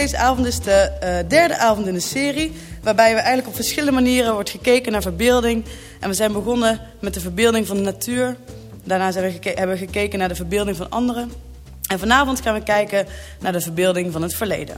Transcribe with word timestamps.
deze 0.00 0.16
avond 0.16 0.46
is 0.46 0.60
de 0.60 0.72
eh, 0.72 1.28
derde 1.28 1.56
avond 1.56 1.86
in 1.86 1.94
de 1.94 2.00
serie... 2.00 2.52
waarbij 2.82 3.10
we 3.10 3.18
eigenlijk 3.18 3.48
op 3.48 3.54
verschillende 3.54 3.92
manieren 3.92 4.32
wordt 4.32 4.50
gekeken 4.50 4.92
naar 4.92 5.02
verbeelding. 5.02 5.64
En 6.00 6.08
we 6.08 6.14
zijn 6.14 6.32
begonnen 6.32 6.80
met 7.00 7.14
de 7.14 7.20
verbeelding 7.20 7.66
van 7.66 7.76
de 7.76 7.82
natuur. 7.82 8.36
Daarna 8.84 9.12
zijn 9.12 9.32
we 9.40 9.48
hebben 9.48 9.78
we 9.78 9.84
gekeken 9.84 10.18
naar 10.18 10.28
de 10.28 10.34
verbeelding 10.34 10.76
van 10.76 10.90
anderen. 10.90 11.32
En 11.86 11.98
vanavond 11.98 12.40
gaan 12.40 12.54
we 12.54 12.62
kijken 12.62 13.06
naar 13.40 13.52
de 13.52 13.60
verbeelding 13.60 14.12
van 14.12 14.22
het 14.22 14.34
verleden. 14.34 14.76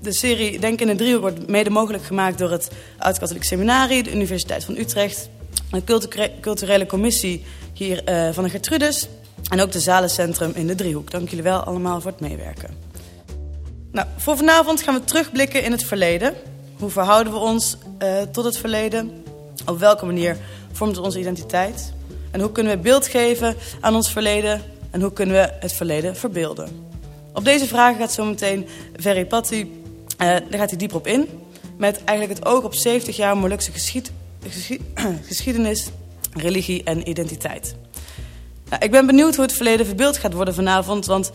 De 0.00 0.12
serie 0.12 0.58
Denk 0.58 0.80
in 0.80 0.86
de 0.86 0.94
Driehoek 0.94 1.20
wordt 1.20 1.48
mede 1.48 1.70
mogelijk 1.70 2.04
gemaakt 2.04 2.38
door 2.38 2.50
het 2.50 2.70
Oud-Katholiek 2.98 3.44
Seminarie... 3.44 4.02
de 4.02 4.12
Universiteit 4.12 4.64
van 4.64 4.76
Utrecht, 4.76 5.28
de 5.70 6.30
culturele 6.40 6.86
commissie 6.86 7.44
hier 7.72 8.02
uh, 8.08 8.28
van 8.32 8.44
de 8.44 8.50
Gertrudis... 8.50 9.08
en 9.48 9.60
ook 9.60 9.72
de 9.72 9.80
Zalencentrum 9.80 10.52
in 10.54 10.66
de 10.66 10.74
Driehoek. 10.74 11.10
Dank 11.10 11.28
jullie 11.28 11.44
wel 11.44 11.60
allemaal 11.60 12.00
voor 12.00 12.10
het 12.10 12.20
meewerken. 12.20 12.93
Nou, 13.94 14.06
voor 14.16 14.36
vanavond 14.36 14.82
gaan 14.82 14.94
we 14.94 15.04
terugblikken 15.04 15.62
in 15.62 15.72
het 15.72 15.84
verleden. 15.84 16.34
Hoe 16.78 16.90
verhouden 16.90 17.32
we 17.32 17.38
ons 17.38 17.76
uh, 18.02 18.22
tot 18.22 18.44
het 18.44 18.56
verleden? 18.56 19.24
Op 19.66 19.78
welke 19.78 20.06
manier 20.06 20.36
vormt 20.72 20.98
onze 20.98 21.18
identiteit? 21.18 21.92
En 22.30 22.40
hoe 22.40 22.52
kunnen 22.52 22.76
we 22.76 22.82
beeld 22.82 23.06
geven 23.06 23.56
aan 23.80 23.94
ons 23.94 24.12
verleden? 24.12 24.62
En 24.90 25.00
hoe 25.00 25.12
kunnen 25.12 25.34
we 25.34 25.52
het 25.60 25.72
verleden 25.72 26.16
verbeelden? 26.16 26.88
Op 27.32 27.44
deze 27.44 27.66
vragen 27.66 28.00
gaat 28.00 28.12
zometeen 28.12 28.66
Verry 28.96 29.24
Patti, 29.26 29.60
uh, 29.62 30.18
daar 30.18 30.58
gaat 30.58 30.70
hij 30.70 30.78
dieper 30.78 30.96
op 30.96 31.06
in. 31.06 31.28
Met 31.76 32.04
eigenlijk 32.04 32.38
het 32.38 32.48
oog 32.48 32.64
op 32.64 32.74
70 32.74 33.16
jaar 33.16 33.36
Molukse 33.36 33.72
geschied, 33.72 34.12
geschiedenis, 35.28 35.88
religie 36.32 36.84
en 36.84 37.08
identiteit. 37.08 37.74
Nou, 38.68 38.84
ik 38.84 38.90
ben 38.90 39.06
benieuwd 39.06 39.34
hoe 39.34 39.44
het 39.44 39.54
verleden 39.54 39.86
verbeeld 39.86 40.16
gaat 40.16 40.32
worden 40.32 40.54
vanavond. 40.54 41.06
Want 41.06 41.30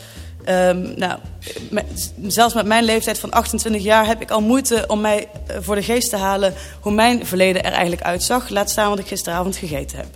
um, 0.50 0.94
nou, 0.96 1.20
zelfs 2.28 2.54
met 2.54 2.66
mijn 2.66 2.84
leeftijd 2.84 3.20
van 3.20 3.32
28 3.32 3.84
jaar 3.84 4.06
heb 4.06 4.22
ik 4.22 4.32
al 4.32 4.42
moeite 4.42 4.84
om 4.88 5.02
mij 5.02 5.28
eh, 5.48 5.58
voor 5.60 5.76
de 5.76 5.84
geest 5.84 6.10
te 6.10 6.16
halen 6.16 6.54
hoe 6.82 6.92
mijn 6.92 7.26
verleden 7.26 7.64
er 7.64 7.72
eigenlijk 7.72 8.02
uitzag. 8.02 8.50
Laat 8.50 8.70
staan 8.70 8.90
wat 8.90 9.00
ik 9.00 9.08
gisteravond 9.08 9.56
gegeten 9.56 9.98
heb. 9.98 10.08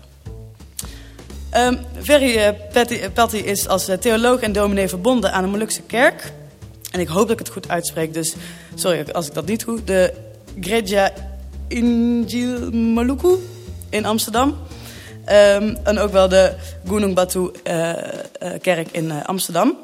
Um, 1.58 1.80
Ferry 2.02 2.36
uh, 2.36 3.10
Patty, 3.14 3.36
is 3.36 3.68
als 3.68 3.90
theoloog 4.00 4.40
en 4.40 4.52
dominee 4.52 4.88
verbonden 4.88 5.32
aan 5.32 5.44
de 5.44 5.50
Molukse 5.50 5.82
kerk. 5.82 6.34
En 6.92 7.00
ik 7.00 7.08
hoop 7.08 7.22
dat 7.22 7.32
ik 7.32 7.40
het 7.40 7.50
goed 7.50 7.70
uitspreek, 7.70 8.14
dus 8.14 8.36
sorry 8.76 9.06
als 9.12 9.28
ik 9.28 9.34
dat 9.34 9.46
niet 9.46 9.66
doe. 9.66 9.84
De 9.84 10.14
Greja 10.60 11.12
Injil 11.68 12.72
Maluku 12.72 13.36
in 13.90 14.06
Amsterdam. 14.06 14.50
Um, 14.50 15.78
en 15.84 16.00
ook 16.00 16.12
wel 16.12 16.30
de 16.30 16.54
Gunung 16.88 17.16
Batu 17.16 17.52
kerk 18.62 18.88
in 18.92 19.12
Amsterdam. 19.26 19.78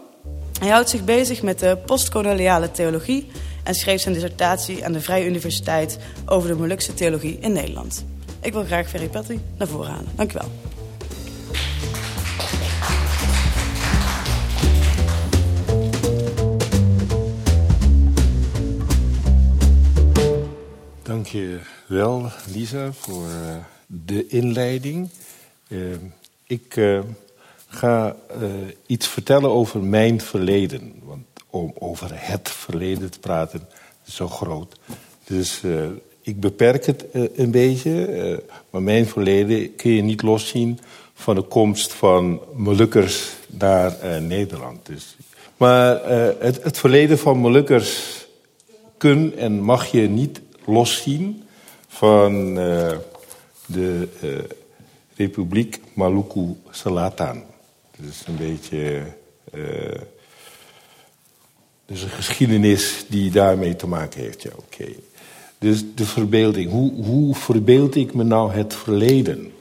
Hij 0.60 0.70
houdt 0.70 0.90
zich 0.90 1.04
bezig 1.04 1.42
met 1.42 1.60
de 1.60 1.78
postkoloniale 1.86 2.72
theologie 2.72 3.28
en 3.64 3.74
schreef 3.74 4.02
zijn 4.02 4.14
dissertatie 4.14 4.86
aan 4.86 4.92
de 4.92 5.02
Vrije 5.02 5.26
Universiteit 5.26 6.00
over 6.26 6.50
de 6.50 6.56
Molukse 6.56 6.94
theologie 6.94 7.38
in 7.40 7.52
Nederland. 7.52 8.06
Ik 8.42 8.54
wil 8.54 8.64
graag 8.64 8.90
Ferry 8.90 9.08
Patty 9.08 9.40
naar 9.58 9.68
voren 9.68 9.92
halen. 9.92 10.08
Dank 10.16 10.32
u 10.32 10.34
wel. 10.34 10.50
Dank 21.02 21.28
je 21.28 21.60
wel, 21.88 22.32
Lisa, 22.54 22.92
voor 22.92 23.26
uh, 23.28 23.56
de 23.86 24.28
inleiding. 24.28 25.10
Uh, 25.68 25.96
ik 26.48 26.76
uh, 26.76 27.00
ga 27.70 28.16
iets 28.86 29.08
vertellen 29.08 29.50
over 29.50 29.84
mijn 29.84 30.22
verleden. 30.22 30.94
Want 31.04 31.26
om 31.50 31.74
over 31.80 32.10
het 32.14 32.50
verleden 32.50 33.12
te 33.12 33.20
praten 33.20 33.68
is 34.06 34.16
zo 34.16 34.28
groot. 34.28 34.80
Dus 35.24 35.62
ik 36.22 36.40
beperk 36.40 36.86
het 36.86 37.06
een 37.36 37.52
beetje. 37.52 38.44
maar 38.70 38.82
mijn 38.82 39.08
verleden 39.08 39.76
kun 39.76 39.92
je 39.92 40.02
niet 40.02 40.22
loszien 40.22 40.80
van 41.14 41.36
de 41.36 41.42
komst 41.42 41.94
van 41.94 42.42
Molukkers 42.54 43.30
naar 43.48 44.22
Nederland. 44.22 44.86
Dus, 44.86 45.18
maar 45.58 46.10
het, 46.40 46.64
het 46.64 46.78
verleden 46.78 47.20
van 47.20 47.38
Molukkers 47.38 48.26
kun 48.98 49.38
en 49.38 49.62
mag 49.62 49.92
je 49.92 50.10
niet 50.10 50.42
loszien 50.66 51.44
van 51.88 52.54
de 53.66 54.08
Republiek 55.16 55.80
Maluku 55.94 56.56
Selatan. 56.70 57.49
Is 58.08 58.24
een 58.28 58.38
beetje. 58.38 59.04
Dus 61.86 62.02
een 62.04 62.10
geschiedenis 62.10 63.06
die 63.08 63.32
daarmee 63.32 63.76
te 63.76 63.88
maken 63.88 64.22
heeft. 64.22 64.42
Ja, 64.42 64.50
oké. 64.56 64.86
Dus 65.58 65.84
de 65.96 66.06
verbeelding. 66.06 66.72
Hoe, 66.72 67.04
hoe 67.04 67.36
verbeeld 67.36 67.96
ik 67.96 68.14
me 68.14 68.24
nou 68.24 68.52
het 68.52 68.76
verleden? 68.76 69.52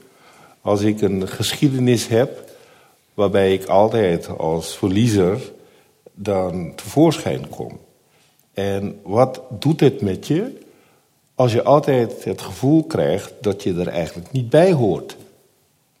Als 0.61 0.81
ik 0.81 1.01
een 1.01 1.27
geschiedenis 1.27 2.07
heb 2.07 2.49
waarbij 3.13 3.53
ik 3.53 3.65
altijd 3.65 4.27
als 4.37 4.77
verliezer 4.77 5.51
dan 6.13 6.75
tevoorschijn 6.75 7.49
kom. 7.49 7.79
En 8.53 8.99
wat 9.03 9.41
doet 9.59 9.79
het 9.79 10.01
met 10.01 10.27
je 10.27 10.57
als 11.39 11.53
je 11.53 11.63
altijd 11.63 12.23
het 12.23 12.41
gevoel 12.41 12.83
krijgt 12.83 13.33
dat 13.41 13.63
je 13.63 13.73
er 13.73 13.87
eigenlijk 13.87 14.31
niet 14.31 14.49
bij 14.49 14.73
hoort. 14.73 15.17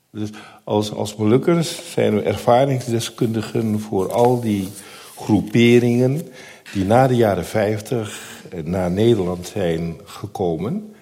Dus 0.09 0.29
als, 0.69 0.93
als 0.93 1.15
Molukkers 1.15 1.91
zijn 1.91 2.15
we 2.15 2.21
ervaringsdeskundigen 2.21 3.79
voor 3.79 4.11
al 4.11 4.41
die 4.41 4.69
groeperingen 5.15 6.27
die 6.73 6.85
na 6.85 7.07
de 7.07 7.15
jaren 7.15 7.45
50 7.45 8.43
naar 8.63 8.91
Nederland 8.91 9.47
zijn 9.47 9.97
gekomen 10.03 10.95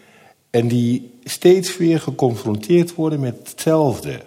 en 0.50 0.68
die 0.68 1.20
steeds 1.24 1.78
weer 1.78 2.00
geconfronteerd 2.00 2.96
worden 2.96 3.20
met 3.20 3.38
hetzelfde. 3.38 4.22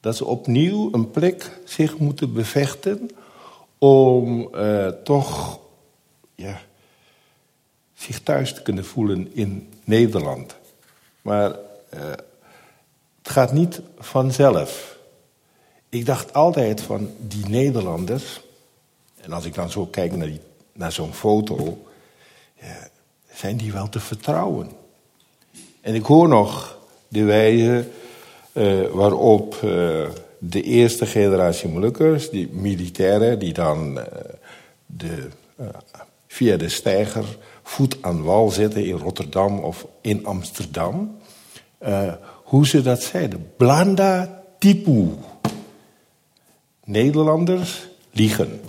Dat 0.00 0.16
ze 0.16 0.24
opnieuw 0.24 0.88
een 0.92 1.10
plek 1.10 1.60
zich 1.64 1.98
moeten 1.98 2.32
bevechten 2.32 3.10
om 3.78 4.48
uh, 4.54 4.88
toch 4.88 5.58
ja, 6.34 6.60
zich 7.94 8.20
thuis 8.20 8.54
te 8.54 8.62
kunnen 8.62 8.84
voelen 8.84 9.34
in 9.34 9.68
Nederland. 9.84 10.56
Maar 11.22 11.50
uh, 11.94 12.00
het 13.22 13.32
gaat 13.32 13.52
niet 13.52 13.80
vanzelf. 13.98 14.98
Ik 15.88 16.06
dacht 16.06 16.32
altijd 16.32 16.80
van 16.80 17.10
die 17.18 17.46
Nederlanders, 17.48 18.40
en 19.20 19.32
als 19.32 19.44
ik 19.44 19.54
dan 19.54 19.70
zo 19.70 19.86
kijk 19.86 20.16
naar, 20.16 20.30
naar 20.72 20.92
zo'n 20.92 21.14
foto, 21.14 21.86
ja, 22.60 22.88
zijn 23.34 23.56
die 23.56 23.72
wel 23.72 23.88
te 23.88 24.00
vertrouwen? 24.00 24.70
En 25.80 25.94
ik 25.94 26.04
hoor 26.04 26.28
nog 26.28 26.78
de 27.08 27.24
wijze 27.24 27.88
uh, 28.52 28.88
waarop 28.90 29.54
uh, 29.54 30.08
de 30.38 30.62
eerste 30.62 31.06
generatie 31.06 31.68
Molukkers, 31.68 32.30
die 32.30 32.48
militairen, 32.52 33.38
die 33.38 33.52
dan 33.52 34.00
de, 34.86 35.28
via 36.26 36.56
de 36.56 36.68
steiger 36.68 37.24
voet 37.62 37.96
aan 38.00 38.22
wal 38.22 38.50
zetten 38.50 38.84
in 38.84 38.96
Rotterdam 38.96 39.58
of 39.58 39.86
in 40.00 40.26
Amsterdam. 40.26 41.18
Hoe 42.52 42.66
ze 42.66 42.82
dat 42.82 43.02
zeiden. 43.02 43.52
Blanda 43.56 44.42
tipu. 44.58 45.08
Nederlanders 46.84 47.88
liegen. 48.10 48.60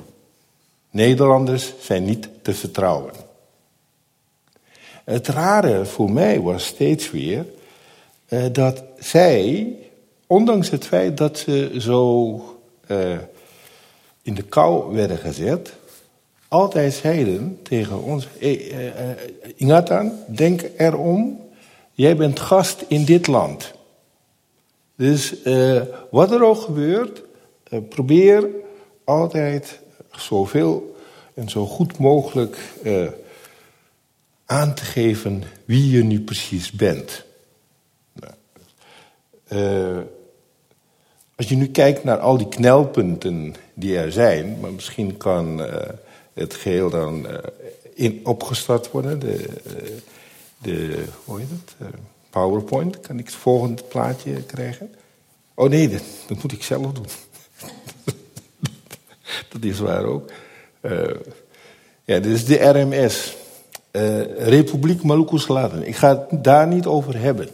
Nederlanders 0.90 1.74
zijn 1.80 2.04
niet 2.04 2.30
te 2.42 2.54
vertrouwen. 2.54 3.14
Het 5.04 5.28
rare 5.28 5.86
voor 5.86 6.12
mij 6.12 6.40
was 6.40 6.66
steeds 6.66 7.12
weer 7.12 7.46
uh, 8.30 8.46
dat 8.52 8.84
zij, 9.00 9.76
ondanks 10.28 10.70
het 10.70 10.86
feit 10.86 11.18
dat 11.18 11.38
ze 11.38 11.76
zo 11.78 12.36
uh, 12.88 13.18
in 14.22 14.34
de 14.34 14.44
kou 14.44 14.94
werden 14.94 15.18
gezet, 15.18 15.74
altijd 16.48 16.94
zeiden 16.94 17.60
tegen 17.64 18.04
ons: 18.04 18.28
hey, 18.40 18.74
Ingatan, 19.56 20.12
denk 20.28 20.62
erom, 20.78 21.42
jij 21.92 22.16
bent 22.16 22.40
gast 22.40 22.86
in 22.88 23.06
dit 23.06 23.28
land. 23.28 23.74
Dus 25.04 25.44
uh, 25.44 25.82
wat 26.12 26.32
er 26.32 26.44
ook 26.44 26.62
gebeurt, 26.62 27.22
probeer 27.90 28.48
altijd 29.04 29.80
zoveel 30.12 30.96
en 31.34 31.50
zo 31.50 31.66
goed 31.66 31.98
mogelijk 31.98 32.58
aan 34.46 34.74
te 34.74 34.84
geven 34.84 35.44
wie 35.66 35.90
je 35.90 36.04
nu 36.04 36.22
precies 36.22 36.72
bent. 36.72 37.26
Nou, 38.14 40.06
als 41.36 41.50
je 41.50 41.56
nu 41.56 41.68
kijkt 41.68 42.04
naar 42.04 42.20
al 42.20 42.38
die 42.38 42.50
knelpunten 42.50 43.56
die 43.74 43.98
er 43.98 44.12
zijn, 44.12 44.60
maar 44.60 44.74
misschien 44.74 45.18
kan 45.18 45.62
het 46.34 46.54
geheel 46.54 46.90
dan 46.90 47.28
in 47.94 48.20
opgestart 48.24 48.92
worden. 48.92 49.20
De, 49.20 49.46
de 50.58 51.04
hoe 51.26 51.40
heet 51.40 51.50
het? 51.50 51.92
PowerPoint. 52.34 53.00
Kan 53.00 53.20
ik 53.20 53.26
het 53.26 53.36
volgende 53.36 53.84
plaatje 53.84 54.44
krijgen? 54.44 54.92
Oh 55.54 55.70
nee, 55.70 55.90
dat, 55.90 56.42
moet 56.42 56.52
ik 56.52 56.64
zelf 56.64 56.92
doen. 56.92 57.06
dat 59.52 59.64
is 59.64 59.80
waar 59.80 60.06
ook. 60.06 60.32
Ja, 62.06 62.20
dit 62.20 62.26
is 62.26 62.46
de 62.46 62.56
RMS. 62.56 63.36
Uh, 63.92 64.22
Republiek 64.38 65.04
Maluku 65.04 65.38
Selatan. 65.38 65.84
Ik 65.84 65.96
ga 65.96 66.10
het 66.30 66.44
daar 66.44 66.68
niet 66.68 66.86
over 66.86 67.20
hebben. 67.20 67.50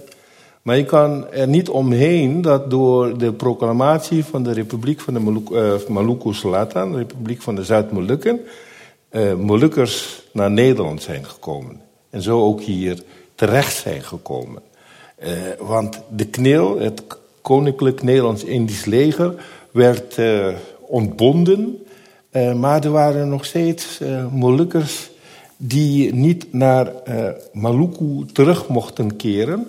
Maar 0.61 0.77
je 0.77 0.85
kan 0.85 1.31
er 1.31 1.47
niet 1.47 1.69
omheen 1.69 2.41
dat 2.41 2.69
door 2.69 3.17
de 3.17 3.33
proclamatie 3.33 4.25
van 4.25 4.43
de 4.43 4.51
Republiek 4.51 4.99
van 4.99 5.13
de 5.13 5.19
Maluku, 5.19 5.55
uh, 5.55 5.87
Maluku 5.87 6.33
Selatan, 6.33 6.91
de 6.91 6.97
Republiek 6.97 7.41
van 7.41 7.55
de 7.55 7.63
Zuid-Molukken, 7.63 8.39
uh, 9.11 9.33
Molukkers 9.33 10.23
naar 10.33 10.51
Nederland 10.51 11.01
zijn 11.01 11.25
gekomen. 11.25 11.81
En 12.09 12.21
zo 12.21 12.41
ook 12.41 12.61
hier 12.61 13.03
terecht 13.35 13.75
zijn 13.75 14.03
gekomen. 14.03 14.61
Uh, 15.23 15.29
want 15.59 16.01
de 16.15 16.25
KNIL, 16.25 16.79
het 16.79 17.03
Koninklijk 17.41 18.03
Nederlands-Indisch 18.03 18.85
Leger, 18.85 19.43
werd 19.71 20.17
ontbonden. 20.79 21.83
maar 22.55 22.83
er 22.83 22.91
waren 22.91 23.29
nog 23.29 23.45
steeds 23.45 24.01
Molukkers 24.31 25.09
die 25.57 26.13
niet 26.13 26.53
naar 26.53 26.91
Maluku 27.53 28.25
terug 28.33 28.67
mochten 28.67 29.15
keren 29.15 29.67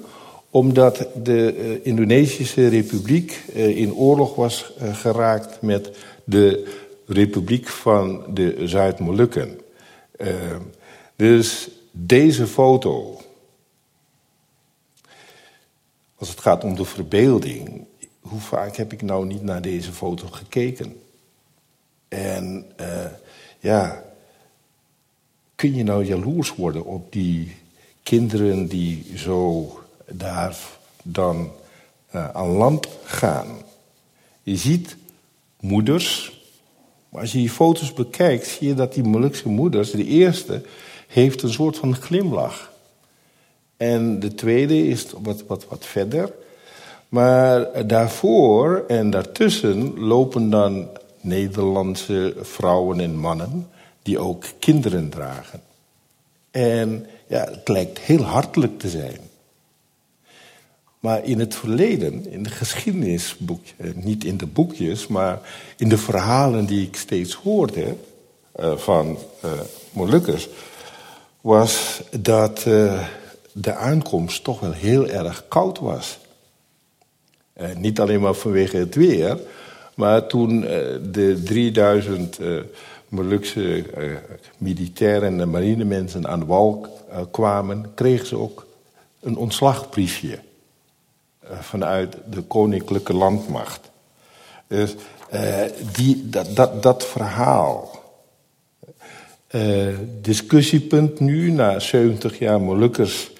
omdat 0.50 1.06
de 1.22 1.80
Indonesische 1.82 2.68
Republiek 2.68 3.42
in 3.54 3.94
oorlog 3.94 4.34
was 4.34 4.72
geraakt 4.92 5.62
met 5.62 5.90
de 6.24 6.72
Republiek 7.06 7.68
van 7.68 8.22
de 8.34 8.56
Zuid-Molukken. 8.64 9.60
dus 11.16 11.68
deze 11.90 12.46
foto, 12.46 13.20
als 16.20 16.28
het 16.28 16.40
gaat 16.40 16.64
om 16.64 16.74
de 16.74 16.84
verbeelding, 16.84 17.86
hoe 18.20 18.40
vaak 18.40 18.76
heb 18.76 18.92
ik 18.92 19.02
nou 19.02 19.26
niet 19.26 19.42
naar 19.42 19.62
deze 19.62 19.92
foto 19.92 20.26
gekeken? 20.26 21.02
En 22.08 22.72
ja, 23.58 24.04
kun 25.54 25.74
je 25.74 25.82
nou 25.82 26.04
jaloers 26.04 26.54
worden 26.54 26.84
op 26.84 27.12
die 27.12 27.56
kinderen 28.02 28.66
die 28.66 29.12
zo 29.16 29.78
daar 30.08 30.56
dan 31.02 31.50
uh, 32.14 32.28
aan 32.28 32.48
land 32.48 32.88
gaan. 33.04 33.46
Je 34.42 34.56
ziet 34.56 34.96
moeders, 35.60 36.40
maar 37.08 37.20
als 37.20 37.32
je 37.32 37.38
die 37.38 37.50
foto's 37.50 37.92
bekijkt, 37.92 38.46
zie 38.46 38.68
je 38.68 38.74
dat 38.74 38.94
die 38.94 39.02
Molukse 39.02 39.48
moeders, 39.48 39.90
de 39.90 40.04
eerste, 40.04 40.62
heeft 41.06 41.42
een 41.42 41.52
soort 41.52 41.76
van 41.76 41.96
glimlach. 41.96 42.69
En 43.80 44.20
de 44.20 44.34
tweede 44.34 44.86
is 44.86 45.06
wat, 45.22 45.42
wat, 45.46 45.66
wat 45.68 45.86
verder. 45.86 46.32
Maar 47.08 47.86
daarvoor 47.86 48.84
en 48.88 49.10
daartussen 49.10 49.98
lopen 49.98 50.50
dan 50.50 50.88
Nederlandse 51.20 52.34
vrouwen 52.40 53.00
en 53.00 53.16
mannen 53.16 53.68
die 54.02 54.18
ook 54.18 54.44
kinderen 54.58 55.08
dragen. 55.08 55.62
En 56.50 57.06
ja, 57.26 57.44
het 57.44 57.68
lijkt 57.68 57.98
heel 57.98 58.22
hartelijk 58.22 58.78
te 58.78 58.88
zijn. 58.88 59.18
Maar 60.98 61.24
in 61.24 61.38
het 61.38 61.54
verleden, 61.54 62.30
in 62.30 62.42
de 62.42 62.50
geschiedenisboekjes, 62.50 63.74
eh, 63.76 63.94
niet 63.94 64.24
in 64.24 64.36
de 64.36 64.46
boekjes, 64.46 65.06
maar 65.06 65.40
in 65.76 65.88
de 65.88 65.98
verhalen 65.98 66.66
die 66.66 66.86
ik 66.86 66.96
steeds 66.96 67.34
hoorde 67.34 67.96
uh, 68.60 68.76
van 68.76 69.18
uh, 69.44 69.50
Molukkers, 69.92 70.48
was 71.40 72.02
dat 72.20 72.66
de 73.52 73.74
aankomst 73.74 74.44
toch 74.44 74.60
wel 74.60 74.72
heel 74.72 75.06
erg 75.06 75.44
koud 75.48 75.78
was. 75.78 76.18
niet 77.76 78.00
alleen 78.00 78.20
maar 78.20 78.34
vanwege 78.34 78.76
het 78.76 78.94
weer, 78.94 79.38
maar 79.94 80.26
toen 80.26 80.60
de 81.10 81.40
3000 81.44 82.38
Molukse 83.08 83.84
militairen 84.58 85.40
en 85.40 85.50
marinemensen 85.50 86.28
aan 86.28 86.40
de 86.40 86.46
wal 86.46 86.86
kwamen, 87.30 87.90
kregen 87.94 88.26
ze 88.26 88.36
ook 88.36 88.66
een 89.20 89.36
ontslagbriefje. 89.36 90.38
Eh, 91.50 91.58
vanuit 91.58 92.16
de 92.30 92.42
koninklijke 92.42 93.14
landmacht. 93.14 93.90
Dus 94.66 94.94
die, 95.92 96.28
dat, 96.28 96.56
dat, 96.56 96.82
dat 96.82 97.06
verhaal. 97.06 97.98
Discussiepunt 100.20 101.20
nu, 101.20 101.50
na 101.50 101.78
70 101.78 102.38
jaar 102.38 102.60
Molukkers 102.60 103.30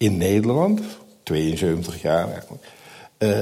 in 0.00 0.16
Nederland, 0.16 0.80
72 1.22 2.02
jaar 2.02 2.32
eigenlijk, 2.32 2.64
uh, 3.18 3.38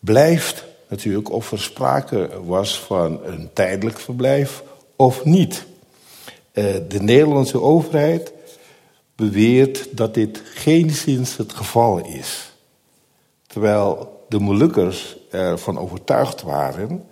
blijft 0.00 0.64
natuurlijk 0.88 1.30
of 1.30 1.52
er 1.52 1.60
sprake 1.60 2.30
was 2.44 2.80
van 2.80 3.20
een 3.24 3.50
tijdelijk 3.52 3.98
verblijf 3.98 4.62
of 4.96 5.24
niet. 5.24 5.64
de 6.88 6.98
Nederlandse 7.00 7.60
overheid 7.60 8.32
beweert 9.16 9.96
dat 9.96 10.14
dit 10.14 10.42
geen 10.44 10.90
sinds 10.90 11.36
het 11.36 11.52
geval 11.52 12.06
is. 12.06 12.52
Terwijl 13.46 14.18
de 14.28 14.38
Molukkers 14.38 15.16
ervan 15.30 15.78
overtuigd 15.78 16.42
waren 16.42 17.06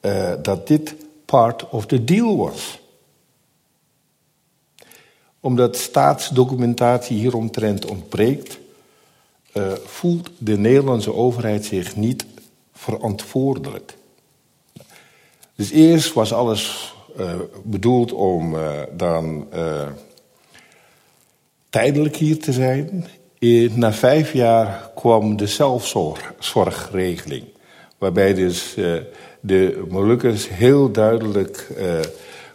uh, 0.00 0.32
dat 0.42 0.66
dit 0.66 0.94
part 1.24 1.68
of 1.68 1.86
the 1.86 2.04
deal 2.04 2.36
was. 2.36 2.78
Omdat 5.44 5.76
staatsdocumentatie 5.76 7.16
hieromtrent 7.16 7.86
ontbreekt, 7.86 8.58
uh, 9.52 9.72
voelt 9.84 10.30
de 10.38 10.58
Nederlandse 10.58 11.14
overheid 11.14 11.64
zich 11.64 11.96
niet 11.96 12.24
verantwoordelijk. 12.72 13.96
Dus 15.54 15.70
eerst 15.70 16.12
was 16.12 16.32
alles 16.32 16.94
uh, 17.18 17.34
bedoeld 17.62 18.12
om 18.12 18.56
dan 18.96 19.48
tijdelijk 21.70 22.16
hier 22.16 22.38
te 22.38 22.52
zijn. 22.52 23.06
Na 23.70 23.92
vijf 23.92 24.32
jaar 24.32 24.90
kwam 24.94 25.36
de 25.36 25.46
zelfzorgregeling. 25.46 27.44
Waarbij 27.98 28.34
dus 28.34 28.74
de 29.40 29.84
Molukkers 29.88 30.48
heel 30.48 30.90
duidelijk 30.90 31.68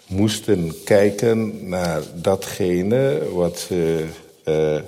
moesten 0.10 0.74
kijken 0.84 1.70
naar 1.70 2.02
datgene 2.16 3.30
wat 3.34 3.58
ze 3.60 4.06
uh, 4.46 4.82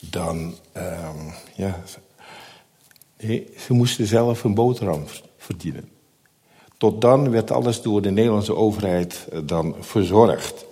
dan. 0.00 0.54
Um, 0.76 1.32
ja, 1.54 1.82
ze 3.58 3.72
moesten 3.72 4.06
zelf 4.06 4.44
een 4.44 4.54
boterham 4.54 5.04
verdienen. 5.36 5.88
Tot 6.76 7.00
dan 7.00 7.30
werd 7.30 7.50
alles 7.50 7.82
door 7.82 8.02
de 8.02 8.10
Nederlandse 8.10 8.54
overheid 8.54 9.28
dan 9.44 9.76
verzorgd. 9.80 10.66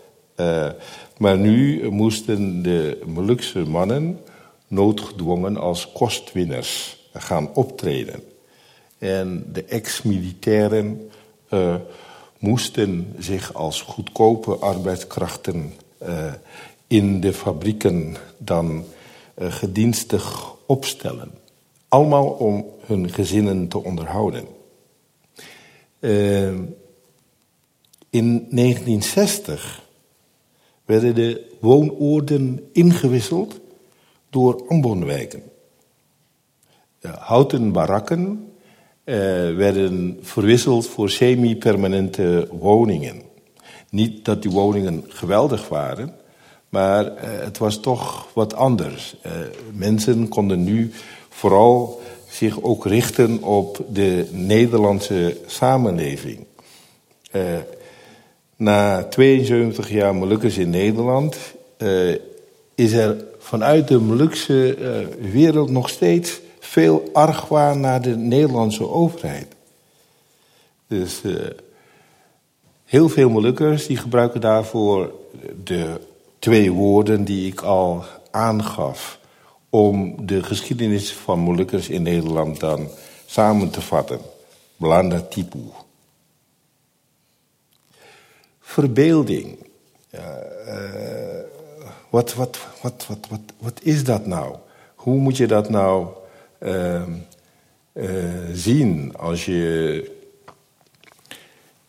maar 1.17 1.39
nu 1.39 1.89
moesten 1.91 2.63
de 2.63 3.03
Molukse 3.07 3.59
mannen 3.59 4.21
noodgedwongen 4.69 5.57
als 5.57 5.93
kostwinners 5.93 6.99
gaan 7.13 7.55
optreden. 7.55 8.23
En 8.99 9.49
de 9.53 9.65
ex-militairen 9.65 11.11
moesten 12.47 13.15
zich 13.19 13.55
als 13.55 13.81
goedkope 13.81 14.57
arbeidskrachten 14.57 15.73
uh, 16.03 16.33
in 16.87 17.21
de 17.21 17.33
fabrieken 17.33 18.17
dan 18.39 18.85
uh, 19.39 19.53
gedienstig 19.53 20.55
opstellen. 20.67 21.31
Allemaal 21.89 22.27
om 22.27 22.67
hun 22.81 23.11
gezinnen 23.11 23.69
te 23.69 23.85
onderhouden. 23.85 24.45
in 28.11 28.47
1960 28.51 29.83
werden 30.85 31.15
de 31.15 31.57
woonoorden 31.61 32.69
ingewisseld 32.73 33.61
door 34.31 34.65
Ambonwijken. 34.69 35.43
Houten 37.01 37.73
barakken 37.73 38.21
eh, 38.21 38.46
werden 39.57 40.19
verwisseld 40.23 40.87
voor 40.87 41.11
semi-permanente 41.11 42.49
woningen. 42.51 43.23
Niet 43.91 44.25
dat 44.25 44.43
die 44.43 44.51
woningen 44.51 45.05
geweldig 45.09 45.69
waren, 45.69 46.15
maar 46.69 47.07
eh, 47.07 47.29
het 47.45 47.59
was 47.59 47.81
toch 47.81 48.29
wat 48.35 48.55
anders. 48.55 49.17
Eh, 49.23 49.33
mensen 49.73 50.29
konden 50.29 50.65
nu 50.65 50.93
vooral 51.29 52.01
zich 52.31 52.63
ook 52.63 52.87
richten 52.87 53.43
op 53.43 53.85
de 53.93 54.27
Nederlandse 54.31 55.37
samenleving. 55.47 56.47
Na 58.57 59.05
72 59.05 59.91
jaar 59.91 60.15
Molukkers 60.15 60.59
in 60.59 60.71
Nederland 60.71 61.37
is 62.75 62.93
er 62.93 63.25
vanuit 63.39 63.89
de 63.89 63.99
Molukse 63.99 64.77
wereld 65.33 65.71
nog 65.71 65.89
steeds 65.89 66.41
veel 66.67 67.11
argwaan 67.13 67.81
naar 67.81 68.03
de 68.03 68.17
Nederlandse 68.17 68.89
overheid. 68.89 69.55
Dus 70.87 71.23
uh, 71.23 71.47
heel 72.85 73.09
veel 73.09 73.29
Molukkers 73.29 73.87
die 73.87 73.97
gebruiken 73.97 74.41
daarvoor 74.41 75.13
de 75.65 76.01
twee 76.39 76.73
woorden 76.73 77.25
die 77.25 77.53
ik 77.53 77.61
al 77.61 78.05
aangaf. 78.31 79.19
Om 79.71 80.27
de 80.27 80.43
geschiedenis 80.43 81.13
van 81.13 81.39
Molukkers 81.39 81.89
in 81.89 82.03
Nederland 82.03 82.61
dan 82.61 82.89
samen 83.27 83.71
te 83.71 83.81
vatten. 83.81 84.21
Blanda 84.77 85.21
Tipu. 85.21 85.59
Verbeelding. 88.61 89.59
Ja, 90.11 90.39
wat, 92.11 92.35
wat, 92.35 92.59
wat, 92.83 93.07
wat, 93.09 93.27
wat, 93.29 93.41
wat 93.59 93.81
is 93.83 94.05
dat 94.05 94.27
nou? 94.27 94.57
Hoe 94.95 95.17
moet 95.17 95.37
je 95.37 95.47
dat 95.47 95.71
nou 95.71 96.07
ehm, 96.67 97.11
zien 98.53 99.17
als 99.17 99.45
je 99.45 100.11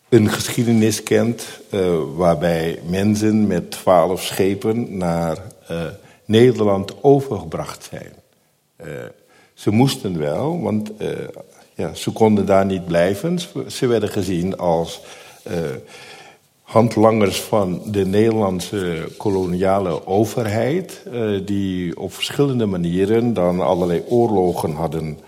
een 0.08 0.28
geschiedenis 0.28 1.02
kent 1.02 1.46
waarbij 2.16 2.78
mensen 2.86 3.46
met 3.46 3.70
twaalf 3.70 4.22
schepen 4.22 4.96
naar 4.96 5.38
Nederland 6.24 7.02
overgebracht 7.02 7.90
zijn? 7.90 8.12
Ze 9.54 9.70
moesten 9.70 10.18
wel, 10.18 10.60
want 10.60 10.90
ja, 11.74 11.94
ze 11.94 12.10
konden 12.10 12.46
daar 12.46 12.66
niet 12.66 12.86
blijven. 12.86 13.38
Ze 13.66 13.86
werden 13.86 14.08
gezien 14.08 14.56
als 14.56 15.00
handlangers 16.68 17.40
van 17.40 17.82
de 17.84 18.06
Nederlandse 18.06 19.08
koloniale 19.16 20.06
overheid... 20.06 21.02
Uh, 21.06 21.46
die 21.46 22.00
op 22.00 22.12
verschillende 22.12 22.66
manieren 22.66 23.32
dan 23.32 23.60
allerlei 23.60 24.04
oorlogen 24.08 24.72
hadden 24.72 25.18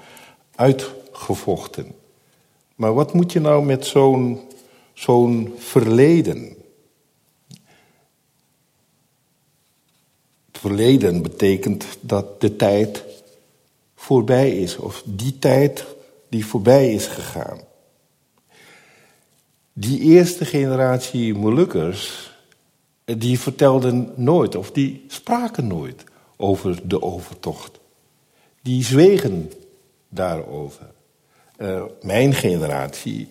uitgevochten. 0.54 1.92
Maar 2.75 2.94
wat 2.94 3.12
moet 3.12 3.32
je 3.32 3.40
nou 3.40 3.64
met 3.64 3.87
zo'n 3.87 4.40
zo'n 4.92 5.54
verleden? 5.59 6.56
Het 10.47 10.61
verleden 10.61 11.23
betekent 11.23 11.87
dat 12.00 12.40
de 12.40 12.56
tijd 12.56 13.04
voorbij 13.94 14.50
is, 14.50 14.76
of 14.76 15.02
die 15.06 15.38
tijd 15.38 15.87
die 16.28 16.47
voorbij 16.47 16.92
is 16.92 17.06
gegaan. 17.06 17.61
Die 19.81 20.01
eerste 20.01 20.45
generatie 20.45 21.35
Molukkers, 21.35 22.31
die 23.05 23.39
vertelden 23.41 24.13
nooit, 24.17 24.55
of 24.55 24.73
die 24.73 25.05
spraken 25.09 25.67
nooit 25.67 26.05
over 26.37 26.89
de 26.89 27.03
overtocht. 27.03 27.81
Die 28.63 28.85
zwegen 28.85 29.53
daarover. 30.09 30.91
Uh, 31.59 31.83
mijn 32.03 32.35
generatie 32.35 33.29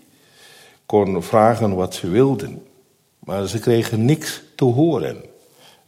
kon 0.86 1.24
vragen 1.24 1.76
wat 1.76 1.96
ze 1.96 2.10
wilden, 2.10 2.64
maar 3.20 3.48
ze 3.48 3.60
kregen 3.60 4.06
niks 4.06 4.42
te 4.56 4.66
horen. 4.66 5.24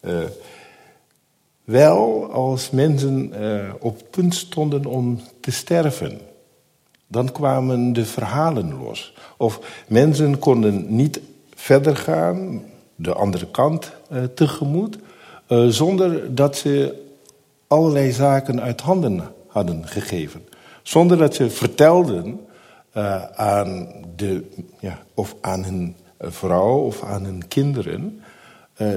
Uh, 0.01 0.19
wel 1.63 2.31
als 2.31 2.69
mensen 2.69 3.33
uh, 3.41 3.73
op 3.79 4.01
punt 4.09 4.35
stonden 4.35 4.85
om 4.85 5.21
te 5.39 5.51
sterven. 5.51 6.30
Dan 7.11 7.31
kwamen 7.31 7.93
de 7.93 8.05
verhalen 8.05 8.77
los. 8.77 9.13
Of 9.37 9.59
mensen 9.87 10.39
konden 10.39 10.95
niet 10.95 11.19
verder 11.55 11.95
gaan, 11.95 12.63
de 12.95 13.13
andere 13.13 13.47
kant 13.47 13.91
uh, 14.11 14.23
tegemoet, 14.23 14.97
uh, 15.47 15.67
zonder 15.67 16.35
dat 16.35 16.55
ze 16.55 17.03
allerlei 17.67 18.11
zaken 18.11 18.61
uit 18.61 18.81
handen 18.81 19.23
hadden 19.47 19.87
gegeven. 19.87 20.41
Zonder 20.81 21.17
dat 21.17 21.35
ze 21.35 21.49
vertelden 21.49 22.39
aan, 23.35 23.87
de, 24.15 24.43
ja, 24.79 24.99
of 25.13 25.35
aan 25.41 25.63
hun 25.63 25.95
vrouw 26.19 26.77
of 26.77 27.03
aan 27.03 27.23
hun 27.23 27.47
kinderen 27.47 28.21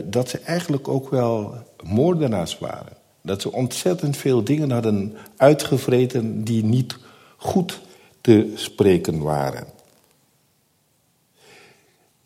dat 0.04 0.28
ze 0.28 0.38
eigenlijk 0.38 0.88
ook 0.88 1.10
wel 1.10 1.54
moordenaars 1.82 2.58
waren. 2.58 2.92
Dat 3.22 3.42
ze 3.42 3.52
ontzettend 3.52 4.16
veel 4.16 4.44
dingen 4.44 4.70
hadden 4.70 5.16
uitgevreten 5.36 6.44
die 6.44 6.64
niet 6.64 6.98
goed 7.36 7.80
te 8.24 8.52
spreken 8.54 9.22
waren. 9.22 9.66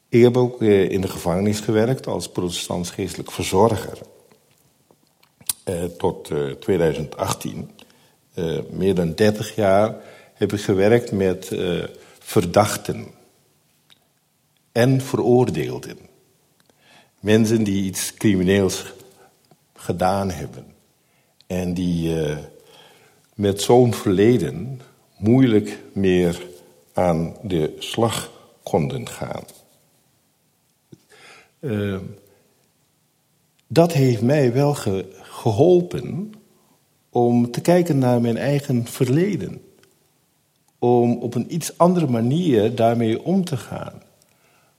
Ik 0.08 0.22
heb 0.22 0.36
ook 0.36 0.62
uh, 0.62 0.90
in 0.90 1.00
de 1.00 1.08
gevangenis 1.08 1.60
gewerkt 1.60 2.06
als 2.06 2.28
protestants 2.28 2.90
geestelijk 2.90 3.30
verzorger. 3.30 3.98
Uh, 5.64 5.84
tot 5.84 6.30
2018. 6.60 7.70
meer 8.70 8.94
dan 8.94 9.14
30 9.14 9.54
jaar 9.54 9.96
heb 10.34 10.52
ik 10.52 10.60
gewerkt 10.60 11.12
met 11.12 11.56
verdachten 12.18 13.06
en 14.72 15.00
veroordeelden. 15.00 15.98
Mensen 17.20 17.64
die 17.64 17.84
iets 17.84 18.14
crimineels 18.14 18.84
gedaan 19.74 20.30
hebben. 20.30 20.66
En 21.46 21.74
die 21.74 22.16
met 23.34 23.60
zo'n 23.60 23.94
verleden 23.94 24.80
moeilijk 25.18 25.78
meer 25.92 26.46
aan 26.92 27.36
de 27.42 27.76
slag 27.78 28.32
konden 28.62 29.08
gaan. 29.08 29.44
Uh, 31.60 31.98
dat 33.66 33.92
heeft 33.92 34.22
mij 34.22 34.52
wel 34.52 34.74
ge 34.74 35.06
geholpen 35.22 36.32
om 37.10 37.50
te 37.50 37.60
kijken 37.60 37.98
naar 37.98 38.20
mijn 38.20 38.36
eigen 38.36 38.86
verleden. 38.86 39.60
Om 40.78 41.16
op 41.16 41.34
een 41.34 41.54
iets 41.54 41.78
andere 41.78 42.06
manier 42.06 42.74
daarmee 42.74 43.22
om 43.22 43.44
te 43.44 43.56
gaan. 43.56 44.02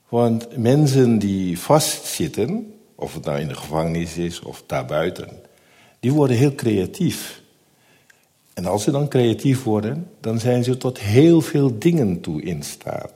Want 0.08 0.56
mensen 0.56 1.18
die 1.18 1.58
vastzitten, 1.58 2.74
of 2.94 3.14
het 3.14 3.24
nou 3.24 3.40
in 3.40 3.48
de 3.48 3.54
gevangenis 3.54 4.16
is 4.16 4.40
of 4.40 4.62
daarbuiten, 4.66 5.28
die 6.00 6.12
worden 6.12 6.36
heel 6.36 6.54
creatief. 6.54 7.39
En 8.60 8.66
als 8.66 8.82
ze 8.82 8.90
dan 8.90 9.08
creatief 9.08 9.62
worden, 9.62 10.10
dan 10.20 10.38
zijn 10.38 10.64
ze 10.64 10.76
tot 10.76 10.98
heel 10.98 11.40
veel 11.40 11.78
dingen 11.78 12.20
toe 12.20 12.42
in 12.42 12.62
staat. 12.62 13.12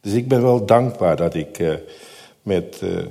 Dus 0.00 0.12
ik 0.12 0.28
ben 0.28 0.42
wel 0.42 0.66
dankbaar 0.66 1.16
dat 1.16 1.34
ik 1.34 1.58
uh, 1.58 1.74
met 2.42 2.80
uh, 2.82 3.04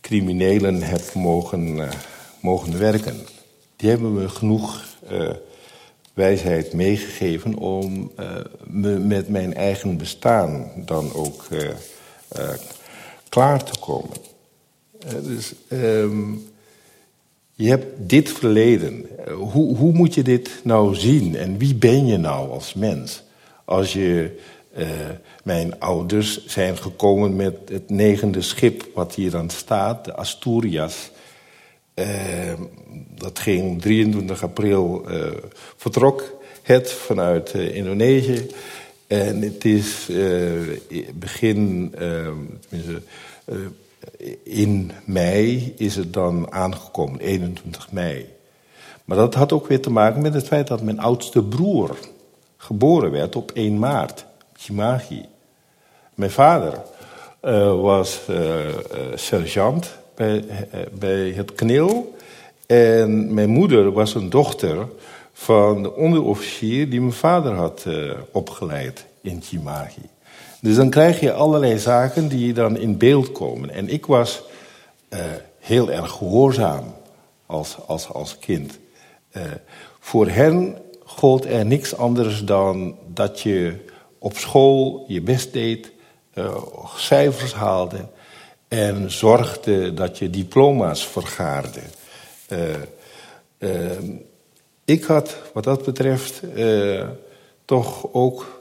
criminelen 0.00 0.82
heb 0.82 1.14
mogen, 1.14 1.76
uh, 1.76 1.88
mogen 2.40 2.78
werken. 2.78 3.16
Die 3.76 3.90
hebben 3.90 4.12
me 4.12 4.28
genoeg 4.28 4.84
wijsheid 6.14 6.72
meegegeven 6.72 7.56
om 7.56 8.12
me 8.66 8.98
met 8.98 9.28
mijn 9.28 9.54
eigen 9.54 9.96
bestaan 9.96 10.70
dan 10.76 11.14
ook 11.14 11.46
klaar 13.28 13.64
te 13.64 13.78
komen. 13.78 14.16
dus 15.22 15.54
um, 15.68 16.51
je 17.62 17.68
hebt 17.68 17.86
dit 17.96 18.30
verleden. 18.30 19.06
Hoe, 19.32 19.76
hoe 19.76 19.92
moet 19.92 20.14
je 20.14 20.22
dit 20.22 20.50
nou 20.64 20.94
zien 20.94 21.36
en 21.36 21.58
wie 21.58 21.74
ben 21.74 22.06
je 22.06 22.16
nou 22.16 22.50
als 22.50 22.74
mens? 22.74 23.22
Als 23.64 23.92
je 23.92 24.40
mijn 25.44 25.80
ouders 25.80 26.46
zijn 26.46 26.76
gekomen 26.76 27.36
met 27.36 27.54
het 27.64 27.90
negende 27.90 28.42
schip 28.42 28.88
wat 28.94 29.14
hier 29.14 29.30
dan 29.30 29.50
staat, 29.50 30.04
de 30.04 30.14
Asturias. 30.14 31.10
Uh, 31.94 32.06
dat 33.14 33.38
ging 33.38 33.80
23 33.80 34.42
april 34.42 35.04
uh, 35.08 35.26
vertrok 35.76 36.40
het 36.62 36.92
vanuit 36.92 37.54
Indonesië. 37.54 38.46
En 39.06 39.42
het 39.42 39.64
is 39.64 40.10
begin, 41.14 41.94
in 44.42 44.92
mei 45.04 45.74
is 45.76 45.96
het 45.96 46.12
dan 46.12 46.52
aangekomen, 46.52 47.20
21 47.20 47.92
mei. 47.92 48.26
Maar 49.04 49.16
dat 49.16 49.34
had 49.34 49.52
ook 49.52 49.66
weer 49.66 49.80
te 49.80 49.90
maken 49.90 50.22
met 50.22 50.34
het 50.34 50.46
feit 50.46 50.66
dat 50.66 50.82
mijn 50.82 51.00
oudste 51.00 51.42
broer 51.42 51.96
geboren 52.56 53.10
werd 53.10 53.36
op 53.36 53.50
1 53.50 53.78
maart, 53.78 54.24
Chimagi. 54.56 55.26
Mijn 56.14 56.30
vader 56.30 56.80
was 57.80 58.20
sergeant 59.14 59.98
bij, 60.14 60.44
eh, 60.48 60.80
bij 60.92 61.30
het 61.30 61.54
kneel. 61.54 62.14
En 62.66 63.34
mijn 63.34 63.48
moeder 63.48 63.92
was 63.92 64.14
een 64.14 64.30
dochter 64.30 64.88
van 65.32 65.82
de 65.82 65.94
onderofficier 65.94 66.90
die 66.90 67.00
mijn 67.00 67.12
vader 67.12 67.52
had 67.52 67.86
opgeleid 68.32 69.06
in 69.20 69.42
Chimagi. 69.42 70.08
Dus 70.62 70.76
dan 70.76 70.90
krijg 70.90 71.20
je 71.20 71.32
allerlei 71.32 71.78
zaken 71.78 72.28
die 72.28 72.52
dan 72.52 72.76
in 72.76 72.98
beeld 72.98 73.32
komen. 73.32 73.70
En 73.70 73.88
ik 73.88 74.06
was 74.06 74.42
uh, 75.10 75.20
heel 75.58 75.90
erg 75.90 76.10
gehoorzaam 76.10 76.94
als, 77.46 77.76
als, 77.86 78.08
als 78.08 78.38
kind. 78.38 78.78
Uh, 79.36 79.42
voor 80.00 80.28
hen 80.28 80.76
gold 81.04 81.44
er 81.44 81.66
niks 81.66 81.96
anders 81.96 82.44
dan 82.44 82.96
dat 83.06 83.40
je 83.40 83.74
op 84.18 84.36
school 84.36 85.04
je 85.08 85.20
best 85.20 85.52
deed, 85.52 85.90
cijfers 86.96 87.54
haalde 87.54 88.08
en 88.68 89.10
zorgde 89.10 89.94
dat 89.94 90.18
je 90.18 90.30
diploma's 90.30 91.06
vergaarde. 91.06 91.80
Ik 94.84 95.04
had 95.04 95.36
wat 95.52 95.64
dat 95.64 95.84
betreft 95.84 96.42
toch 97.64 98.12
ook 98.12 98.51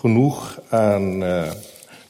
genoeg 0.00 0.60
aan 0.68 1.24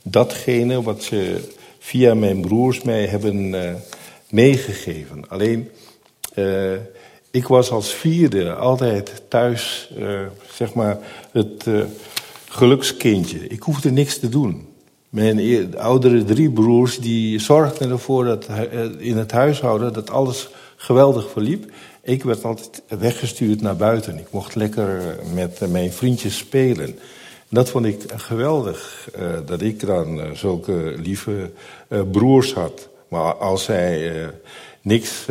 datgene 0.02 0.82
wat 0.82 1.02
ze 1.02 1.48
via 1.78 2.14
mijn 2.14 2.40
broers 2.40 2.82
mij 2.82 3.06
hebben 3.06 3.54
meegegeven. 4.30 5.28
Alleen, 5.28 5.70
ik 7.30 7.46
was 7.46 7.70
als 7.70 7.94
vierde 7.94 8.54
altijd 8.54 9.22
thuis, 9.28 9.90
zeg 10.54 10.74
maar, 10.74 10.98
het 11.32 11.64
gelukskindje. 12.48 13.46
Ik 13.46 13.62
hoefde 13.62 13.90
niks 13.90 14.18
te 14.18 14.28
doen. 14.28 14.68
Mijn 15.10 15.38
e- 15.38 15.68
oudere 15.76 16.24
drie 16.24 16.50
broers 16.50 16.98
die 16.98 17.38
zorgden 17.38 17.90
ervoor 17.90 18.24
dat 18.24 18.46
eh, 18.46 18.80
in 18.98 19.16
het 19.16 19.30
huishouden 19.30 19.92
dat 19.92 20.10
alles 20.10 20.48
geweldig 20.76 21.30
verliep. 21.30 21.72
Ik 22.02 22.22
werd 22.22 22.44
altijd 22.44 22.82
weggestuurd 22.88 23.60
naar 23.60 23.76
buiten. 23.76 24.18
Ik 24.18 24.26
mocht 24.30 24.54
lekker 24.54 24.98
eh, 24.98 25.32
met 25.34 25.58
eh, 25.60 25.68
mijn 25.68 25.92
vriendjes 25.92 26.36
spelen. 26.36 26.98
Dat 27.50 27.70
vond 27.70 27.86
ik 27.86 28.02
geweldig, 28.16 29.08
eh, 29.14 29.22
dat 29.46 29.60
ik 29.60 29.86
dan 29.86 30.20
eh, 30.20 30.30
zulke 30.30 30.94
lieve 31.02 31.50
eh, 31.88 32.00
broers 32.10 32.54
had. 32.54 32.88
Maar 33.08 33.34
als 33.34 33.64
zij 33.64 34.12
niks 34.82 35.26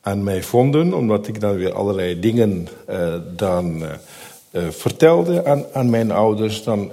aan 0.00 0.24
mij 0.24 0.42
vonden, 0.42 0.94
omdat 0.94 1.28
ik 1.28 1.40
dan 1.40 1.54
weer 1.54 1.72
allerlei 1.72 2.20
dingen 2.20 2.68
dan 3.36 3.82
vertelde 4.52 5.44
aan, 5.46 5.64
aan 5.72 5.90
mijn 5.90 6.10
ouders, 6.10 6.62
dan 6.62 6.92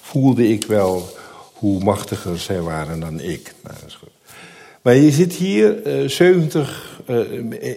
voelde 0.00 0.48
ik 0.48 0.64
wel 0.64 1.08
hoe 1.52 1.84
machtiger 1.84 2.38
zij 2.38 2.60
waren 2.60 3.00
dan 3.00 3.20
ik. 3.20 3.54
Nou. 3.62 3.76
Maar 4.88 4.96
je 4.96 5.10
zit 5.10 5.32
hier 5.32 5.82
eh 5.82 6.08
70 6.08 6.97
eh, 6.97 6.97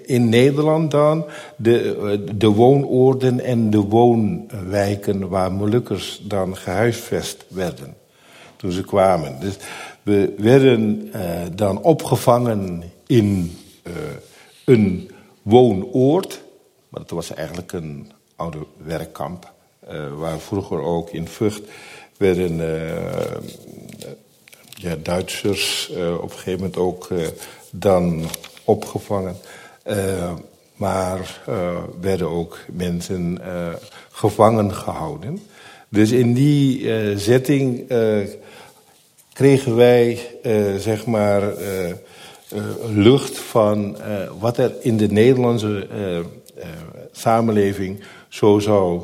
in 0.05 0.29
Nederland 0.29 0.91
dan, 0.91 1.25
de, 1.55 1.95
eh, 1.95 2.35
de 2.37 2.47
woonoorden 2.47 3.39
en 3.39 3.69
de 3.69 3.81
woonwijken 3.81 5.29
waar 5.29 5.51
Molukkers 5.51 6.21
dan 6.23 6.57
gehuisvest 6.57 7.45
werden 7.47 7.95
toen 8.55 8.71
ze 8.71 8.83
kwamen. 8.83 9.39
Dus 9.39 9.57
we 10.03 10.33
werden 10.37 11.09
eh, 11.11 11.41
dan 11.55 11.81
opgevangen 11.81 12.83
in 13.07 13.57
eh, 13.83 13.93
een 14.65 15.11
woonoord, 15.41 16.41
maar 16.89 17.01
dat 17.01 17.09
was 17.09 17.33
eigenlijk 17.33 17.71
een 17.71 18.11
oude 18.35 18.65
werkkamp, 18.77 19.51
eh, 19.79 20.13
waar 20.17 20.39
vroeger 20.39 20.81
ook 20.81 21.09
in 21.09 21.27
Vught 21.27 21.61
werden 22.17 22.59
eh, 22.59 23.37
ja, 24.81 24.95
Duitsers 24.95 25.91
eh, 25.95 26.13
op 26.13 26.23
een 26.23 26.29
gegeven 26.29 26.59
moment 26.59 26.77
ook 26.77 27.09
eh, 27.09 27.27
dan 27.71 28.23
opgevangen. 28.65 29.35
Eh, 29.83 30.33
maar 30.81 31.41
eh, 31.45 31.83
werden 32.01 32.29
ook 32.29 32.57
mensen 32.71 33.41
eh, 33.43 33.73
gevangen 34.11 34.73
gehouden. 34.73 35.39
Dus 35.89 36.11
in 36.11 36.33
die 36.33 36.87
setting 37.17 37.89
eh, 37.89 38.17
kregen 39.33 39.75
wij 39.75 40.19
zeg 40.77 41.05
maar 41.05 41.53
lucht 42.89 43.37
van 43.37 43.97
wat 44.39 44.57
er 44.57 44.73
in 44.81 44.97
de 44.97 45.07
Nederlandse 45.07 45.87
samenleving 47.11 48.03
zo 48.29 48.59
zou 48.59 49.03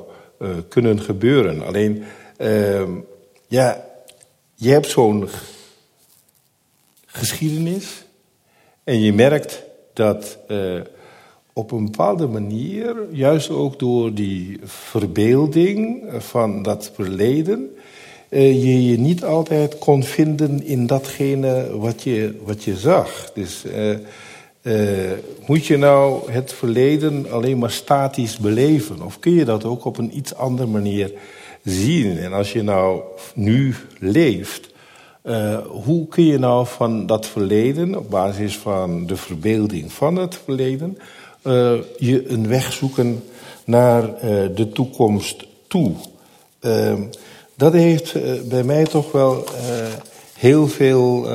kunnen 0.70 1.02
gebeuren. 1.02 1.66
Alleen, 1.66 2.04
ehm, 2.38 2.92
ja, 3.48 3.86
je 4.56 4.70
hebt 4.70 4.90
zo'n 4.90 5.30
geschiedenis. 7.06 8.07
En 8.88 9.01
je 9.01 9.13
merkt 9.13 9.63
dat 9.94 10.38
eh, 10.48 10.58
op 11.53 11.72
een 11.72 11.86
bepaalde 11.86 12.27
manier, 12.27 12.96
juist 13.12 13.50
ook 13.50 13.79
door 13.79 14.13
die 14.13 14.60
verbeelding 14.63 16.03
van 16.17 16.63
dat 16.63 16.91
verleden, 16.94 17.75
eh, 18.29 18.63
je 18.63 18.86
je 18.86 19.00
niet 19.00 19.24
altijd 19.24 19.77
kon 19.77 20.03
vinden 20.03 20.65
in 20.65 20.88
datgene 20.88 21.77
wat 21.77 22.03
je, 22.03 22.36
wat 22.44 22.63
je 22.63 22.75
zag. 22.77 23.32
Dus 23.34 23.63
eh, 24.62 25.12
moet 25.46 25.65
je 25.65 25.77
nou 25.77 26.32
het 26.32 26.53
verleden 26.53 27.32
alleen 27.32 27.58
maar 27.58 27.72
statisch 27.72 28.38
beleven? 28.38 29.01
Of 29.01 29.20
kun 29.20 29.34
je 29.34 29.46
dat 29.46 29.65
ook 29.65 29.86
op 29.86 29.98
een 29.98 30.17
iets 30.17 30.36
andere 30.36 30.67
manier 30.67 31.12
zien? 31.63 32.17
En 32.17 32.34
als 32.34 32.53
je 32.53 32.63
nou 32.63 33.01
nu 33.34 33.75
leeft, 34.00 34.67
uh, 35.28 35.58
hoe 35.68 36.08
kun 36.08 36.24
je 36.24 36.38
nou 36.38 36.68
van 36.68 37.06
dat 37.06 37.26
verleden, 37.26 37.98
op 37.98 38.10
basis 38.10 38.58
van 38.58 39.06
de 39.06 39.16
verbeelding 39.16 39.94
van 39.94 40.16
het 40.16 40.40
verleden, 40.44 40.98
uh, 41.44 41.74
je 41.98 42.30
een 42.30 42.48
weg 42.48 42.74
zoeken 42.74 43.24
naar 43.66 44.04
uh, 44.04 44.12
de 44.56 44.70
toekomst 44.74 45.46
toe? 45.68 45.92
Uh, 46.62 46.94
dat 47.56 47.74
heeft 47.74 48.13
bij 48.50 48.63
mij 48.63 48.84
toch 48.84 49.12
wel 49.12 49.46
heel 50.34 50.68
veel 50.68 51.28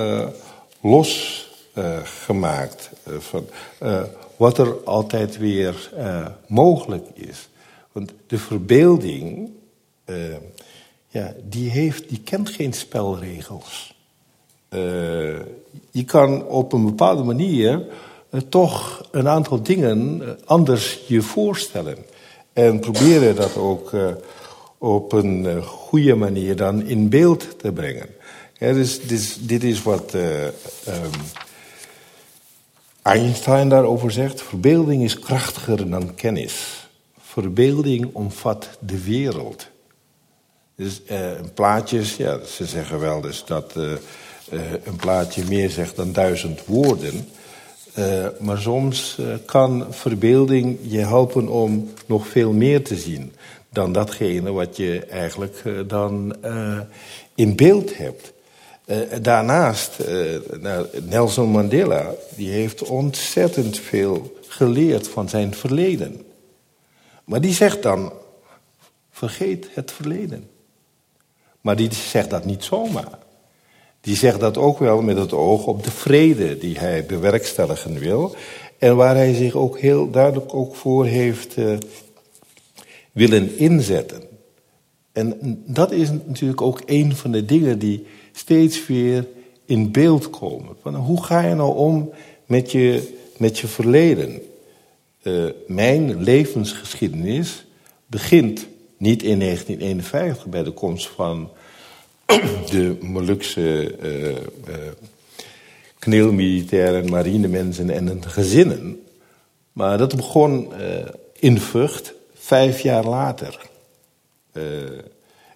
losgemaakt 0.80 2.90
van 3.18 3.44
wat 4.36 4.58
er 4.58 4.74
altijd 4.84 5.38
weer 5.38 5.90
mogelijk 6.46 7.06
is. 7.14 7.48
Want 7.92 8.12
de 8.26 8.38
verbeelding 8.38 9.50
ja, 11.12 11.34
die, 11.48 11.70
heeft, 11.70 12.08
die 12.08 12.20
kent 12.20 12.50
geen 12.50 12.72
spelregels. 12.72 13.94
Uh, 14.70 14.80
je 15.90 16.04
kan 16.04 16.46
op 16.46 16.72
een 16.72 16.84
bepaalde 16.84 17.22
manier 17.22 17.86
uh, 18.30 18.40
toch 18.40 19.08
een 19.10 19.28
aantal 19.28 19.62
dingen 19.62 20.22
anders 20.44 21.00
je 21.06 21.22
voorstellen. 21.22 21.96
En 22.52 22.80
proberen 22.80 23.36
dat 23.36 23.56
ook 23.56 23.92
op 24.78 25.12
een 25.12 25.62
goede 25.62 26.14
manier 26.14 26.56
dan 26.56 26.86
in 26.86 27.08
beeld 27.08 27.58
te 27.58 27.72
brengen. 27.72 28.06
Ja, 28.58 28.72
dus, 28.72 29.00
dus, 29.00 29.36
dit 29.40 29.64
is 29.64 29.82
wat 29.82 30.14
um, 30.14 30.50
Einstein 33.02 33.68
daarover 33.68 34.10
zegt. 34.10 34.42
Verbeelding 34.42 35.02
is 35.02 35.18
krachtiger 35.18 35.90
dan 35.90 36.14
kennis. 36.14 36.86
Verbeelding 37.20 38.10
omvat 38.12 38.68
de 38.80 39.04
wereld. 39.04 39.70
Dus 40.82 41.00
uh, 41.10 41.30
plaatjes, 41.54 42.16
ja, 42.16 42.38
ze 42.44 42.66
zeggen 42.66 43.00
wel 43.00 43.20
dus 43.20 43.44
dat 43.44 43.72
uh, 43.76 43.84
uh, 44.52 44.60
een 44.84 44.96
plaatje 44.96 45.44
meer 45.48 45.70
zegt 45.70 45.96
dan 45.96 46.12
duizend 46.12 46.66
woorden. 46.66 47.28
maar 48.38 48.58
soms 48.58 49.18
kan 49.44 49.86
verbeelding 49.90 50.78
je 50.82 50.98
helpen 50.98 51.48
om 51.48 51.92
nog 52.06 52.26
veel 52.26 52.52
meer 52.52 52.84
te 52.84 52.96
zien 52.96 53.32
dan 53.68 53.92
datgene 53.92 54.52
wat 54.52 54.76
je 54.76 55.04
eigenlijk 55.06 55.62
dan 55.86 56.36
in 57.34 57.56
beeld 57.56 57.96
hebt. 57.96 58.32
daarnaast, 59.22 59.98
nou, 60.60 60.86
Nelson 61.02 61.48
Mandela, 61.48 62.10
die 62.36 62.50
heeft 62.50 62.82
ontzettend 62.82 63.78
veel 63.78 64.36
geleerd 64.48 65.08
van 65.08 65.28
zijn 65.28 65.54
verleden. 65.54 66.22
Maar 67.24 67.40
die 67.40 67.54
zegt 67.54 67.82
dan, 67.82 68.12
vergeet 69.10 69.68
het 69.74 69.92
verleden. 69.92 70.50
Maar 71.62 71.76
die 71.76 71.94
zegt 71.94 72.30
dat 72.30 72.44
niet 72.44 72.64
zomaar. 72.64 73.18
Die 74.00 74.16
zegt 74.16 74.40
dat 74.40 74.56
ook 74.56 74.78
wel 74.78 75.02
met 75.02 75.16
het 75.16 75.32
oog 75.32 75.66
op 75.66 75.84
de 75.84 75.90
vrede 75.90 76.58
die 76.58 76.78
hij 76.78 77.06
bewerkstelligen 77.06 77.98
wil. 77.98 78.34
En 78.78 78.96
waar 78.96 79.14
hij 79.14 79.34
zich 79.34 79.54
ook 79.54 79.78
heel 79.78 80.10
duidelijk 80.10 80.54
ook 80.54 80.74
voor 80.74 81.06
heeft 81.06 81.56
uh, 81.56 81.78
willen 83.12 83.58
inzetten. 83.58 84.22
En 85.12 85.62
dat 85.66 85.92
is 85.92 86.10
natuurlijk 86.10 86.60
ook 86.60 86.82
een 86.86 87.16
van 87.16 87.32
de 87.32 87.44
dingen 87.44 87.78
die 87.78 88.06
steeds 88.32 88.86
weer 88.86 89.26
in 89.64 89.90
beeld 89.90 90.30
komen. 90.30 90.76
Van 90.82 90.94
hoe 90.94 91.24
ga 91.24 91.40
je 91.40 91.54
nou 91.54 91.76
om 91.76 92.10
met 92.46 92.72
je, 92.72 93.18
met 93.36 93.58
je 93.58 93.66
verleden? 93.66 94.42
Uh, 95.22 95.50
mijn 95.66 96.22
levensgeschiedenis 96.22 97.66
begint 98.06 98.66
niet 99.02 99.22
in 99.22 99.38
1951 99.38 100.46
bij 100.46 100.62
de 100.62 100.70
komst 100.70 101.08
van 101.08 101.50
de 102.70 102.98
Molukse 103.00 103.98
uh, 104.02 104.30
uh, 104.30 104.36
kneelmilitairen, 105.98 107.10
marinemensen 107.10 107.90
en 107.90 108.06
hun 108.06 108.24
gezinnen. 108.28 109.06
Maar 109.72 109.98
dat 109.98 110.16
begon 110.16 110.72
uh, 110.80 111.04
in 111.38 111.60
Vught 111.60 112.14
vijf 112.34 112.80
jaar 112.80 113.04
later. 113.04 113.70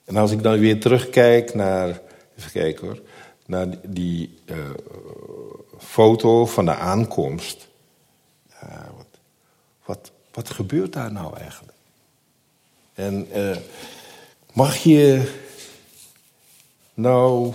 en 0.04 0.16
als 0.16 0.30
ik 0.30 0.42
dan 0.42 0.58
weer 0.58 0.80
terugkijk 0.80 1.54
naar, 1.54 2.00
even 2.38 2.50
kijken 2.52 2.86
hoor, 2.86 3.00
naar 3.46 3.66
die 3.82 4.38
foto 5.78 6.46
van 6.46 6.64
de 6.64 6.74
aankomst. 6.74 7.68
wat, 8.96 9.18
wat, 9.84 10.10
wat 10.32 10.50
gebeurt 10.50 10.92
daar 10.92 11.12
nou 11.12 11.36
eigenlijk? 11.36 11.75
En 12.96 13.28
uh, 13.36 13.56
mag 14.52 14.76
je 14.76 15.32
nou 16.94 17.52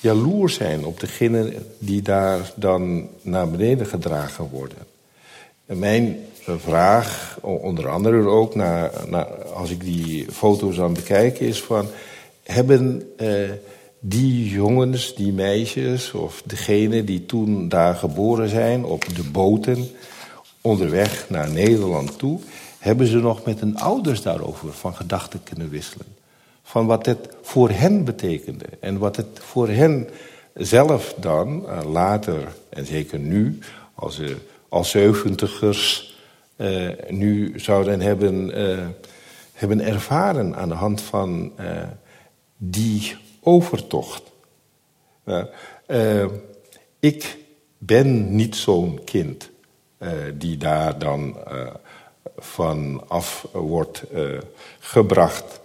jaloers 0.00 0.54
zijn 0.54 0.84
op 0.84 1.00
degene 1.00 1.54
die 1.78 2.02
daar 2.02 2.52
dan 2.54 3.08
naar 3.22 3.50
beneden 3.50 3.86
gedragen 3.86 4.48
worden? 4.50 4.78
En 5.66 5.78
mijn 5.78 6.18
vraag, 6.44 7.38
onder 7.40 7.88
andere 7.88 8.28
ook 8.28 8.54
naar, 8.54 8.90
als 9.44 9.70
ik 9.70 9.80
die 9.80 10.26
foto's 10.32 10.80
aan 10.80 10.94
bekijk, 10.94 11.38
is 11.38 11.62
van 11.62 11.86
hebben 12.42 13.12
uh, 13.20 13.50
die 14.00 14.48
jongens, 14.48 15.14
die 15.14 15.32
meisjes 15.32 16.12
of 16.12 16.42
degene 16.44 17.04
die 17.04 17.26
toen 17.26 17.68
daar 17.68 17.94
geboren 17.94 18.48
zijn 18.48 18.84
op 18.84 19.04
de 19.14 19.22
boten 19.22 19.90
onderweg 20.60 21.26
naar 21.28 21.50
Nederland 21.50 22.18
toe, 22.18 22.40
hebben 22.82 23.06
ze 23.06 23.16
nog 23.16 23.44
met 23.44 23.60
hun 23.60 23.78
ouders 23.78 24.22
daarover 24.22 24.72
van 24.72 24.94
gedachten 24.94 25.42
kunnen 25.42 25.68
wisselen. 25.68 26.06
van 26.62 26.86
wat 26.86 27.06
het 27.06 27.28
voor 27.42 27.70
hen 27.70 28.04
betekende. 28.04 28.64
En 28.80 28.98
wat 28.98 29.16
het 29.16 29.38
voor 29.40 29.68
hen 29.68 30.08
zelf 30.54 31.14
dan, 31.18 31.64
uh, 31.66 31.78
later 31.92 32.54
en 32.68 32.86
zeker 32.86 33.18
nu, 33.18 33.58
als, 33.94 34.18
uh, 34.18 34.34
als 34.68 34.90
zeventigers 34.90 36.14
uh, 36.56 36.88
nu 37.08 37.52
zouden 37.56 38.00
hebben, 38.00 38.50
hebben 39.52 39.80
ervaren 39.80 40.56
aan 40.56 40.68
de 40.68 40.74
hand 40.74 41.00
van 41.00 41.52
die 42.56 43.16
overtocht. 43.40 44.22
ik 47.00 47.38
ben 47.78 48.34
niet 48.34 48.56
zo'n 48.56 49.00
kind 49.04 49.50
die 50.34 50.56
daar 50.56 50.98
dan 50.98 51.36
van 52.44 53.04
af 53.08 53.46
wordt 53.52 54.02
gebracht. 54.78 55.60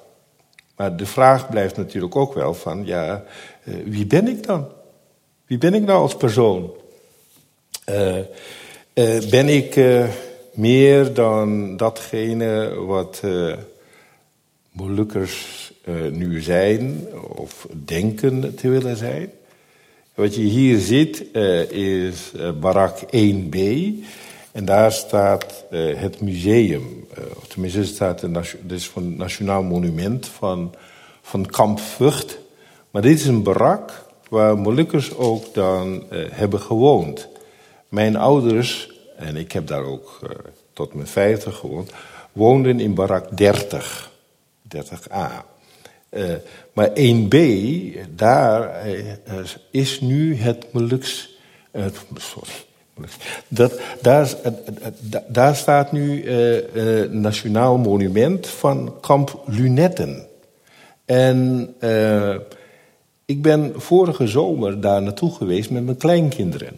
Maar 0.77 0.97
de 0.97 1.05
vraag 1.05 1.49
blijft 1.49 1.77
natuurlijk 1.77 2.15
ook 2.15 2.33
wel 2.33 2.53
van, 2.53 2.85
ja, 2.85 3.23
uh, 3.63 3.75
wie 3.85 4.05
ben 4.05 4.27
ik 4.27 4.43
dan? 4.43 4.67
Wie 5.45 5.57
ben 5.57 5.73
ik 5.73 5.81
nou 5.81 6.01
als 6.01 6.15
persoon? 6.15 6.71
Uh, 7.89 8.17
ben 9.29 9.47
ik 9.47 9.79
meer 10.53 11.13
dan 11.13 11.77
datgene 11.77 12.75
wat 12.75 13.21
Molukkers 14.71 15.71
nu 16.11 16.41
zijn 16.41 17.07
of 17.35 17.67
denken 17.85 18.55
te 18.55 18.69
willen 18.69 18.97
zijn? 18.97 19.31
Wat 20.13 20.35
je 20.35 20.41
hier 20.41 20.79
ziet 20.79 21.25
is 21.71 22.31
barak 22.59 22.99
1b. 22.99 23.57
En 24.57 24.65
daar 24.65 24.91
staat 24.91 25.65
uh, 25.71 25.97
het 25.97 26.21
museum, 26.21 27.07
uh, 27.17 27.23
of 27.35 27.47
tenminste 27.47 27.83
staat 27.83 28.19
dit 28.21 28.71
is 28.71 28.87
van 28.87 29.15
Nationaal 29.15 29.63
Monument 29.63 30.27
van, 30.27 30.75
van 31.21 31.45
Kamp 31.45 31.79
Vught. 31.79 32.39
Maar 32.91 33.01
dit 33.01 33.19
is 33.19 33.25
een 33.25 33.43
barak 33.43 34.05
waar 34.29 34.57
Molukkers 34.57 35.15
ook 35.15 35.53
dan 35.53 36.03
uh, 36.11 36.25
hebben 36.29 36.59
gewoond. 36.59 37.27
Mijn 37.89 38.15
ouders, 38.15 38.91
en 39.17 39.35
ik 39.35 39.51
heb 39.51 39.67
daar 39.67 39.83
ook 39.83 40.19
tot 40.73 40.93
mijn 40.93 41.07
vijftig 41.07 41.55
gewoond, 41.55 41.91
woonden 42.31 42.79
in 42.79 42.93
barak 42.93 43.37
30, 43.37 44.11
30a. 44.75 45.45
maar 46.73 46.89
1b, 46.89 47.37
daar 48.09 48.85
is 49.71 49.99
nu 50.01 50.35
het 50.35 50.73
Moluks... 50.73 51.37
sorry 52.15 52.65
dat, 53.47 53.79
daar, 54.01 54.33
daar 55.27 55.55
staat 55.55 55.91
nu 55.91 56.23
uh, 56.23 56.55
uh, 56.75 57.11
Nationaal 57.11 57.77
Monument 57.77 58.47
van 58.47 58.93
Kamp 59.01 59.41
Lunetten. 59.45 60.25
En 61.05 61.73
ik 63.25 63.41
ben 63.41 63.73
vorige 63.75 64.27
zomer 64.27 64.81
daar 64.81 65.01
naartoe 65.01 65.35
geweest 65.35 65.69
met 65.69 65.83
mijn 65.83 65.97
kleinkinderen 65.97 66.73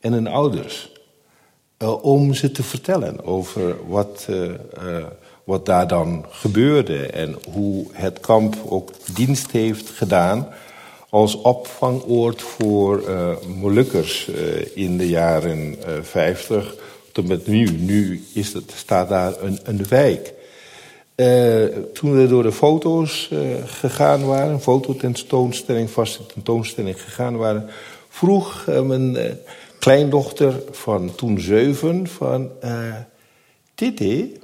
en 0.00 0.12
hun 0.12 0.26
ouders. 0.26 0.92
om 2.02 2.34
ze 2.34 2.50
te 2.50 2.62
vertellen 2.62 3.24
over 3.24 3.76
wat, 3.88 4.28
wat 5.44 5.66
daar 5.66 5.88
dan 5.88 6.24
gebeurde 6.28 7.06
en 7.06 7.36
hoe 7.52 7.86
het 7.92 8.20
kamp 8.20 8.56
ook 8.68 8.92
dienst 9.14 9.50
heeft 9.50 9.88
gedaan 9.88 10.48
als 11.12 11.34
opvangoord 11.34 12.42
voor 12.42 13.08
uh, 13.08 13.36
Molukkers 13.56 14.28
uh, 14.28 14.76
in 14.76 14.98
de 14.98 15.08
jaren 15.08 15.76
uh, 15.88 16.02
50 16.02 16.74
tot 17.12 17.28
met 17.28 17.46
nu. 17.46 17.64
Nu 17.70 18.24
is 18.34 18.52
het, 18.52 18.72
staat 18.74 19.08
daar 19.08 19.42
een, 19.42 19.58
een 19.62 19.86
wijk. 19.88 20.34
Uh, 21.16 21.64
toen 21.92 22.16
we 22.16 22.26
door 22.28 22.42
de 22.42 22.52
foto's 22.52 23.30
gegaan 23.64 24.26
waren, 24.26 24.60
fototentoonstelling, 24.60 25.90
vaste 25.90 26.26
tentoonstelling 26.26 27.02
gegaan 27.02 27.36
waren, 27.36 27.68
vroeg 28.08 28.66
mijn 28.66 29.38
kleindochter 29.78 30.62
van 30.70 31.14
toen 31.14 31.40
zeven 31.40 32.06
van 32.06 32.50
Titi, 33.74 34.38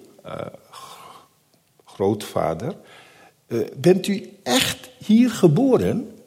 grootvader, 1.84 2.74
bent 3.76 4.06
u 4.06 4.32
echt 4.42 4.90
hier 4.98 5.30
geboren? 5.30 6.17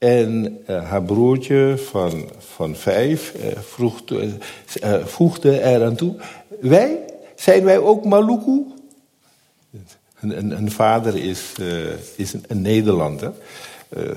En 0.00 0.62
uh, 0.70 0.88
haar 0.88 1.02
broertje 1.02 1.74
van, 1.78 2.28
van 2.38 2.76
vijf 2.76 3.34
uh, 3.36 3.58
vroeg, 3.58 4.00
uh, 4.10 5.04
voegde 5.04 5.62
eraan 5.62 5.96
toe: 5.96 6.16
Wij, 6.60 6.98
zijn 7.34 7.64
wij 7.64 7.78
ook 7.78 8.04
Maluku? 8.04 8.64
Een, 10.20 10.56
een, 10.56 10.70
vader 10.70 11.16
is, 11.16 11.52
is 12.16 12.32
een, 12.32 12.62
Nederlander. 12.62 13.32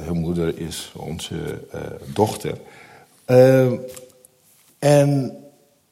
haar 0.06 0.16
moeder 0.16 0.60
is 0.60 0.92
onze 0.96 1.36
dochter. 2.14 2.58
en 4.80 5.38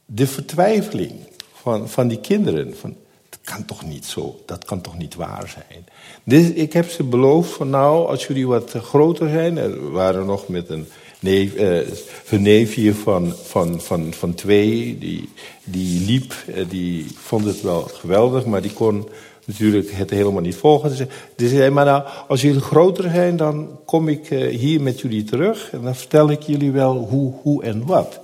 de 0.06 0.28
vertwijfeling 0.28 1.12
van, 1.54 1.90
van 1.90 2.08
die 2.08 2.20
kinderen: 2.20 2.76
van, 2.78 2.96
kan 3.44 3.66
toch 3.66 3.86
niet 3.86 4.06
zo, 4.06 4.40
dat 4.46 4.66
kan 4.66 4.82
toch 4.82 4.98
niet 4.98 5.16
waar 5.16 5.50
zijn. 5.50 5.86
Dus 6.24 6.50
ik 6.50 6.74
heb 6.74 6.90
ze 6.90 7.04
beloofd 7.04 7.52
van 7.52 7.70
nou, 7.70 8.08
als 8.08 8.28
jullie 8.28 8.48
wat 8.48 8.72
groter 8.72 9.30
zijn, 9.30 9.58
er 9.58 9.92
waren 9.92 10.26
nog 10.26 10.48
met 10.48 10.70
een 10.70 10.88
eh, 11.22 12.40
neefje 12.40 12.94
van, 12.94 13.34
van, 13.44 13.82
van, 13.82 14.14
van 14.14 14.34
twee, 14.34 14.98
die, 14.98 15.30
die 15.64 16.06
liep, 16.06 16.34
eh, 16.56 16.66
die 16.70 17.06
vond 17.16 17.46
het 17.46 17.62
wel 17.62 17.82
geweldig, 17.82 18.46
maar 18.46 18.62
die 18.62 18.74
kon 18.74 19.08
natuurlijk 19.46 19.92
het 19.92 20.10
helemaal 20.10 20.42
niet 20.42 20.56
volgen. 20.56 20.90
Dus, 20.90 21.08
dus 21.36 21.50
zei, 21.50 21.70
maar 21.70 21.86
nou, 21.86 22.04
als 22.28 22.42
jullie 22.42 22.62
groter 22.62 23.10
zijn, 23.10 23.38
dan 23.38 23.80
kom 23.86 24.08
ik 24.08 24.32
eh, 24.32 24.58
hier 24.58 24.82
met 24.82 25.02
jullie 25.02 25.24
terug 25.24 25.70
en 25.72 25.82
dan 25.82 25.96
vertel 25.96 26.30
ik 26.30 26.42
jullie 26.42 26.72
wel 26.72 26.96
hoe, 26.96 27.34
hoe 27.42 27.64
en 27.64 27.86
wat. 27.86 28.20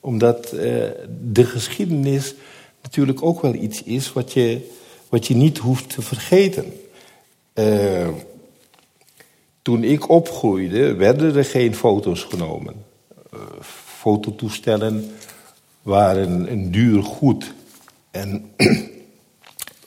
Omdat 0.00 0.52
eh, 0.52 0.74
de 1.22 1.44
geschiedenis 1.44 2.34
natuurlijk 2.82 3.22
ook 3.22 3.42
wel 3.42 3.54
iets 3.54 3.82
is 3.82 4.12
wat 4.12 4.32
je, 4.32 4.70
wat 5.08 5.26
je 5.26 5.34
niet 5.34 5.58
hoeft 5.58 5.88
te 5.88 6.02
vergeten. 6.02 6.72
Uh, 7.54 8.08
toen 9.62 9.84
ik 9.84 10.08
opgroeide, 10.08 10.94
werden 10.94 11.36
er 11.36 11.44
geen 11.44 11.74
foto's 11.74 12.22
genomen. 12.22 12.84
Uh, 13.34 13.40
fototoestellen 14.00 15.10
waren 15.82 16.52
een 16.52 16.70
duur 16.70 17.02
goed. 17.02 17.54
En 18.10 18.50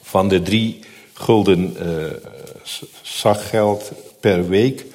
van 0.01 0.27
de 0.27 0.41
drie 0.41 0.79
gulden 1.13 1.75
uh, 1.81 2.05
zakgeld 3.01 3.91
per 4.19 4.47
week, 4.47 4.85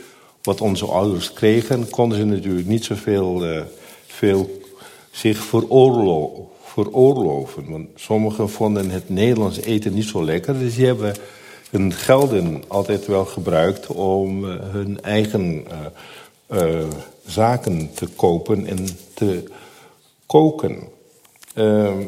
wat 0.42 0.60
onze 0.60 0.86
ouders 0.86 1.32
kregen, 1.32 1.90
konden 1.90 2.18
ze 2.18 2.24
natuurlijk 2.24 2.66
niet 2.66 2.84
zoveel 2.84 3.64
veel 4.06 4.60
zich 5.10 5.38
veroorloven 5.38 6.48
veroorloven. 6.72 7.70
Want 7.70 7.88
sommigen 7.94 8.50
vonden 8.50 8.90
het 8.90 9.08
Nederlands 9.08 9.60
eten 9.60 9.94
niet 9.94 10.04
zo 10.04 10.24
lekker. 10.24 10.58
Dus 10.58 10.74
die 10.74 10.86
hebben 10.86 11.14
hun 11.70 11.92
gelden 11.92 12.62
altijd 12.66 13.06
wel 13.06 13.24
gebruikt 13.24 13.86
om 13.86 14.44
uh, 14.44 14.54
hun 14.60 15.02
eigen 15.02 15.64
uh, 16.50 16.62
uh, 16.62 16.84
zaken 17.26 17.90
te 17.94 18.06
kopen 18.06 18.66
en 18.66 18.86
te 19.14 19.44
koken. 20.26 20.78
Ehm, 21.54 22.02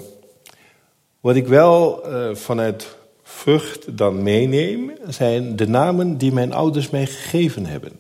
wat 1.21 1.37
ik 1.37 1.47
wel 1.47 2.05
vanuit 2.33 2.97
Vught 3.23 3.99
dan 3.99 4.23
meeneem, 4.23 4.93
zijn 5.09 5.57
de 5.57 5.69
namen 5.69 6.17
die 6.19 6.33
mijn 6.33 6.53
ouders 6.53 6.91
mij 6.91 7.07
gegeven 7.07 7.67
hebben. 7.67 7.93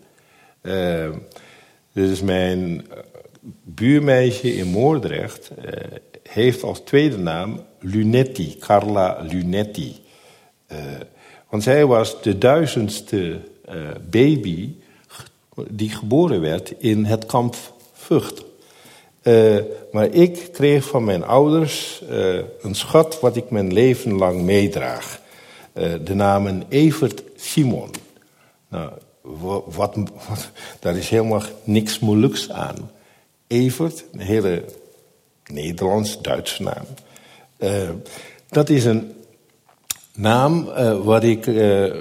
Ehm, 0.60 1.12
dit 1.92 2.10
is 2.10 2.22
mijn 2.22 2.86
buurmeisje 3.64 4.54
in 4.54 4.66
Moordrecht 4.66 5.50
heeft 6.32 6.62
als 6.62 6.80
tweede 6.80 7.18
naam 7.18 7.60
Lunetti, 7.80 8.56
Carla 8.58 9.18
Lunetti. 9.30 10.00
Uh, 10.72 10.78
want 11.48 11.62
zij 11.62 11.86
was 11.86 12.22
de 12.22 12.38
duizendste 12.38 13.40
uh, 13.68 13.74
baby 14.10 14.74
die 15.68 15.90
geboren 15.90 16.40
werd 16.40 16.74
in 16.78 17.04
het 17.04 17.26
kamp 17.26 17.56
Vught. 17.92 18.44
Uh, 19.22 19.58
maar 19.92 20.06
ik 20.06 20.48
kreeg 20.52 20.84
van 20.84 21.04
mijn 21.04 21.24
ouders 21.24 22.02
een 22.62 22.74
schat 22.74 23.20
wat 23.20 23.36
ik 23.36 23.50
mijn 23.50 23.72
leven 23.72 24.12
lang 24.12 24.42
meedraag. 24.42 25.20
de 26.04 26.14
namen 26.14 26.62
Evert 26.68 27.22
Simon. 27.36 27.90
Nou, 28.68 28.92
wat, 29.20 29.64
wat, 29.74 29.96
daar 30.80 30.96
is 30.96 31.08
helemaal 31.08 31.42
niks 31.64 31.98
moeilijks 31.98 32.50
aan. 32.50 32.90
Evert, 33.46 34.04
een 34.12 34.20
hele 34.20 34.64
Nederlands-Duitse 35.46 36.62
naam. 36.62 36.84
Uh, 37.58 37.90
dat 38.48 38.68
is 38.68 38.84
een 38.84 39.12
naam 40.14 40.68
uh, 40.68 41.04
wat 41.04 41.22
ik 41.22 41.46
uh, 41.46 41.92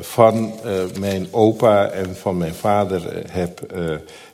van 0.00 0.54
mijn 0.98 1.26
opa 1.30 1.88
en 1.88 2.16
van 2.16 2.36
mijn 2.36 2.54
vader 2.54 3.30
heb 3.30 3.74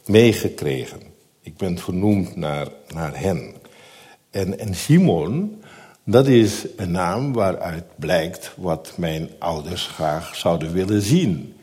meegekregen. 0.07 1.01
Ik 1.42 1.57
ben 1.57 1.79
vernoemd 1.79 2.37
naar, 2.37 2.66
naar 2.94 3.20
hen. 3.20 3.55
En, 4.31 4.59
en 4.59 4.75
Simon, 4.75 5.62
Dat 6.05 6.27
is 6.27 6.66
een 6.77 6.90
naam 6.90 7.33
waaruit 7.33 7.85
blijkt 7.96 8.53
wat 8.57 8.92
mijn 8.96 9.31
ouders 9.38 9.87
graag 9.87 10.37
zouden 10.37 10.73
willen 10.73 11.03
zien. 11.03 11.55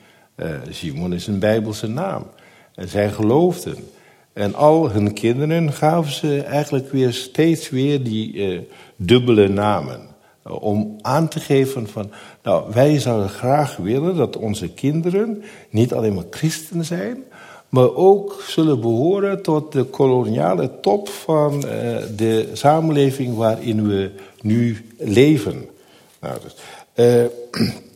Simon 0.69 1.13
is 1.13 1.27
een 1.27 1.39
Bijbelse 1.39 1.87
naam. 1.87 2.27
En 2.75 2.87
zij 2.87 3.11
geloofden. 3.11 3.89
En 4.37 4.55
al 4.55 4.89
hun 4.89 5.13
kinderen 5.13 5.73
gaven 5.73 6.11
ze 6.11 6.41
eigenlijk 6.41 6.91
weer 6.91 7.13
steeds 7.13 7.69
weer 7.69 8.03
die 8.03 8.33
uh, 8.33 8.59
dubbele 8.95 9.47
namen. 9.47 9.99
Uh, 10.47 10.63
om 10.63 10.95
aan 11.01 11.27
te 11.27 11.39
geven 11.39 11.87
van, 11.87 12.11
nou, 12.43 12.71
wij 12.73 12.99
zouden 12.99 13.29
graag 13.29 13.75
willen 13.75 14.15
dat 14.15 14.37
onze 14.37 14.69
kinderen 14.69 15.43
niet 15.69 15.93
alleen 15.93 16.13
maar 16.13 16.23
christen 16.29 16.85
zijn, 16.85 17.23
maar 17.69 17.95
ook 17.95 18.43
zullen 18.47 18.81
behoren 18.81 19.41
tot 19.41 19.71
de 19.71 19.83
koloniale 19.83 20.79
top 20.81 21.09
van 21.09 21.53
uh, 21.53 21.61
de 22.15 22.49
samenleving 22.53 23.35
waarin 23.35 23.87
we 23.87 24.11
nu 24.41 24.85
leven. 24.97 25.65
Nou, 26.21 26.37
dus, 26.43 26.55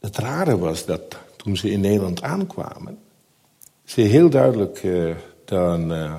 Het 0.00 0.18
rare 0.18 0.58
was 0.58 0.84
dat 0.84 1.16
toen 1.36 1.56
ze 1.56 1.70
in 1.70 1.80
Nederland 1.80 2.22
aankwamen, 2.22 2.98
ze 3.84 4.00
heel 4.00 4.30
duidelijk 4.30 4.82
uh, 4.82 5.14
dan 5.44 5.92
uh, 5.92 6.14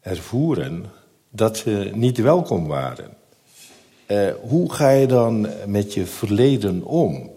ervoeren 0.00 0.84
dat 1.30 1.56
ze 1.56 1.90
niet 1.94 2.18
welkom 2.18 2.66
waren. 2.66 3.16
Uh, 4.08 4.28
hoe 4.48 4.72
ga 4.72 4.90
je 4.90 5.06
dan 5.06 5.48
met 5.66 5.94
je 5.94 6.06
verleden 6.06 6.82
om? 6.82 7.30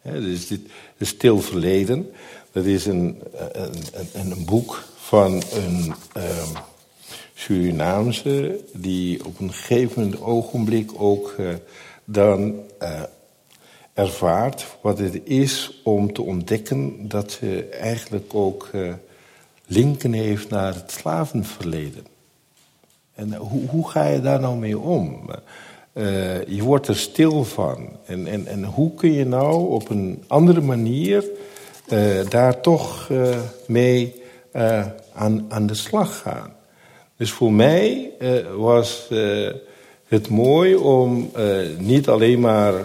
He, 0.00 0.20
dus 0.20 0.46
dit 0.46 0.60
is 0.96 1.08
Stil 1.08 1.40
Verleden. 1.40 2.10
Dat 2.52 2.64
is 2.64 2.86
een, 2.86 3.22
een, 3.52 3.72
een, 4.12 4.30
een 4.30 4.44
boek 4.44 4.84
van 4.96 5.42
een 5.52 5.94
um, 6.16 6.56
Surinaamse... 7.34 8.60
die 8.72 9.24
op 9.24 9.40
een 9.40 9.52
gegeven 9.52 10.22
ogenblik 10.22 10.90
ook 10.96 11.36
dan 12.04 12.54
ervaart 13.96 14.76
wat 14.80 14.98
het 14.98 15.20
is 15.24 15.80
om 15.84 16.12
te 16.12 16.22
ontdekken 16.22 17.08
dat 17.08 17.32
ze 17.32 17.68
eigenlijk 17.80 18.34
ook 18.34 18.68
uh, 18.74 18.92
linken 19.66 20.12
heeft 20.12 20.48
naar 20.48 20.74
het 20.74 20.90
slavenverleden. 20.90 22.06
En 23.14 23.28
uh, 23.28 23.36
hoe, 23.38 23.68
hoe, 23.68 23.88
ga 23.88 24.06
je 24.06 24.20
daar 24.20 24.40
nou 24.40 24.56
mee 24.56 24.78
om? 24.78 25.30
Uh, 25.92 26.44
je 26.44 26.62
wordt 26.62 26.88
er 26.88 26.96
stil 26.96 27.44
van. 27.44 27.88
En, 28.06 28.26
en, 28.26 28.46
en 28.46 28.64
hoe 28.64 28.94
kun 28.94 29.12
je 29.12 29.26
nou 29.26 29.70
op 29.70 29.88
een 29.88 30.24
andere 30.26 30.60
manier 30.60 31.24
daar 32.28 32.60
toch 32.60 33.10
mee 33.66 34.22
aan, 35.14 35.46
aan 35.48 35.66
de 35.66 35.74
slag 35.74 36.18
gaan? 36.18 36.52
Dus 37.16 37.30
voor 37.30 37.52
mij 37.52 38.10
was 38.56 39.08
het 40.06 40.28
mooi 40.28 40.74
om 40.74 41.30
uh, 41.36 41.58
niet 41.78 42.08
alleen 42.08 42.40
maar 42.40 42.74
uh, 42.74 42.84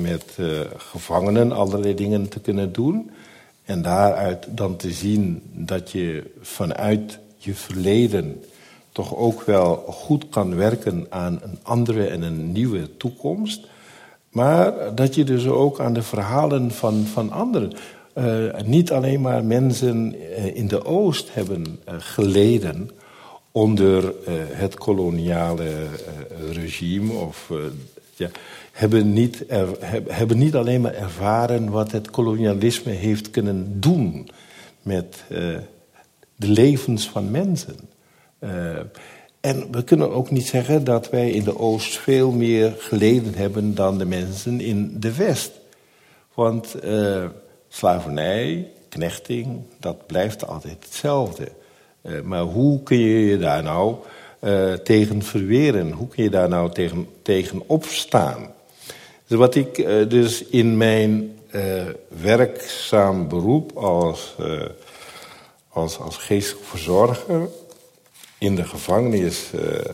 met 0.00 0.24
uh, 0.40 0.60
gevangenen 0.76 1.52
allerlei 1.52 1.94
dingen 1.94 2.28
te 2.28 2.40
kunnen 2.40 2.72
doen. 2.72 3.10
En 3.64 3.82
daaruit 3.82 4.46
dan 4.50 4.76
te 4.76 4.90
zien 4.90 5.42
dat 5.52 5.90
je 5.90 6.30
vanuit 6.40 7.18
je 7.36 7.54
verleden 7.54 8.42
toch 8.92 9.16
ook 9.16 9.42
wel 9.42 9.76
goed 9.88 10.28
kan 10.28 10.56
werken 10.56 11.06
aan 11.08 11.40
een 11.42 11.58
andere 11.62 12.06
en 12.06 12.22
een 12.22 12.52
nieuwe 12.52 12.96
toekomst. 12.96 13.66
Maar 14.30 14.94
dat 14.94 15.14
je 15.14 15.24
dus 15.24 15.46
ook 15.46 15.80
aan 15.80 15.92
de 15.92 16.02
verhalen 16.02 16.70
van, 16.70 17.04
van 17.04 17.30
anderen. 17.30 17.72
niet 18.64 18.92
alleen 18.92 19.20
maar 19.20 19.44
mensen 19.44 20.14
in 20.54 20.68
de 20.68 20.84
Oost 20.84 21.34
hebben 21.34 21.80
geleden 21.86 22.90
onder 23.52 24.04
uh, 24.04 24.34
het 24.48 24.74
koloniale 24.74 25.64
uh, 25.64 26.52
regime 26.52 27.12
of 27.12 27.48
uh, 27.52 27.58
ja, 28.14 28.28
hebben, 28.72 29.12
niet 29.12 29.44
er, 29.48 29.68
hebben 30.08 30.38
niet 30.38 30.54
alleen 30.54 30.80
maar 30.80 30.94
ervaren 30.94 31.70
wat 31.70 31.92
het 31.92 32.10
kolonialisme 32.10 32.92
heeft 32.92 33.30
kunnen 33.30 33.80
doen 33.80 34.28
met 34.82 35.24
de 35.28 36.48
levens 36.48 37.08
van 37.08 37.30
mensen. 37.30 37.76
en 39.40 39.70
we 39.70 39.84
kunnen 39.84 40.12
ook 40.12 40.30
niet 40.30 40.46
zeggen 40.46 40.84
dat 40.84 41.10
wij 41.10 41.30
in 41.30 41.44
de 41.44 41.58
Oost 41.58 41.98
veel 41.98 42.30
meer 42.30 42.74
geleden 42.78 43.34
hebben 43.34 43.74
dan 43.74 43.98
de 43.98 44.04
mensen 44.04 44.60
in 44.60 44.96
de 45.00 45.14
West. 45.16 45.52
Want 46.34 46.74
slavernij, 47.68 48.70
knechting, 48.88 49.62
dat 49.78 50.06
blijft 50.06 50.46
altijd 50.46 50.84
hetzelfde. 50.84 51.48
Uh, 52.02 52.20
maar 52.20 52.42
hoe 52.42 52.82
kun 52.82 52.98
je 52.98 53.26
je 53.26 53.38
daar 53.38 53.62
nou 53.62 53.96
uh, 54.40 54.72
tegen 54.72 55.22
verweren? 55.22 55.92
Hoe 55.92 56.08
kun 56.08 56.22
je 56.22 56.30
daar 56.30 56.48
nou 56.48 56.72
tegen, 56.72 57.08
tegen 57.22 57.62
opstaan? 57.66 58.52
Dus 59.26 59.38
wat 59.38 59.54
ik 59.54 59.78
uh, 59.78 60.08
dus 60.08 60.44
in 60.44 60.76
mijn 60.76 61.38
werkzaam 62.08 63.28
beroep 63.28 63.76
als, 63.76 64.36
als, 65.68 65.98
als 65.98 66.16
geestelijk 66.16 66.66
verzorger 66.66 67.48
in 68.38 68.54
de 68.54 68.64
gevangenis 68.64 69.50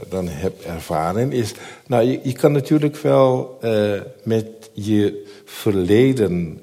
dan 0.08 0.28
heb 0.28 0.60
ervaren, 0.60 1.32
is... 1.32 1.54
Nou, 1.86 2.20
je 2.22 2.32
kan 2.32 2.52
natuurlijk 2.52 2.96
wel 2.96 3.58
met 4.22 4.46
je 4.72 5.26
verleden 5.44 6.60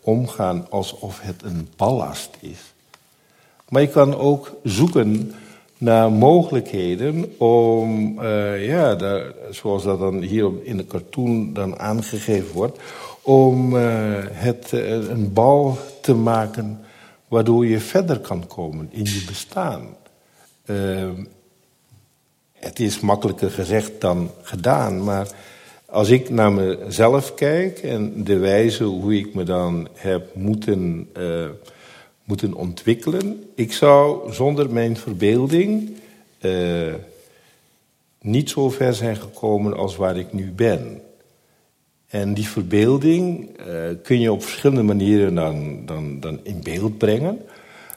omgaan 0.00 0.66
alsof 0.70 1.20
het 1.20 1.42
een 1.42 1.68
ballast 1.76 2.30
is. 2.40 2.58
Maar 3.68 3.82
je 3.82 3.88
kan 3.88 4.16
ook 4.16 4.56
zoeken 4.62 5.32
naar 5.78 6.12
mogelijkheden 6.12 7.38
om, 7.38 8.18
uh, 8.20 8.66
ja, 8.66 8.94
daar, 8.94 9.32
zoals 9.50 9.82
dat 9.82 9.98
dan 9.98 10.20
hier 10.20 10.50
in 10.62 10.76
de 10.76 10.86
cartoon 10.86 11.52
dan 11.52 11.78
aangegeven 11.78 12.52
wordt, 12.54 12.78
om 13.22 13.76
uh, 13.76 13.82
het 14.30 14.72
uh, 14.74 14.90
een 14.90 15.32
bal 15.32 15.78
te 16.00 16.14
maken 16.14 16.80
waardoor 17.28 17.66
je 17.66 17.80
verder 17.80 18.18
kan 18.18 18.46
komen 18.46 18.88
in 18.90 19.04
je 19.04 19.24
bestaan. 19.26 19.82
het 22.52 22.80
is 22.80 23.00
makkelijker 23.00 23.50
gezegd 23.50 24.00
dan 24.00 24.30
gedaan, 24.42 25.04
maar 25.04 25.28
als 25.86 26.08
ik 26.08 26.30
naar 26.30 26.52
mezelf 26.52 27.34
kijk 27.34 27.78
en 27.78 28.24
de 28.24 28.38
wijze 28.38 28.84
hoe 28.84 29.16
ik 29.18 29.34
me 29.34 29.42
dan 29.42 29.88
heb 29.94 30.34
moeten 30.34 31.08
moeten 32.28 32.54
ontwikkelen. 32.54 33.44
Ik 33.54 33.72
zou 33.72 34.32
zonder 34.32 34.70
mijn 34.70 34.96
verbeelding 34.96 35.90
uh, 36.40 36.94
niet 38.20 38.50
zo 38.50 38.70
ver 38.70 38.94
zijn 38.94 39.16
gekomen 39.16 39.76
als 39.76 39.96
waar 39.96 40.16
ik 40.16 40.32
nu 40.32 40.50
ben. 40.50 41.00
En 42.08 42.34
die 42.34 42.48
verbeelding 42.48 43.48
uh, 43.66 43.74
kun 44.02 44.20
je 44.20 44.32
op 44.32 44.42
verschillende 44.42 44.82
manieren 44.82 45.34
dan, 45.34 45.86
dan, 45.86 46.20
dan 46.20 46.40
in 46.42 46.60
beeld 46.62 46.98
brengen. 46.98 47.40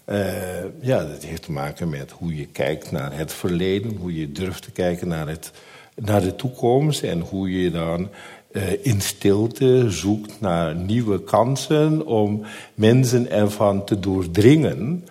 Uh, 0.10 0.64
ja, 0.82 1.06
dat 1.06 1.24
heeft 1.24 1.44
te 1.44 1.52
maken 1.52 1.90
met 1.90 2.12
hoe 2.12 2.36
je 2.36 2.46
kijkt 2.46 2.92
naar 2.92 3.18
het 3.18 3.34
verleden, 3.34 3.96
hoe 3.96 4.20
je 4.20 4.32
durft 4.32 4.64
te 4.64 4.72
kijken 4.72 5.08
naar, 5.08 5.28
het, 5.28 5.52
naar 5.96 6.22
de 6.22 6.36
toekomst 6.36 7.04
en 7.04 7.20
hoe 7.20 7.62
je 7.62 7.72
dan 7.72 8.10
uh, 8.54 8.86
in 8.86 9.02
stilte 9.02 9.86
zoekt 9.90 10.42
naar 10.42 10.76
nieuwe 10.76 11.24
kansen 11.24 12.06
om 12.06 12.44
mensen 12.74 13.32
ervan 13.32 13.86
te 13.86 14.00
doordringen 14.00 15.06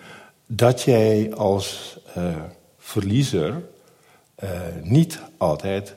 dat 0.45 0.81
jij 0.81 1.33
als 1.33 1.97
uh, 2.17 2.23
verliezer 2.77 3.63
uh, 4.43 4.49
niet 4.83 5.19
altijd 5.37 5.95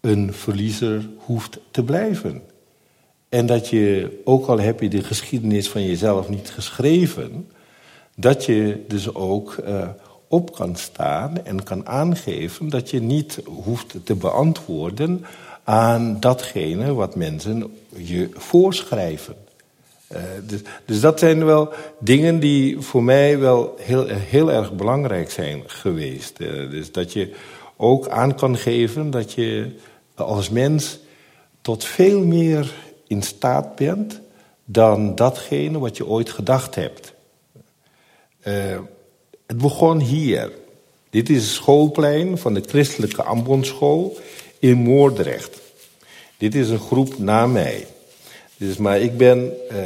een 0.00 0.32
verliezer 0.32 1.08
hoeft 1.16 1.58
te 1.70 1.82
blijven. 1.82 2.42
En 3.28 3.46
dat 3.46 3.68
je, 3.68 4.20
ook 4.24 4.46
al 4.46 4.60
heb 4.60 4.80
je 4.80 4.88
de 4.88 5.02
geschiedenis 5.02 5.68
van 5.68 5.82
jezelf 5.82 6.28
niet 6.28 6.50
geschreven, 6.50 7.50
dat 8.16 8.44
je 8.44 8.84
dus 8.88 9.14
ook 9.14 9.56
op 10.28 10.54
kan 10.54 10.76
staan 10.76 11.44
en 11.44 11.62
kan 11.62 11.86
aangeven 11.86 12.68
dat 12.68 12.90
je 12.90 13.00
niet 13.00 13.40
hoeft 13.44 13.96
te 14.04 14.14
beantwoorden 14.14 15.24
aan 15.64 16.20
datgene 16.20 16.94
wat 16.94 17.16
mensen 17.16 17.78
je 17.96 18.28
voorschrijven. 18.32 19.36
Uh, 20.12 20.20
dus, 20.46 20.60
dus, 20.84 21.00
dat 21.00 21.18
zijn 21.18 21.44
wel 21.44 21.72
dingen 21.98 22.40
die 22.40 22.80
voor 22.80 23.02
mij 23.02 23.38
wel 23.38 23.74
heel, 23.80 24.06
heel 24.06 24.52
erg 24.52 24.72
belangrijk 24.72 25.30
zijn 25.30 25.62
geweest. 25.66 26.40
Uh, 26.40 26.70
dus 26.70 26.92
dat 26.92 27.12
je 27.12 27.34
ook 27.76 28.08
aan 28.08 28.34
kan 28.34 28.56
geven 28.56 29.10
dat 29.10 29.32
je 29.32 29.70
als 30.14 30.50
mens 30.50 30.98
tot 31.60 31.84
veel 31.84 32.24
meer 32.24 32.74
in 33.06 33.22
staat 33.22 33.76
bent 33.76 34.20
dan 34.64 35.14
datgene 35.14 35.78
wat 35.78 35.96
je 35.96 36.06
ooit 36.06 36.30
gedacht 36.30 36.74
hebt. 36.74 37.12
Uh, 38.46 38.78
het 39.46 39.58
begon 39.58 40.00
hier. 40.00 40.52
Dit 41.10 41.28
is 41.28 41.42
het 41.42 41.52
schoolplein 41.52 42.38
van 42.38 42.54
de 42.54 42.62
christelijke 42.66 43.22
Ambondschool 43.22 44.16
in 44.64 44.78
Moordrecht. 44.78 45.60
Dit 46.36 46.54
is 46.54 46.70
een 46.70 46.78
groep 46.78 47.18
na 47.18 47.46
mij. 47.46 47.86
Dus, 48.56 48.76
maar 48.76 49.00
ik 49.00 49.16
ben 49.16 49.52
uh, 49.72 49.78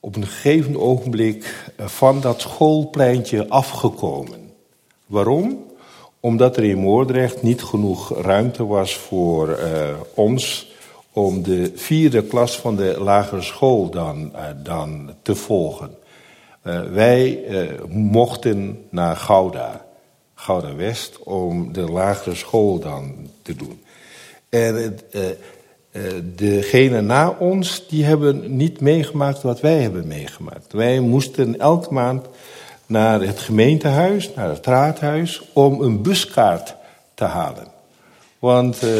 op 0.00 0.16
een 0.16 0.26
gegeven 0.26 0.80
ogenblik 0.80 1.72
van 1.78 2.20
dat 2.20 2.40
schoolpleintje 2.40 3.48
afgekomen. 3.48 4.52
Waarom? 5.06 5.64
Omdat 6.20 6.56
er 6.56 6.64
in 6.64 6.78
Moordrecht 6.78 7.42
niet 7.42 7.62
genoeg 7.62 8.20
ruimte 8.20 8.66
was 8.66 8.96
voor 8.96 9.48
uh, 9.48 10.00
ons 10.14 10.70
om 11.12 11.42
de 11.42 11.72
vierde 11.74 12.22
klas 12.22 12.56
van 12.56 12.76
de 12.76 12.96
lagere 12.98 13.42
school 13.42 13.90
dan, 13.90 14.32
dan 14.62 15.14
te 15.22 15.34
volgen. 15.34 15.94
Wij 16.92 17.44
mochten 17.88 18.84
naar 18.90 19.16
Gouda, 19.16 19.84
Gouda 20.42 20.74
West, 20.74 21.18
om 21.18 21.72
de 21.72 21.80
lagere 21.80 22.34
school 22.34 22.78
dan 22.78 23.14
te 23.42 23.54
doen. 23.54 23.82
En 24.48 24.98
degene 26.34 27.00
na 27.00 27.36
ons, 27.38 27.88
die 27.88 28.04
hebben 28.04 28.56
niet 28.56 28.80
meegemaakt 28.80 29.42
wat 29.42 29.60
wij 29.60 29.80
hebben 29.80 30.06
meegemaakt. 30.06 30.72
Wij 30.72 31.00
moesten 31.00 31.58
elke 31.58 31.92
maand 31.92 32.26
naar 32.86 33.20
het 33.20 33.38
gemeentehuis, 33.38 34.34
naar 34.34 34.48
het 34.48 34.66
raadhuis, 34.66 35.42
om 35.52 35.80
een 35.80 36.02
buskaart 36.02 36.74
te 37.14 37.24
halen. 37.24 37.66
Want 38.38 38.82
uh, 38.84 38.90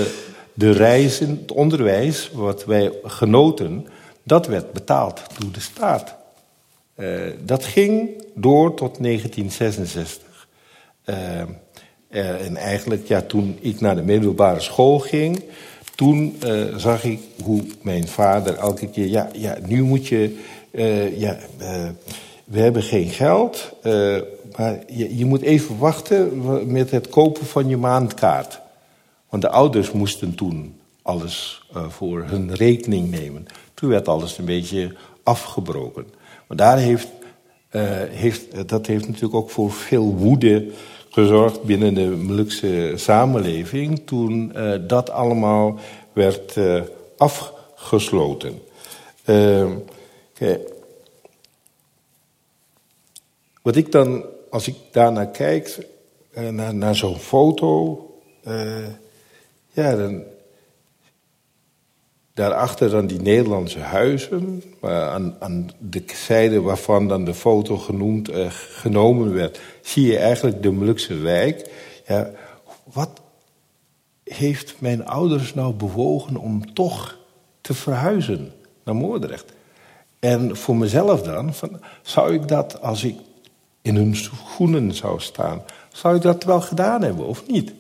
de 0.54 0.70
reizen, 0.70 1.28
het 1.28 1.52
onderwijs, 1.52 2.30
wat 2.32 2.64
wij 2.64 2.92
genoten, 3.02 3.86
dat 4.22 4.46
werd 4.46 4.72
betaald 4.72 5.22
door 5.38 5.52
de 5.52 5.60
staat. 5.60 6.14
Dat 7.38 7.64
ging 7.64 8.10
door 8.34 8.74
tot 8.74 9.02
1966. 9.02 10.21
Uh, 11.06 11.40
en 12.46 12.56
eigenlijk, 12.56 13.06
ja, 13.06 13.20
toen 13.20 13.58
ik 13.60 13.80
naar 13.80 13.96
de 13.96 14.02
middelbare 14.02 14.60
school 14.60 14.98
ging, 14.98 15.42
toen 15.94 16.36
zag 16.76 17.04
ik 17.04 17.20
hoe 17.42 17.62
mijn 17.82 18.08
vader 18.08 18.54
elke 18.54 18.88
keer, 18.88 19.06
ja, 19.06 19.28
ja 19.32 19.56
nu 19.66 19.82
moet 19.82 20.06
je, 20.06 20.38
ja, 21.16 21.38
we 22.44 22.60
hebben 22.60 22.82
geen 22.82 23.08
geld, 23.08 23.72
maar 24.56 24.78
je, 24.86 25.16
je, 25.16 25.24
moet 25.24 25.42
even 25.42 25.78
wachten 25.78 26.42
met 26.72 26.90
het 26.90 27.08
kopen 27.08 27.46
van 27.46 27.68
je 27.68 27.76
maandkaart. 27.76 28.60
Want 29.28 29.42
de 29.42 29.48
ouders 29.48 29.92
moesten 29.92 30.34
toen 30.34 30.74
alles 31.02 31.68
voor 31.88 32.24
hun 32.26 32.54
rekening 32.54 33.10
nemen. 33.10 33.46
Toen 33.74 33.88
werd 33.88 34.08
alles 34.08 34.38
een 34.38 34.44
beetje 34.44 34.94
afgebroken. 35.22 36.06
Maar 36.46 36.56
daar 36.56 36.78
heeft, 36.78 37.08
heeft, 38.10 38.68
dat 38.68 38.86
heeft 38.86 39.06
natuurlijk 39.06 39.34
ook 39.34 39.50
voor 39.50 39.72
veel 39.72 40.14
woede 40.14 40.70
gezorgd 41.08 41.62
binnen 41.62 41.94
de 41.94 42.06
Molukse 42.06 42.92
samenleving. 42.96 44.02
Toen 44.06 44.52
dat 44.86 45.10
allemaal 45.10 45.78
werd 46.12 46.56
afgesloten. 47.16 48.62
Kijk, 50.34 50.72
wat 53.62 53.76
ik 53.76 53.92
dan, 53.92 54.24
als 54.50 54.68
ik 54.68 54.76
daarnaar 54.90 55.28
kijk, 55.30 55.86
naar, 56.72 56.94
zo'n 56.96 57.18
foto, 57.18 57.98
ja, 59.72 59.96
dan. 59.96 60.22
Daarachter 62.34 62.90
dan 62.90 63.06
die 63.06 63.20
Nederlandse 63.20 63.78
huizen, 63.78 64.62
aan, 64.80 65.36
aan 65.38 65.70
de 65.78 66.02
zijde 66.06 66.60
waarvan 66.60 67.08
dan 67.08 67.24
de 67.24 67.34
foto 67.34 67.76
genoemd, 67.76 68.30
uh, 68.30 68.46
genomen 68.50 69.34
werd, 69.34 69.60
zie 69.82 70.06
je 70.06 70.18
eigenlijk 70.18 70.62
de 70.62 70.70
Molukse 70.70 71.14
wijk. 71.14 71.70
Ja, 72.06 72.30
wat 72.92 73.20
heeft 74.24 74.74
mijn 74.78 75.06
ouders 75.06 75.54
nou 75.54 75.74
bewogen 75.74 76.36
om 76.36 76.74
toch 76.74 77.18
te 77.60 77.74
verhuizen 77.74 78.52
naar 78.84 78.96
Moordrecht? 78.96 79.52
En 80.18 80.56
voor 80.56 80.76
mezelf 80.76 81.22
dan, 81.22 81.52
zou 82.02 82.34
ik 82.34 82.48
dat 82.48 82.80
als 82.80 83.04
ik 83.04 83.16
in 83.82 83.96
hun 83.96 84.16
schoenen 84.16 84.94
zou 84.94 85.20
staan. 85.20 85.62
Zou 85.92 86.16
ik 86.16 86.22
dat 86.22 86.44
wel 86.44 86.60
gedaan 86.60 87.02
hebben 87.02 87.26
of 87.26 87.46
niet? 87.46 87.72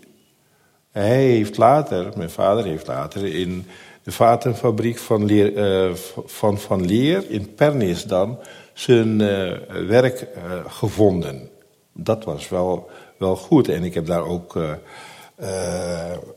Hij 0.90 1.24
heeft 1.24 1.56
later, 1.56 2.12
mijn 2.16 2.30
vader 2.30 2.64
heeft 2.64 2.86
later 2.86 3.34
in 3.34 3.66
de 4.02 4.12
vatenfabriek 4.12 4.98
van, 4.98 5.24
Leer, 5.24 5.52
uh, 5.86 5.94
van 6.26 6.58
Van 6.58 6.86
Leer 6.86 7.30
in 7.30 7.54
Pernis 7.54 8.04
dan 8.04 8.38
zijn 8.72 9.20
uh, 9.20 9.52
werk 9.88 10.20
uh, 10.36 10.52
gevonden. 10.66 11.48
Dat 11.92 12.24
was 12.24 12.48
wel, 12.48 12.90
wel 13.16 13.36
goed. 13.36 13.68
En 13.68 13.84
ik 13.84 13.94
heb 13.94 14.06
daar 14.06 14.24
ook, 14.24 14.52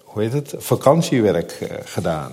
hoe 0.04 0.22
heet 0.22 0.34
het, 0.34 0.54
vakantiewerk 0.58 1.68
gedaan. 1.84 2.32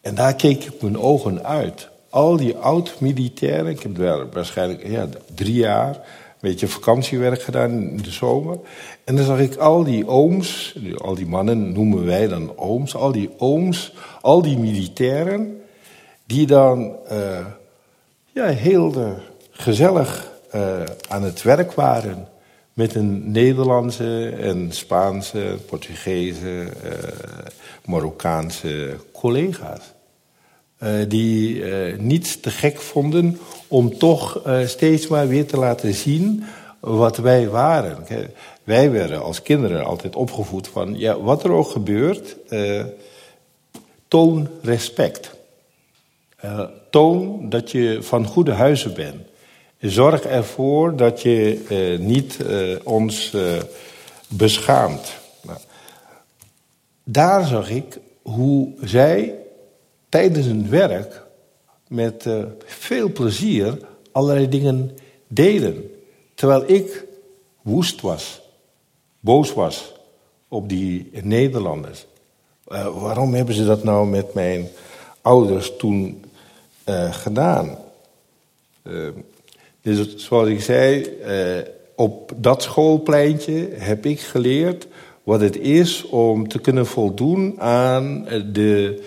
En 0.00 0.14
daar 0.14 0.34
keek 0.34 0.64
ik 0.64 0.82
mijn 0.82 0.98
ogen 0.98 1.44
uit. 1.44 1.88
Al 2.10 2.36
die 2.36 2.56
oud-militairen, 2.56 3.66
ik 3.66 3.82
heb 3.82 3.96
daar 3.96 4.30
waarschijnlijk 4.30 4.86
ja, 4.86 5.08
drie 5.34 5.54
jaar 5.54 6.00
beetje 6.40 6.68
vakantiewerk 6.68 7.42
gedaan 7.42 7.70
in 7.70 7.96
de 7.96 8.10
zomer. 8.10 8.58
En 9.10 9.16
dan 9.16 9.24
zag 9.24 9.38
ik 9.38 9.56
al 9.56 9.84
die 9.84 10.06
ooms, 10.06 10.76
al 10.96 11.14
die 11.14 11.26
mannen 11.26 11.72
noemen 11.72 12.04
wij 12.04 12.28
dan 12.28 12.52
ooms, 12.56 12.94
al 12.94 13.12
die 13.12 13.30
ooms, 13.38 13.94
al 14.20 14.42
die 14.42 14.58
militairen, 14.58 15.60
die 16.26 16.46
dan 16.46 16.96
uh, 17.12 17.46
ja, 18.32 18.46
heel 18.46 19.16
gezellig 19.50 20.30
uh, 20.54 20.82
aan 21.08 21.22
het 21.22 21.42
werk 21.42 21.72
waren 21.72 22.28
met 22.72 22.94
een 22.94 23.30
Nederlandse 23.30 24.28
en 24.28 24.72
Spaanse, 24.72 25.56
Portugese, 25.66 26.68
Marokkaanse 27.84 28.96
collega's. 29.12 29.92
Die 31.08 31.54
uh, 31.54 31.98
niet 31.98 32.42
te 32.42 32.50
gek 32.50 32.80
vonden 32.80 33.38
om 33.68 33.98
toch 33.98 34.42
steeds 34.64 35.08
maar 35.08 35.28
weer 35.28 35.46
te 35.46 35.56
laten 35.56 35.94
zien 35.94 36.44
wat 36.80 37.16
wij 37.16 37.48
waren. 37.48 38.04
Wij 38.70 38.90
werden 38.90 39.22
als 39.22 39.42
kinderen 39.42 39.84
altijd 39.84 40.16
opgevoed 40.16 40.68
van, 40.68 40.98
ja, 40.98 41.20
wat 41.20 41.44
er 41.44 41.52
ook 41.52 41.70
gebeurt, 41.70 42.36
toon 44.08 44.48
respect. 44.62 45.30
toon 46.90 47.48
dat 47.48 47.70
je 47.70 47.98
van 48.02 48.26
goede 48.26 48.52
huizen 48.52 48.94
bent. 48.94 49.26
Zorg 49.78 50.24
ervoor 50.24 50.96
dat 50.96 51.22
je 51.22 51.96
niet 52.00 52.38
ons 52.84 53.36
beschaamt. 54.28 55.12
Nou, 55.42 55.58
daar 57.04 57.46
zag 57.46 57.70
ik 57.70 57.98
hoe 58.22 58.72
zij 58.82 59.34
tijdens 60.08 60.46
hun 60.46 60.68
werk 60.68 61.22
met 61.88 62.26
veel 62.64 63.12
plezier 63.12 63.78
allerlei 64.12 64.48
dingen 64.48 64.96
deden. 65.28 65.90
Terwijl 66.34 66.62
ik 66.66 67.04
woest 67.62 68.00
was, 68.00 68.40
boos 69.20 69.52
was 69.52 69.92
op 70.48 70.68
die 70.68 71.10
Nederlanders. 71.22 72.06
Uh, 72.68 73.00
waarom 73.02 73.34
hebben 73.34 73.54
ze 73.54 73.64
dat 73.64 73.84
nou 73.84 74.06
met 74.06 74.34
mijn 74.34 74.68
ouders 75.20 75.76
toen 75.76 76.24
uh, 76.88 77.12
gedaan? 77.12 77.78
dus 79.82 80.16
zoals 80.16 80.48
ik 80.48 80.60
zei, 80.60 81.06
op 81.96 82.32
dat 82.36 82.62
schoolpleintje 82.62 83.68
heb 83.72 84.06
ik 84.06 84.20
geleerd 84.20 84.86
wat 85.22 85.40
het 85.40 85.56
is 85.56 86.06
om 86.06 86.48
te 86.48 86.58
kunnen 86.58 86.86
voldoen 86.86 87.60
aan 87.60 88.24
de 88.52 89.02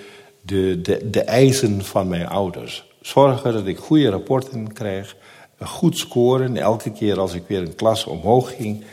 de, 0.45 0.81
de, 0.81 1.09
de 1.09 1.21
eisen 1.21 1.83
van 1.83 2.07
mijn 2.07 2.27
ouders. 2.27 2.91
Zorgen 3.01 3.53
dat 3.53 3.65
ik 3.65 3.77
goede 3.77 4.09
rapporten 4.09 4.73
krijg, 4.73 5.15
goed 5.59 5.97
scoren. 5.97 6.57
Elke 6.57 6.91
keer 6.91 7.19
als 7.19 7.33
ik 7.33 7.43
weer 7.47 7.61
een 7.61 7.75
klas 7.75 8.05
omhoog 8.05 8.55
ging, 8.55 8.83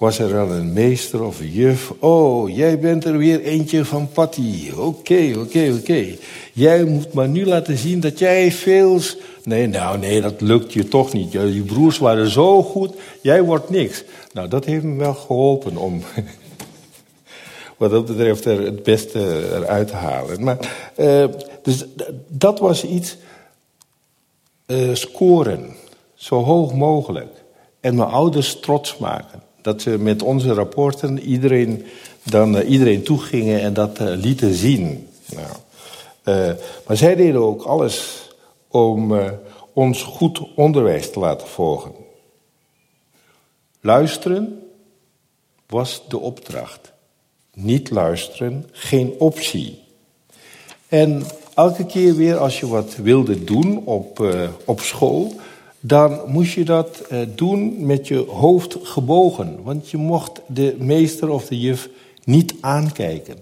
was 0.00 0.18
er 0.18 0.28
dan 0.28 0.50
een 0.50 0.72
meester 0.72 1.22
of 1.22 1.40
een 1.40 1.50
juf. 1.50 1.92
Oh, 1.98 2.56
jij 2.56 2.78
bent 2.78 3.04
er 3.04 3.16
weer 3.16 3.40
eentje 3.40 3.84
van 3.84 4.08
Patty. 4.12 4.70
Oké, 4.76 5.32
oké, 5.38 5.74
oké. 5.78 6.16
Jij 6.52 6.84
moet 6.84 7.12
maar 7.12 7.28
nu 7.28 7.46
laten 7.46 7.76
zien 7.78 8.00
dat 8.00 8.18
jij 8.18 8.52
veel... 8.52 9.00
Nee, 9.44 9.66
nou 9.66 9.98
nee, 9.98 10.20
dat 10.20 10.40
lukt 10.40 10.72
je 10.72 10.88
toch 10.88 11.12
niet. 11.12 11.32
Je 11.32 11.62
broers 11.66 11.98
waren 11.98 12.30
zo 12.30 12.62
goed, 12.62 12.94
jij 13.22 13.42
wordt 13.42 13.70
niks. 13.70 14.04
Nou, 14.32 14.48
dat 14.48 14.64
heeft 14.64 14.84
me 14.84 14.96
wel 14.96 15.14
geholpen 15.14 15.76
om 15.76 16.02
wat 17.78 17.90
dat 17.90 18.06
betreft 18.06 18.44
er 18.44 18.64
het 18.64 18.82
beste 18.82 19.48
eruit 19.54 19.88
te 19.88 19.94
halen. 19.94 20.44
Maar, 20.44 20.58
uh, 20.96 21.24
dus 21.62 21.84
dat 22.28 22.58
was 22.58 22.84
iets. 22.84 23.16
Uh, 24.66 24.94
scoren, 24.94 25.76
zo 26.14 26.42
hoog 26.42 26.74
mogelijk. 26.74 27.32
En 27.80 27.94
mijn 27.94 28.08
ouders 28.08 28.60
trots 28.60 28.96
maken. 28.96 29.48
Dat 29.62 29.82
ze 29.82 29.98
met 29.98 30.22
onze 30.22 30.52
rapporten 30.52 31.18
iedereen, 31.18 31.84
dan, 32.22 32.56
uh, 32.56 32.70
iedereen 32.70 33.02
toegingen 33.02 33.60
en 33.60 33.74
dat 33.74 33.98
lieten 34.00 34.54
zien. 34.54 35.08
Nou, 35.34 36.56
maar 36.86 36.96
zij 36.96 37.14
deden 37.14 37.40
ook 37.40 37.62
alles 37.62 38.28
om 38.68 39.20
ons 39.72 40.02
goed 40.02 40.40
onderwijs 40.54 41.10
te 41.10 41.18
laten 41.18 41.48
volgen. 41.48 41.92
Luisteren 43.80 44.62
was 45.66 46.02
de 46.08 46.18
opdracht 46.18 46.92
niet 47.54 47.90
luisteren 47.90 48.68
geen 48.72 49.14
optie. 49.18 49.78
En 50.88 51.22
elke 51.54 51.86
keer 51.86 52.14
weer 52.14 52.36
als 52.36 52.60
je 52.60 52.66
wat 52.66 52.96
wilde 52.96 53.44
doen 53.44 53.84
op, 53.84 54.34
op 54.64 54.80
school, 54.80 55.32
dan 55.80 56.20
moest 56.26 56.52
je 56.52 56.64
dat 56.64 57.02
uh, 57.12 57.20
doen 57.34 57.86
met 57.86 58.08
je 58.08 58.18
hoofd 58.18 58.76
gebogen. 58.82 59.62
Want 59.62 59.90
je 59.90 59.96
mocht 59.96 60.40
de 60.46 60.76
meester 60.78 61.28
of 61.28 61.46
de 61.46 61.60
juf 61.60 61.88
niet 62.24 62.54
aankijken. 62.60 63.36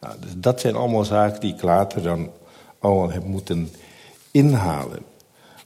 Nou, 0.00 0.14
dus 0.20 0.30
dat 0.36 0.60
zijn 0.60 0.74
allemaal 0.74 1.04
zaken 1.04 1.40
die 1.40 1.54
ik 1.54 1.62
later 1.62 2.02
dan 2.02 2.30
allemaal 2.78 3.10
heb 3.10 3.24
moeten 3.24 3.70
inhalen. 4.30 4.98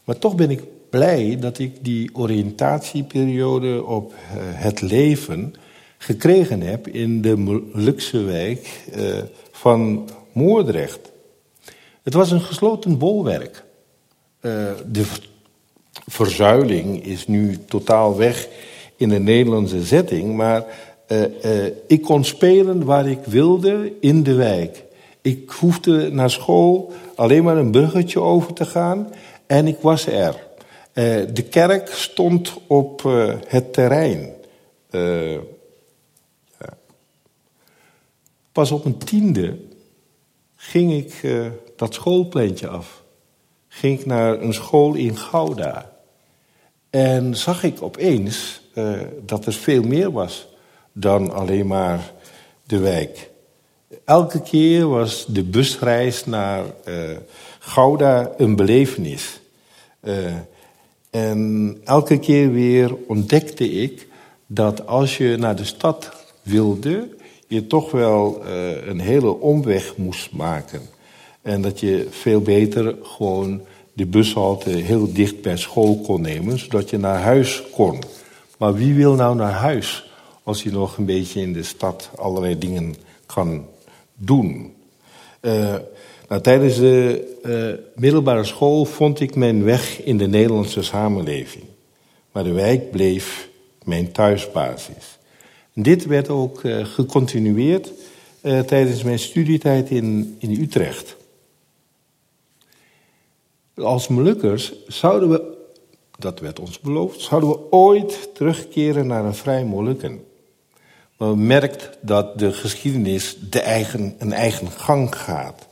Maar 0.05 0.19
toch 0.19 0.35
ben 0.35 0.51
ik 0.51 0.63
blij 0.91 1.39
dat 1.41 1.59
ik 1.59 1.85
die 1.85 2.11
oriëntatieperiode 2.15 3.85
op 3.85 4.13
uh, 4.13 4.19
het 4.39 4.81
leven 4.81 5.55
gekregen 5.99 6.61
heb 6.61 6.89
in 6.89 7.23
de 7.23 7.69
luxe 7.73 8.23
wijk 8.23 8.85
uh, 8.97 9.23
van 9.51 10.09
Moordrecht. 10.33 11.11
Het 12.03 12.15
was 12.15 12.31
een 12.31 12.41
gesloten 12.41 12.99
bolwerk. 12.99 13.65
Uh, 14.41 14.71
de 14.87 15.05
verzuiling 16.07 17.05
is 17.05 17.27
nu 17.27 17.59
totaal 17.65 18.17
weg 18.17 18.49
in 18.97 19.09
de 19.09 19.19
Nederlandse 19.19 19.87
setting, 19.87 20.37
maar 20.37 20.65
uh, 21.09 21.21
uh, 21.45 21.73
ik 21.87 22.03
kon 22.03 22.25
spelen 22.25 22.85
waar 22.85 23.09
ik 23.09 23.25
wilde 23.25 23.93
in 24.01 24.23
de 24.23 24.35
wijk. 24.35 24.85
Ik 25.23 25.51
hoefde 25.51 26.11
naar 26.11 26.31
school 26.31 26.93
alleen 27.15 27.45
maar 27.45 27.57
een 27.57 27.71
bruggetje 27.71 28.21
over 28.21 28.53
te 28.53 28.65
gaan 28.65 29.13
en 29.47 29.67
ik 29.67 29.79
was 29.81 30.07
er. 30.07 30.47
Uh, 30.95 31.27
de 31.33 31.43
kerk 31.51 31.89
stond 31.89 32.59
op 32.67 33.03
het 33.47 33.73
terrein. 33.73 34.33
Ja. 34.91 36.77
Pas 38.53 38.71
op 38.71 38.85
een 38.85 38.99
tiende 38.99 39.57
ging 40.57 40.93
ik 40.93 41.39
dat 41.77 41.95
schoolpleintje 41.95 42.69
af. 42.69 43.03
Ging 43.79 43.99
ik 44.01 44.07
naar 44.07 44.41
een 44.41 44.55
school 44.55 44.95
in 44.95 45.17
Gouda. 45.17 45.91
En 46.91 47.37
zag 47.37 47.63
ik 47.63 47.83
opeens 47.83 48.61
dat 49.27 49.47
er 49.47 49.53
veel 49.53 49.83
meer 49.83 50.13
was 50.13 50.49
dan 50.93 51.33
alleen 51.33 51.67
maar 51.67 52.13
de 52.67 52.79
wijk. 52.79 53.31
Elke 54.05 54.43
keer 54.43 54.89
was 54.89 55.27
de 55.27 55.43
busreis 55.45 56.25
naar 56.25 56.65
uh, 56.85 56.95
Gouda 57.59 58.33
een 58.37 58.57
belevenis. 58.57 59.41
Uh, 60.03 60.15
en 61.11 61.81
elke 61.85 62.19
keer 62.19 62.53
weer 62.53 62.97
ontdekte 63.07 63.71
ik 63.71 64.07
dat 64.47 64.87
als 64.87 65.17
je 65.17 65.37
naar 65.37 65.57
de 65.57 65.65
stad 65.65 66.11
wilde, 66.43 67.09
je 67.47 67.67
toch 67.67 67.91
wel 67.91 68.47
een 68.87 69.01
hele 69.01 69.41
omweg 69.41 69.97
moest 69.97 70.33
maken. 70.33 70.81
En 71.43 71.63
dat 71.63 71.81
je 71.81 72.07
veel 72.11 72.41
beter 72.41 72.97
gewoon 73.03 73.61
de 73.93 74.07
bushalte 74.07 74.71
heel 74.71 75.13
dicht 75.13 75.43
bij 75.43 75.57
school 75.57 76.01
kon 76.01 76.21
nemen, 76.21 76.59
zodat 76.59 76.91
je 76.91 76.99
naar 76.99 77.21
huis 77.21 77.63
kon. 77.71 77.99
Maar 78.59 78.75
wie 78.75 78.95
wil 78.95 79.15
nou 79.15 79.37
naar 79.37 79.53
huis? 79.53 80.09
als 80.49 80.63
je 80.63 80.71
nog 80.71 80.97
een 80.97 81.05
beetje 81.05 81.41
in 81.41 81.53
de 81.53 81.63
stad 81.63 82.11
allerlei 82.17 82.59
dingen 82.59 82.95
kan 83.27 83.67
doen. 84.15 84.75
Uh, 85.41 85.75
nou, 86.29 86.43
tijdens 86.43 86.77
de 86.77 87.27
uh, 87.45 88.01
middelbare 88.01 88.45
school 88.45 88.85
vond 88.85 89.21
ik 89.21 89.35
mijn 89.35 89.65
weg 89.65 90.03
in 90.03 90.19
de 90.19 90.27
Nederlandse 90.27 90.83
samenleving. 90.83 91.65
Maar 92.33 92.45
de 92.45 92.53
wijk 92.53 92.91
bleef 92.91 93.49
mijn 93.85 94.13
thuisbasis. 94.13 95.19
Dit 95.75 96.07
werd 96.07 96.29
ook 96.29 96.63
uh, 96.63 96.85
gecontinueerd 96.85 97.93
tijdens 98.67 99.03
mijn 99.03 99.19
studietijd 99.19 99.91
in, 99.91 100.37
in 100.39 100.51
Utrecht. 100.51 101.17
Als 103.79 104.09
Molukkers 104.09 104.73
zouden 104.87 105.31
we, 105.31 105.57
dat 106.19 106.41
werd 106.41 106.61
ons 106.61 106.81
beloofd, 106.81 107.21
zouden 107.21 107.51
we 107.51 107.71
ooit 107.71 108.35
terugkeren 108.35 109.07
naar 109.07 109.25
een 109.25 109.35
vrij 109.35 109.65
Molukken 109.65 110.27
men 111.19 111.47
merkt 111.47 111.91
dat 112.01 112.39
de 112.39 112.53
geschiedenis 112.53 113.37
de 113.51 113.61
eigen, 113.61 114.15
een 114.19 114.33
eigen 114.33 114.71
gang 114.71 115.17
gaat. 115.17 115.67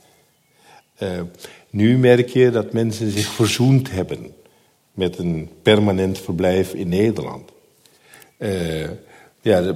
Uh, 0.99 1.21
nu 1.69 1.97
merk 1.97 2.29
je 2.29 2.49
dat 2.49 2.73
mensen 2.73 3.11
zich 3.11 3.27
verzoend 3.27 3.91
hebben 3.91 4.31
met 4.91 5.17
een 5.17 5.49
permanent 5.61 6.19
verblijf 6.19 6.73
in 6.73 6.89
Nederland. 6.89 7.51
Uh, 8.39 8.89
ja, 9.41 9.75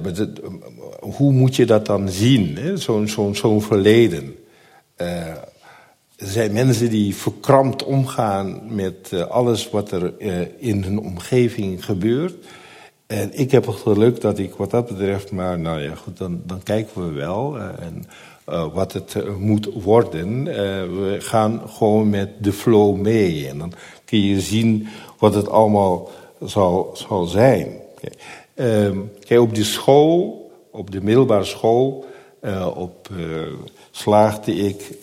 hoe 1.00 1.32
moet 1.32 1.56
je 1.56 1.66
dat 1.66 1.86
dan 1.86 2.08
zien, 2.08 2.58
zo'n 2.78 3.08
zo, 3.08 3.32
zo 3.32 3.60
verleden? 3.60 4.36
Uh, 4.96 5.32
er 6.22 6.28
zijn 6.28 6.52
mensen 6.52 6.90
die 6.90 7.16
verkrampt 7.16 7.84
omgaan 7.84 8.60
met 8.74 9.12
alles 9.28 9.70
wat 9.70 9.90
er 9.90 10.12
in 10.58 10.82
hun 10.82 10.98
omgeving 11.00 11.84
gebeurt. 11.84 12.34
En 13.06 13.38
ik 13.38 13.50
heb 13.50 13.66
het 13.66 13.76
geluk 13.76 14.20
dat 14.20 14.38
ik 14.38 14.54
wat 14.54 14.70
dat 14.70 14.86
betreft, 14.86 15.30
maar 15.30 15.58
nou 15.58 15.80
ja, 15.80 15.94
goed, 15.94 16.18
dan, 16.18 16.42
dan 16.46 16.62
kijken 16.62 17.06
we 17.06 17.12
wel. 17.12 17.56
Uh, 17.56 17.64
en 17.64 18.04
wat 18.72 18.92
het 18.92 19.38
moet 19.38 19.68
worden. 19.72 20.44
we 20.44 21.16
gaan 21.18 21.62
gewoon 21.66 22.10
met 22.10 22.30
de 22.38 22.52
flow 22.52 22.96
mee. 22.96 23.48
En 23.48 23.58
dan 23.58 23.72
kun 24.04 24.20
je 24.24 24.40
zien 24.40 24.88
wat 25.18 25.34
het 25.34 25.48
allemaal 25.48 26.10
zal, 26.44 26.90
zal 26.94 27.24
zijn. 27.24 27.68
Ehm, 28.54 28.98
kijk, 29.24 29.40
op 29.40 29.54
de 29.54 29.64
school, 29.64 30.50
op 30.70 30.90
de 30.90 31.00
middelbare 31.02 31.44
school, 31.44 32.04
op, 32.74 33.08
slaagde 33.90 34.54
ik 34.54 34.98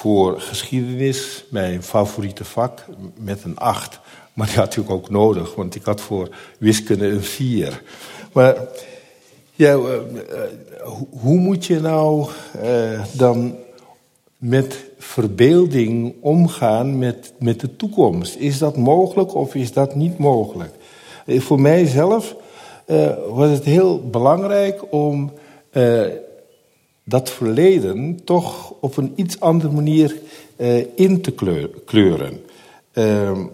voor 0.00 0.40
geschiedenis, 0.40 1.44
mijn 1.50 1.82
favoriete 1.82 2.44
vak, 2.44 2.84
met 3.16 3.44
een 3.44 3.58
acht. 3.58 4.00
Maar 4.32 4.46
die 4.46 4.56
had 4.56 4.76
ik 4.76 4.90
ook 4.90 5.10
nodig, 5.10 5.54
want 5.54 5.74
ik 5.74 5.84
had 5.84 6.00
voor 6.00 6.28
wiskunde 6.58 7.06
een 7.06 7.22
vier. 7.22 7.82
Maar 8.32 8.56
ja, 9.54 9.74
uh, 9.74 9.94
hoe 11.10 11.38
moet 11.38 11.66
je 11.66 11.80
nou 11.80 12.28
uh, 12.62 13.04
dan 13.12 13.54
met 14.36 14.84
verbeelding 14.98 16.14
omgaan 16.20 16.98
met, 16.98 17.32
met 17.38 17.60
de 17.60 17.76
toekomst? 17.76 18.36
Is 18.36 18.58
dat 18.58 18.76
mogelijk 18.76 19.34
of 19.34 19.54
is 19.54 19.72
dat 19.72 19.94
niet 19.94 20.18
mogelijk? 20.18 20.74
voor 21.26 21.60
mijzelf 21.60 22.36
was 23.28 23.50
het 23.50 23.64
heel 23.64 24.08
belangrijk 24.08 24.92
om 24.92 25.32
dat 27.08 27.30
verleden 27.30 28.24
toch 28.24 28.74
op 28.80 28.96
een 28.96 29.12
iets 29.16 29.40
andere 29.40 29.72
manier 29.72 30.20
in 30.94 31.22
te 31.22 31.30
kleuren. 31.84 32.44
Ehm, 32.92 33.46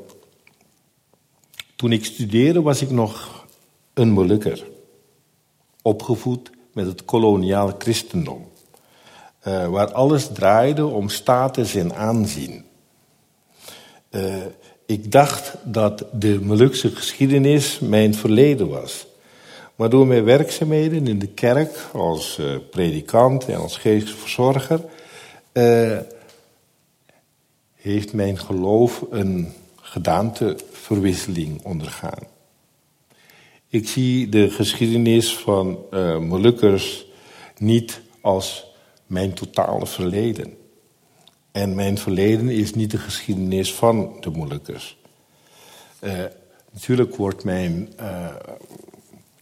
toen 1.77 1.93
ik 1.93 2.05
studeerde 2.05 2.63
was 2.63 2.83
ik 2.83 2.91
nog 2.91 3.45
een 3.95 4.11
Molukker. 4.11 4.67
Opgevoed 5.83 6.51
met 6.73 6.87
het 6.87 7.05
koloniale 7.05 7.75
christendom. 7.79 8.53
Uh, 9.49 9.69
waar 9.69 9.93
alles 9.93 10.29
draaide 10.33 10.87
om 10.87 11.09
status 11.09 11.75
en 11.75 11.95
aanzien. 11.95 12.65
Uh, 14.11 14.35
ik 14.87 15.13
dacht 15.13 15.57
dat 15.65 16.05
de 16.13 16.41
Molukse 16.41 16.91
geschiedenis 16.91 17.79
mijn 17.79 18.15
verleden 18.15 18.69
was. 18.69 19.07
Maar 19.75 19.91
door 19.91 20.07
mijn 20.07 20.25
werkzaamheden 20.25 21.07
in 21.07 21.19
de 21.19 21.27
kerk 21.27 21.89
als 21.93 22.39
uh, 22.39 22.57
predikant 22.71 23.49
en 23.49 23.57
als 23.57 23.77
geestverzorger... 23.77 24.81
heeft 27.75 28.13
mijn 28.13 28.39
geloof 28.39 29.05
een 29.11 29.53
gedaanteverwisseling 29.77 31.65
ondergaan. 31.65 32.23
Ik 33.69 33.89
zie 33.89 34.29
de 34.29 34.51
geschiedenis 34.51 35.37
van 35.37 35.79
uh, 35.91 36.19
Molukkers 36.19 37.07
niet 37.59 38.01
als 38.21 38.67
mijn 39.07 39.33
totale 39.33 39.87
verleden. 39.87 40.57
En 41.53 41.75
mijn 41.75 41.99
verleden 41.99 42.49
is 42.49 42.75
niet 42.75 42.91
de 42.91 42.99
geschiedenis 42.99 43.75
van 43.75 44.17
de 44.21 44.31
Molukkers. 44.31 44.97
Natuurlijk 46.71 47.17
wordt 47.17 47.45
mijn 47.45 47.89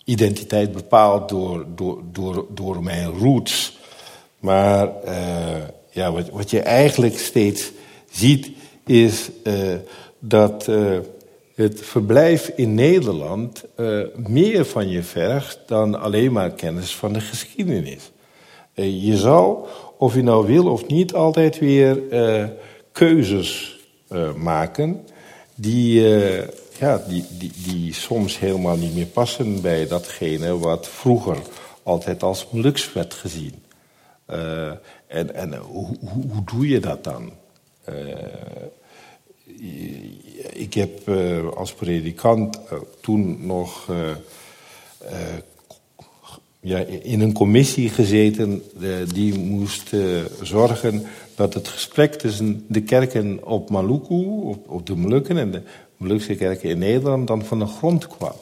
identiteit 0.05 0.73
bepaald 0.73 1.29
door, 1.29 1.67
door, 1.75 2.03
door, 2.13 2.47
door 2.49 2.83
mijn 2.83 3.19
roots. 3.19 3.79
Maar 4.39 4.91
ja, 5.91 6.13
wat, 6.13 6.31
wat 6.31 6.51
je 6.51 6.61
eigenlijk 6.61 7.19
steeds 7.19 7.71
ziet 8.11 8.51
is 8.87 9.31
dat 10.19 10.67
uh, 10.69 10.99
het 11.55 11.81
verblijf 11.83 12.53
in 12.57 12.75
Nederland 12.75 13.65
meer 14.17 14.65
van 14.65 14.89
je 14.89 15.03
vergt 15.03 15.59
dan 15.67 16.01
alleen 16.01 16.33
maar 16.33 16.51
kennis 16.51 16.97
van 16.97 17.13
de 17.13 17.21
geschiedenis. 17.21 18.11
Je 18.75 19.17
zal, 19.17 19.69
of 19.99 20.15
je 20.15 20.23
nou 20.23 20.47
wil 20.47 20.67
of 20.67 20.87
niet, 20.87 21.15
altijd 21.15 21.59
weer 21.59 21.99
keuzes 22.93 23.79
maken 24.37 25.07
die, 25.55 26.05
ja, 26.83 27.03
die, 27.09 27.25
die, 27.39 27.53
die 27.65 27.95
soms 27.95 28.39
helemaal 28.39 28.77
niet 28.77 28.95
meer 28.95 29.07
passen 29.07 29.61
bij 29.61 29.87
datgene 29.87 30.59
wat 30.59 30.89
vroeger 30.89 31.37
altijd 31.83 32.23
als 32.23 32.47
luxe 32.53 32.91
werd 32.95 33.15
gezien. 33.15 33.55
en 35.07 35.35
en 35.35 35.57
hoe, 35.57 35.97
hoe, 36.01 36.45
doe 36.45 36.69
je 36.69 36.81
dat 36.81 37.05
dan? 37.05 37.33
ik 40.53 40.75
heb 40.75 41.09
als 41.57 41.73
predikant 41.73 42.61
toen 43.01 43.47
nog 43.47 43.91
ja, 46.61 46.79
in 47.03 47.21
een 47.21 47.33
commissie 47.33 47.89
gezeten 47.89 48.63
die 49.13 49.39
moest 49.39 49.91
zorgen 50.43 51.07
dat 51.35 51.55
het 51.55 51.69
gesprek 51.69 52.15
tussen 52.15 52.65
de 52.69 52.83
kerken 52.83 53.47
op 53.47 53.71
Maluku, 53.71 54.25
op, 54.25 54.71
op 54.71 54.87
de 54.87 54.95
Molukken 54.95 55.39
en 55.39 55.51
de 55.51 55.63
Molukse 56.03 56.35
kerken 56.35 56.69
in 56.69 56.79
Nederland 56.79 57.27
dan 57.27 57.45
van 57.45 57.59
de 57.59 57.67
grond 57.67 58.07
kwam. 58.07 58.35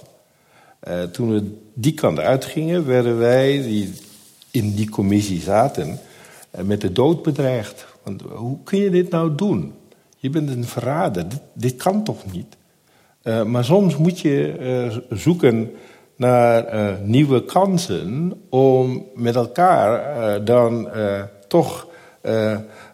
Uh, 0.89 1.03
toen 1.03 1.33
we 1.33 1.59
die 1.75 1.95
kant 1.95 2.19
uitgingen, 2.19 2.87
werden 2.87 3.19
wij 3.19 3.63
die 3.63 3.93
in 4.51 4.75
die 4.75 4.91
commissie 4.91 5.41
zaten 5.41 5.89
uh, 5.89 6.61
met 6.65 6.81
de 6.81 6.93
dood 6.93 7.23
bedreigd. 7.23 7.87
Want 8.03 8.23
hoe 8.23 8.59
kun 8.65 8.79
je 8.79 8.91
dit 8.91 9.11
nou 9.11 9.35
doen? 9.35 9.73
Je 10.17 10.31
bent 10.31 10.51
een 10.51 10.65
verrader, 10.65 11.27
dit, 11.53 11.77
kan 11.77 12.05
toch 12.05 12.33
niet? 12.33 12.57
Uh, 13.23 13.43
maar 13.43 13.65
soms 13.65 13.97
moet 13.97 14.21
je 14.21 15.03
zoeken 15.11 15.71
naar 16.17 16.99
nieuwe 17.05 17.45
kansen 17.45 18.33
om 18.49 19.07
met 19.15 19.35
elkaar 19.35 20.45
dan 20.45 20.89
toch 21.49 21.89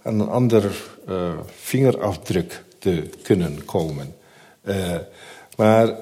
een 0.02 0.28
ander 0.28 0.76
vingerafdruk 1.46 2.64
te 2.78 3.02
kunnen 3.22 3.64
komen. 3.64 4.14
Maar 5.56 5.94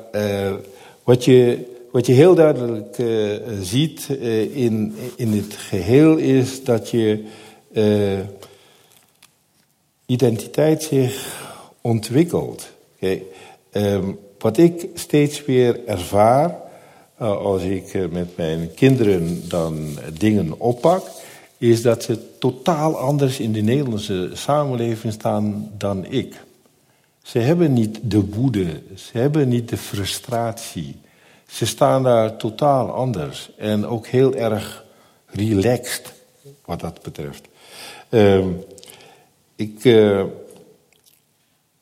wat 1.05 1.25
je 1.25 1.73
wat 1.91 2.07
je 2.07 2.13
heel 2.13 2.35
duidelijk 2.35 2.99
uh, 2.99 3.37
ziet 3.61 4.09
in, 4.53 4.95
in 5.17 5.33
het 5.33 5.55
geheel 5.55 6.17
is 6.17 6.65
dat 6.65 6.91
je 6.91 7.25
identiteit 10.07 10.83
zich 10.83 11.43
ontwikkelt. 11.81 12.69
Okay. 12.97 13.23
Um, 13.73 14.19
wat 14.39 14.57
ik 14.57 14.89
steeds 14.95 15.45
weer 15.45 15.87
ervaar 15.87 16.63
als 17.19 17.63
ik 17.63 18.11
met 18.11 18.37
mijn 18.37 18.75
kinderen 18.75 19.49
dan 19.49 19.99
dingen 20.19 20.61
oppak, 20.61 21.07
is 21.59 21.83
dat 21.83 22.03
ze 22.03 22.39
totaal 22.39 22.99
anders 22.99 23.39
in 23.39 23.53
de 23.53 23.61
Nederlandse 23.61 24.31
samenleving 24.33 25.13
staan 25.13 25.71
dan 25.79 26.07
ik. 26.09 26.35
Ze 27.25 27.39
hebben 27.39 27.73
niet 27.73 27.99
de 28.03 28.25
woede, 28.25 28.83
ze 28.95 29.19
hebben 29.19 29.49
niet 29.49 29.69
de 29.69 29.77
frustratie. 29.77 30.97
Ze 31.47 31.67
staan 31.67 32.03
daar 32.03 32.37
totaal 32.37 32.91
anders 32.91 33.51
en 33.57 33.87
ook 33.87 34.07
heel 34.07 34.35
erg 34.35 34.85
relaxed 35.27 36.13
wat 36.65 36.81
dat 36.81 37.03
betreft. 37.03 37.49
Uh, 38.11 38.47
ik 39.57 39.85
uh, 39.85 40.25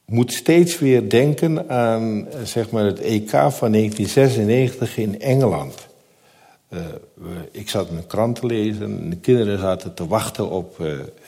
moet 0.04 0.32
steeds 0.32 0.78
weer 0.78 1.08
denken 1.08 1.68
aan 1.68 2.26
zeg 2.44 2.70
maar, 2.70 2.84
het 2.84 3.00
EK 3.00 3.30
van 3.30 3.72
1996 3.72 4.96
in 4.96 5.20
Engeland. 5.20 5.88
Uh, 6.68 6.80
ik 7.50 7.70
zat 7.70 7.88
een 7.88 8.06
krant 8.06 8.40
te 8.40 8.46
lezen 8.46 8.82
en 8.82 9.10
de 9.10 9.16
kinderen 9.16 9.58
zaten 9.58 9.94
te 9.94 10.06
wachten 10.06 10.50
op 10.50 10.76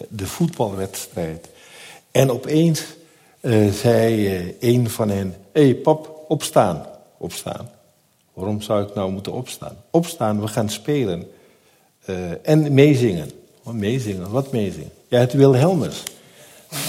de 0.08 0.26
voetbalwedstrijd. 0.26 1.48
En 2.10 2.30
opeens 2.30 2.84
zei 3.72 4.56
een 4.60 4.90
van 4.90 5.08
hen: 5.08 5.34
Hé 5.52 5.62
hey, 5.62 5.74
pap, 5.74 6.24
opstaan, 6.28 6.86
opstaan. 7.18 7.70
Waarom 8.34 8.60
zou 8.60 8.82
ik 8.82 8.94
nou 8.94 9.12
moeten 9.12 9.32
opstaan? 9.32 9.76
Opstaan, 9.90 10.40
we 10.40 10.48
gaan 10.48 10.68
spelen. 10.68 11.26
Uh, 12.06 12.16
en 12.42 12.74
meezingen. 12.74 13.30
Wat 13.62 13.74
meezingen? 13.74 14.30
Wat 14.30 14.52
meezingen? 14.52 14.90
Ja, 15.08 15.18
het 15.18 15.32
Wilhelmus. 15.32 16.02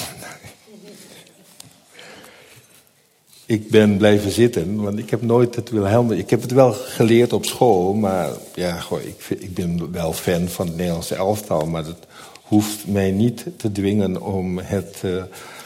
ik 3.45 3.69
ben 3.69 3.97
blijven 3.97 4.31
zitten, 4.31 4.81
want 4.81 4.97
ik 4.97 5.09
heb 5.09 5.21
nooit 5.21 5.55
het 5.55 5.69
Wilhelmus... 5.69 6.17
Ik 6.17 6.29
heb 6.29 6.41
het 6.41 6.51
wel 6.51 6.73
geleerd 6.73 7.33
op 7.33 7.45
school, 7.45 7.93
maar 7.93 8.29
ja, 8.55 8.79
goh, 8.79 9.01
ik, 9.01 9.25
ik 9.39 9.53
ben 9.53 9.91
wel 9.91 10.13
fan 10.13 10.47
van 10.47 10.67
het 10.67 10.75
Nederlandse 10.75 11.15
elftal... 11.15 11.65
maar 11.65 11.83
dat 11.83 12.07
hoeft 12.41 12.87
mij 12.87 13.11
niet 13.11 13.45
te 13.57 13.71
dwingen 13.71 14.21
om 14.21 14.57
het 14.57 15.01
uh, 15.05 15.23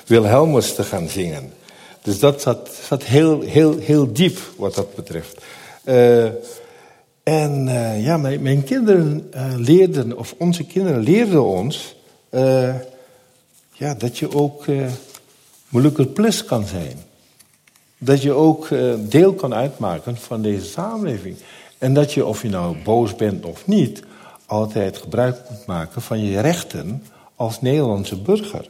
Wilhelmus 0.10 0.76
te 0.76 0.84
gaan 0.84 1.10
zingen. 1.10 1.53
Dus 2.01 2.20
dat 2.20 2.41
zat, 2.41 2.70
zat 2.88 3.03
heel, 3.03 3.41
heel, 3.41 3.78
heel 3.78 4.14
diep 4.14 4.39
wat 4.57 4.76
dat 4.76 4.95
betreft. 4.95 5.41
Uh, 5.84 6.26
en 7.24 7.68
uh, 7.68 8.03
ja, 8.03 8.18
mijn, 8.18 8.41
mijn 8.41 8.64
kinderen 8.64 9.32
uh, 9.36 9.53
leerden, 9.57 10.18
of 10.18 10.36
onze 10.38 10.66
kinderen 10.66 10.99
leerden 10.99 11.45
ons, 11.45 11.95
ja, 13.72 13.93
dat 13.97 14.18
je 14.18 14.36
ook 14.36 14.66
Molukker 15.70 16.05
Plus 16.05 16.45
kan 16.45 16.66
zijn. 16.66 16.97
Dat 17.97 18.22
je 18.22 18.32
ook 18.32 18.68
deel 18.99 19.34
kan 19.34 19.53
uitmaken 19.53 20.18
van 20.18 20.41
deze 20.41 20.66
samenleving. 20.66 21.36
En 21.78 21.93
dat 21.93 22.14
je, 22.14 22.26
of 22.26 22.41
je 22.41 22.49
nou 22.49 22.78
boos 22.84 23.16
bent 23.16 23.45
of 23.45 23.68
niet, 23.68 24.03
altijd 24.45 24.97
gebruik 24.97 25.38
moet 25.49 25.66
maken 25.66 26.01
van 26.01 26.20
je 26.24 26.39
rechten 26.39 27.03
als 27.36 27.62
Nederlandse 27.62 28.22
burger. 28.22 28.70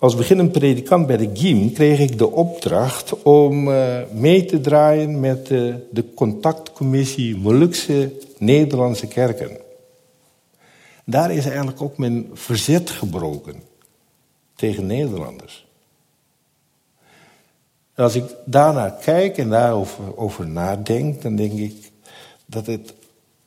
Als 0.00 0.16
beginnend 0.16 0.52
predikant 0.52 1.06
bij 1.06 1.16
de 1.16 1.30
GIM 1.34 1.72
kreeg 1.72 1.98
ik 1.98 2.18
de 2.18 2.30
opdracht 2.30 3.22
om 3.22 3.68
uh, 3.68 3.96
mee 4.12 4.44
te 4.44 4.60
draaien 4.60 5.20
met 5.20 5.50
uh, 5.50 5.74
de 5.90 6.14
contactcommissie 6.14 7.36
Molukse 7.36 8.12
Nederlandse 8.38 9.06
Kerken. 9.06 9.56
Daar 11.04 11.32
is 11.32 11.44
eigenlijk 11.46 11.82
ook 11.82 11.98
mijn 11.98 12.28
verzet 12.32 12.90
gebroken 12.90 13.62
tegen 14.54 14.86
Nederlanders. 14.86 15.66
Als 17.94 18.14
ik 18.14 18.24
daarnaar 18.44 18.92
kijk 18.92 19.38
en 19.38 19.48
daarover 19.48 20.16
over 20.16 20.48
nadenk, 20.48 21.22
dan 21.22 21.36
denk 21.36 21.52
ik 21.52 21.90
dat 22.46 22.66
het 22.66 22.94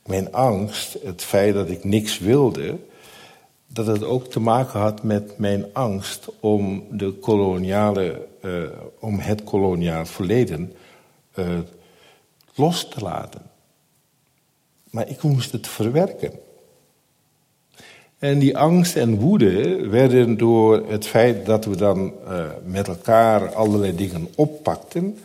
mijn 0.05 0.33
angst, 0.33 0.97
het 1.03 1.21
feit 1.21 1.53
dat 1.53 1.69
ik 1.69 1.83
niks 1.83 2.19
wilde, 2.19 2.77
dat 3.73 3.87
het 3.87 4.03
ook 4.03 4.27
te 4.27 4.39
maken 4.39 4.79
had 4.79 5.03
met 5.03 5.37
mijn 5.37 5.65
angst 5.73 6.29
om, 6.39 6.83
de 6.91 7.11
koloniale, 7.11 8.27
uh, 8.41 8.63
om 8.99 9.19
het 9.19 9.43
koloniaal 9.43 10.05
verleden 10.05 10.73
uh, 11.35 11.45
los 12.55 12.87
te 12.87 13.01
laten. 13.01 13.41
Maar 14.89 15.09
ik 15.09 15.21
moest 15.21 15.51
het 15.51 15.67
verwerken. 15.67 16.31
En 18.19 18.39
die 18.39 18.57
angst 18.57 18.95
en 18.95 19.19
woede 19.19 19.87
werden 19.89 20.37
door 20.37 20.83
het 20.87 21.05
feit 21.05 21.45
dat 21.45 21.65
we 21.65 21.75
dan 21.75 22.13
uh, 22.27 22.45
met 22.65 22.87
elkaar 22.87 23.53
allerlei 23.53 23.95
dingen 23.95 24.27
oppakten, 24.35 25.17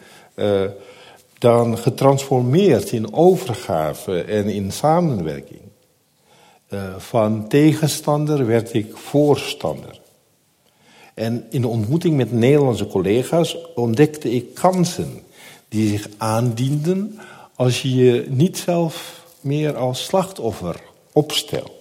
dan 1.38 1.78
getransformeerd 1.78 2.92
in 2.92 3.12
overgave 3.12 4.22
en 4.22 4.44
in 4.44 4.72
samenwerking. 4.72 5.67
Uh, 6.70 6.96
van 6.98 7.48
tegenstander 7.48 8.46
werd 8.46 8.74
ik 8.74 8.96
voorstander. 8.96 10.00
En 11.14 11.46
in 11.50 11.60
de 11.60 11.68
ontmoeting 11.68 12.16
met 12.16 12.32
Nederlandse 12.32 12.86
collega's 12.86 13.56
ontdekte 13.74 14.30
ik 14.30 14.54
kansen 14.54 15.22
die 15.68 15.88
zich 15.88 16.08
aandienden 16.16 17.18
als 17.54 17.82
je 17.82 17.94
je 17.94 18.26
niet 18.28 18.58
zelf 18.58 19.24
meer 19.40 19.76
als 19.76 20.04
slachtoffer 20.04 20.80
opstelt. 21.12 21.72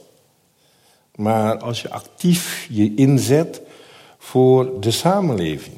Maar 1.15 1.57
als 1.57 1.81
je 1.81 1.89
actief 1.89 2.67
je 2.69 2.95
inzet 2.95 3.61
voor 4.17 4.79
de 4.79 4.91
samenleving. 4.91 5.77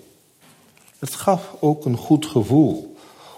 Het 1.00 1.16
gaf 1.16 1.56
ook 1.60 1.86
een 1.86 1.98
goed 1.98 2.26
gevoel 2.26 2.96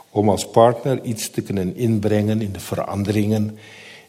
om 0.09 0.29
als 0.29 0.49
partner 0.49 1.03
iets 1.03 1.29
te 1.29 1.41
kunnen 1.41 1.75
inbrengen 1.75 2.41
in 2.41 2.51
de 2.51 2.59
veranderingen 2.59 3.57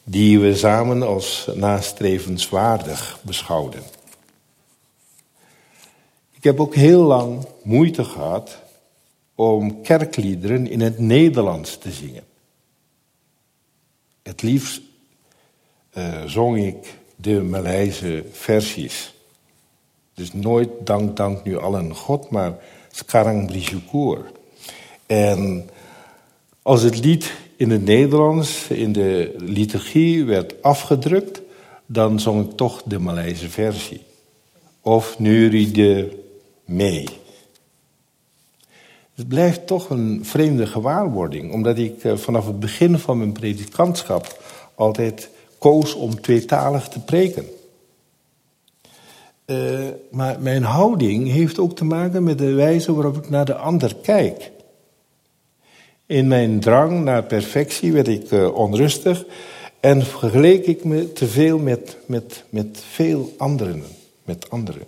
die 0.05 0.38
we 0.38 0.57
samen 0.57 1.03
als 1.03 1.48
nastrevenswaardig 1.55 3.18
beschouwden. 3.22 3.82
Ik 6.32 6.44
heb 6.44 6.61
ook 6.61 6.74
heel 6.74 7.03
lang 7.03 7.46
moeite 7.62 8.05
gehad 8.05 8.59
om 9.34 9.82
kerkliederen 9.82 10.66
in 10.66 10.80
het 10.80 10.98
Nederlands 10.98 11.78
te 11.78 11.90
zingen. 11.90 12.24
Het 14.22 14.42
liefst 14.42 14.80
uh, 15.94 16.24
zong 16.24 16.59
ik 16.59 16.94
de 17.16 17.42
Maleise 17.42 18.24
versies. 18.32 19.14
Dus 20.14 20.32
nooit 20.32 20.68
dank, 20.84 21.16
dank 21.16 21.44
nu 21.44 21.59
allen 21.59 21.94
God, 21.94 22.30
maar 22.30 22.59
Skarang 22.90 23.46
Brishukur. 23.46 24.30
En 25.07 25.70
als 26.62 26.82
het 26.82 26.98
lied 26.98 27.32
in 27.62 27.70
het 27.70 27.84
Nederlands 27.84 28.68
in 28.68 28.92
de 28.92 29.34
liturgie 29.38 30.24
werd 30.24 30.62
afgedrukt, 30.62 31.40
dan 31.86 32.20
zong 32.20 32.44
ik 32.50 32.56
toch 32.56 32.82
de 32.84 32.98
Maleise 32.98 33.50
versie. 33.50 34.00
Of 34.80 35.18
neuriede 35.18 36.18
mee. 36.64 37.08
Het 39.14 39.28
blijft 39.28 39.66
toch 39.66 39.90
een 39.90 40.20
vreemde 40.24 40.66
gewaarwording, 40.66 41.52
omdat 41.52 41.78
ik 41.78 42.04
eh, 42.04 42.16
vanaf 42.16 42.46
het 42.46 42.60
begin 42.60 42.98
van 42.98 43.18
mijn 43.18 43.32
predikantschap 43.32 44.42
altijd 44.74 45.30
koos 45.58 45.94
om 45.94 46.20
tweetalig 46.20 46.88
te 46.88 47.00
preken. 47.00 47.46
Uh, 49.46 49.88
maar 50.10 50.40
mijn 50.40 50.62
houding 50.62 51.28
heeft 51.28 51.58
ook 51.58 51.76
te 51.76 51.84
maken 51.84 52.22
met 52.22 52.38
de 52.38 52.52
wijze 52.52 52.94
waarop 52.94 53.16
ik 53.16 53.30
naar 53.30 53.44
de 53.44 53.54
ander 53.54 53.96
kijk. 54.02 54.51
In 56.12 56.28
mijn 56.28 56.60
drang 56.60 57.04
naar 57.04 57.22
perfectie 57.22 57.92
werd 57.92 58.08
ik 58.08 58.30
uh, 58.30 58.54
onrustig 58.54 59.24
en 59.80 60.06
vergeleek 60.06 60.66
ik 60.66 60.84
me 60.84 61.12
te 61.12 61.26
veel 61.26 61.58
met, 61.58 61.96
met, 62.06 62.44
met 62.48 62.82
veel 62.90 63.34
anderen. 63.38 63.84
Met 64.24 64.50
anderen. 64.50 64.86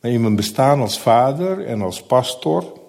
Maar 0.00 0.10
in 0.10 0.20
mijn 0.20 0.36
bestaan 0.36 0.80
als 0.80 0.98
vader 0.98 1.66
en 1.66 1.82
als 1.82 2.02
pastor 2.02 2.80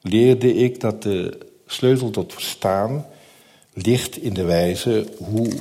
leerde 0.00 0.54
ik 0.54 0.80
dat 0.80 1.02
de 1.02 1.38
sleutel 1.66 2.10
tot 2.10 2.32
verstaan 2.32 3.06
ligt 3.72 4.16
in 4.16 4.34
de 4.34 4.44
wijze 4.44 5.08
hoe 5.16 5.52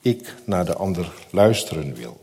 ik 0.00 0.34
naar 0.44 0.64
de 0.64 0.74
ander 0.74 1.12
luisteren 1.30 1.94
wil. 1.94 2.20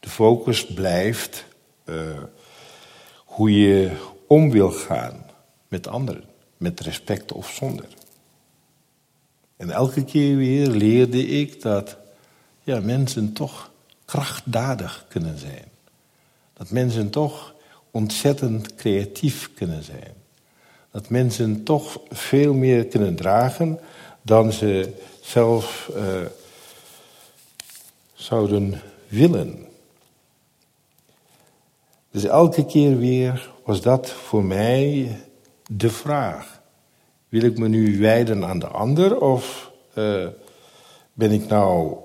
De 0.00 0.08
focus 0.08 0.66
blijft 0.66 1.44
uh, 1.84 1.96
hoe 3.24 3.58
je 3.58 3.90
om 4.30 4.50
wil 4.50 4.70
gaan 4.70 5.26
met 5.68 5.86
anderen, 5.86 6.24
met 6.56 6.80
respect 6.80 7.32
of 7.32 7.50
zonder. 7.50 7.88
En 9.56 9.70
elke 9.70 10.04
keer 10.04 10.36
weer 10.36 10.66
leerde 10.66 11.26
ik 11.26 11.62
dat 11.62 11.96
ja, 12.62 12.80
mensen 12.80 13.32
toch 13.32 13.70
krachtdadig 14.04 15.04
kunnen 15.08 15.38
zijn. 15.38 15.64
Dat 16.52 16.70
mensen 16.70 17.10
toch 17.10 17.54
ontzettend 17.90 18.74
creatief 18.74 19.50
kunnen 19.54 19.82
zijn. 19.82 20.14
Dat 20.90 21.08
mensen 21.08 21.62
toch 21.64 22.00
veel 22.10 22.54
meer 22.54 22.86
kunnen 22.86 23.14
dragen 23.14 23.78
dan 24.22 24.52
ze 24.52 24.92
zelf 25.20 25.90
uh, 25.96 26.04
zouden 28.14 28.80
willen. 29.08 29.66
Dus 32.10 32.24
elke 32.24 32.66
keer 32.66 32.98
weer 32.98 33.50
was 33.64 33.80
dat 33.80 34.10
voor 34.10 34.44
mij 34.44 35.16
de 35.70 35.90
vraag. 35.90 36.60
Wil 37.28 37.42
ik 37.42 37.58
me 37.58 37.68
nu 37.68 37.98
wijden 37.98 38.44
aan 38.44 38.58
de 38.58 38.66
ander 38.66 39.20
of 39.20 39.70
uh, 39.94 40.26
ben 41.12 41.30
ik 41.30 41.48
nou 41.48 41.96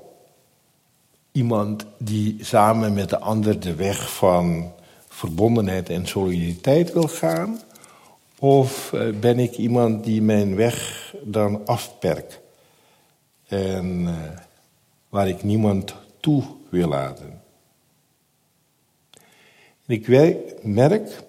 iemand 1.31 1.85
die 1.97 2.37
samen 2.41 2.93
met 2.93 3.09
de 3.09 3.19
ander 3.19 3.59
de 3.59 3.75
weg 3.75 4.15
van 4.15 4.71
verbondenheid 5.07 5.89
en 5.89 6.07
solidariteit 6.07 6.93
wil 6.93 7.07
gaan? 7.07 7.59
Of 8.39 8.91
uh, 8.93 9.19
ben 9.19 9.39
ik 9.39 9.57
iemand 9.57 10.03
die 10.03 10.21
mijn 10.21 10.55
weg 10.55 11.13
dan 11.23 11.65
afperkt 11.65 12.39
en 13.47 14.01
uh, 14.01 14.11
waar 15.09 15.27
ik 15.27 15.43
niemand 15.43 15.95
toe 16.19 16.43
wil 16.69 16.87
laten? 16.87 17.44
Ik 19.87 20.07
merk 20.61 21.23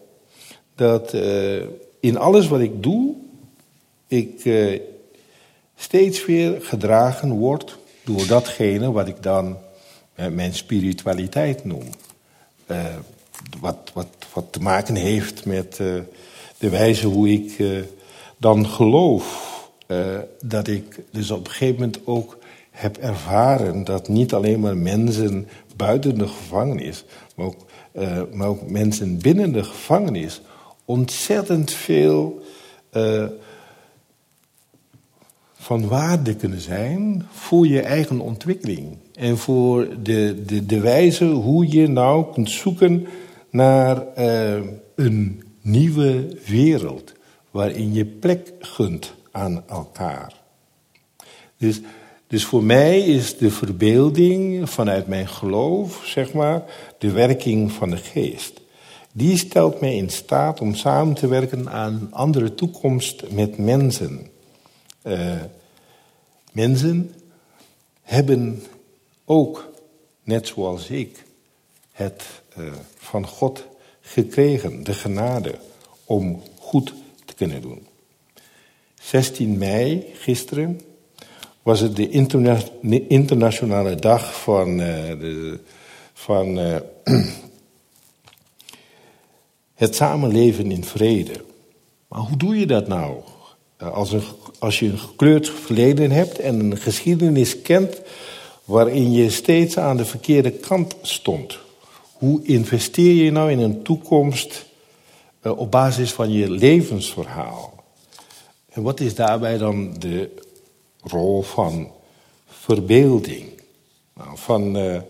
dat 0.75 1.15
uh, 1.15 1.63
in 2.01 2.17
alles 2.17 2.49
wat 2.49 2.61
ik 2.61 2.83
doe, 2.83 3.15
ik 4.07 4.45
uh, 4.45 4.81
steeds 5.75 6.27
weer 6.27 6.63
gedragen 6.63 7.31
word 7.31 7.79
door 8.05 8.27
datgene 8.27 8.93
wat 8.93 9.09
ik 9.09 9.23
dan 9.23 9.57
uh, 10.17 10.27
mijn 10.27 10.55
spiritualiteit 10.55 11.65
noem. 11.65 11.85
wat, 13.61 13.91
wat, 13.95 14.09
wat 14.33 14.45
te 14.51 14.61
maken 14.61 14.95
heeft 14.95 15.45
met 15.45 15.77
de 16.59 16.71
wijze 16.71 17.07
hoe 17.07 17.29
ik 17.29 17.63
dan 18.37 18.67
geloof. 18.67 19.55
dat 20.41 20.69
ik 20.69 21.03
dus 21.11 21.31
op 21.31 21.45
een 21.47 21.51
gegeven 21.51 21.75
moment 21.75 21.99
ook 22.05 22.39
heb 22.71 22.97
ervaren 22.97 23.85
dat 23.85 24.09
niet 24.09 24.35
alleen 24.35 24.61
maar 24.61 24.77
mensen 24.77 25.49
buiten 25.77 26.19
de 26.19 26.29
gevangenis, 26.29 27.05
maar 27.35 27.47
ook 27.47 27.66
uh, 27.99 28.23
maar 28.33 28.49
ook 28.49 28.71
mensen 28.71 29.19
binnen 29.19 29.53
de 29.53 29.65
gevangenis, 29.65 30.41
ontzettend 30.85 31.73
veel 31.73 32.43
uh, 32.93 33.25
van 35.55 35.89
waarde 35.89 36.35
kunnen 36.35 36.61
zijn 36.61 37.27
voor 37.33 37.67
je 37.67 37.81
eigen 37.81 38.21
ontwikkeling. 38.21 38.97
En 39.15 39.39
voor 39.39 39.89
de, 40.03 40.43
de, 40.47 40.67
de 40.67 40.81
wijze 40.81 41.25
hoe 41.25 41.69
je 41.69 41.89
nou 41.89 42.33
kunt 42.33 42.51
zoeken 42.51 43.07
naar 43.51 44.03
uh, 44.19 44.61
een 44.95 45.43
nieuwe 45.61 46.39
wereld. 46.47 47.13
Waarin 47.51 47.93
je 47.93 48.05
plek 48.05 48.53
gunt 48.59 49.15
aan 49.31 49.63
elkaar. 49.69 50.33
Dus 51.57 51.81
dus 52.27 52.45
voor 52.45 52.63
mij 52.63 53.01
is 53.01 53.37
de 53.37 53.51
verbeelding 53.51 54.71
vanuit 54.71 55.07
mijn 55.07 55.29
geloof, 55.29 56.03
zeg 56.05 56.33
maar, 56.33 56.65
de 56.99 57.11
werking 57.11 57.73
van 57.73 57.91
de 57.91 57.97
geest. 57.97 58.61
Die 59.13 59.39
stelt 59.39 59.81
mij 59.81 59.97
in 59.97 60.11
staat 60.11 60.61
om 60.61 60.75
samen 60.75 61.15
te 61.15 61.29
werken 61.29 61.71
aan 61.71 61.93
een 61.93 62.13
andere 62.13 62.55
toekomst 62.55 63.31
met 63.31 63.59
mensen. 63.59 64.27
Uh, 65.03 65.41
mensen 66.53 67.15
hebben 68.03 68.63
ook, 69.25 69.73
net 70.23 70.47
zoals 70.47 70.89
ik, 70.89 71.25
het 71.93 72.25
uh, 72.59 72.73
van 72.97 73.27
God 73.27 73.67
gekregen, 74.01 74.85
de 74.85 74.95
genade 74.95 75.55
om 76.05 76.43
goed 76.59 76.95
te 77.25 77.35
kunnen 77.35 77.61
doen. 77.61 77.87
16 79.01 79.59
mei, 79.59 80.07
gisteren, 80.15 80.81
was 81.67 81.81
het 81.81 81.97
de 81.97 82.09
interna 82.09 82.59
internationale 83.09 83.95
dag 83.95 84.43
van, 84.43 84.69
uh, 84.69 84.87
de, 85.07 85.61
van 86.13 86.59
uh, 86.59 86.77
het 89.75 89.95
samenleven 89.95 90.71
in 90.71 90.85
vrede. 90.85 91.33
Maar 92.09 92.21
hoe 92.21 92.37
doe 92.37 92.59
je 92.59 92.67
dat 92.67 92.89
nou? 92.89 93.17
Uh, 93.83 93.93
als, 93.93 94.13
een, 94.13 94.23
als 94.59 94.79
je 94.79 94.87
een 94.87 94.99
gekleurd 94.99 95.51
verleden 95.51 96.11
hebt 96.11 96.39
en 96.39 96.61
een 96.61 96.77
geschiedenis 96.77 97.63
kent 97.63 98.01
waarin 98.65 99.13
je 99.13 99.31
steeds 99.31 99.79
aan 99.79 99.97
de 99.97 100.05
verkeerde 100.05 100.51
kant 100.51 100.97
stond. 101.03 101.59
Hoe 102.13 102.45
investeer 102.45 103.25
je 103.25 103.31
nou 103.31 103.51
in 103.51 103.59
een 103.59 103.83
toekomst 103.83 104.67
op 105.43 105.71
basis 105.71 106.13
van 106.13 106.33
je 106.33 106.51
levensverhaal? 106.51 107.85
En 108.69 108.83
wat 108.83 109.01
is 109.01 109.15
daarbij 109.15 109.59
dan 109.59 109.95
de 109.99 110.45
rol 111.07 111.43
van 111.43 111.91
verbeelding. 112.47 113.45
Nou, 114.15 114.29
van 114.35 114.77
uh, 114.77 115.01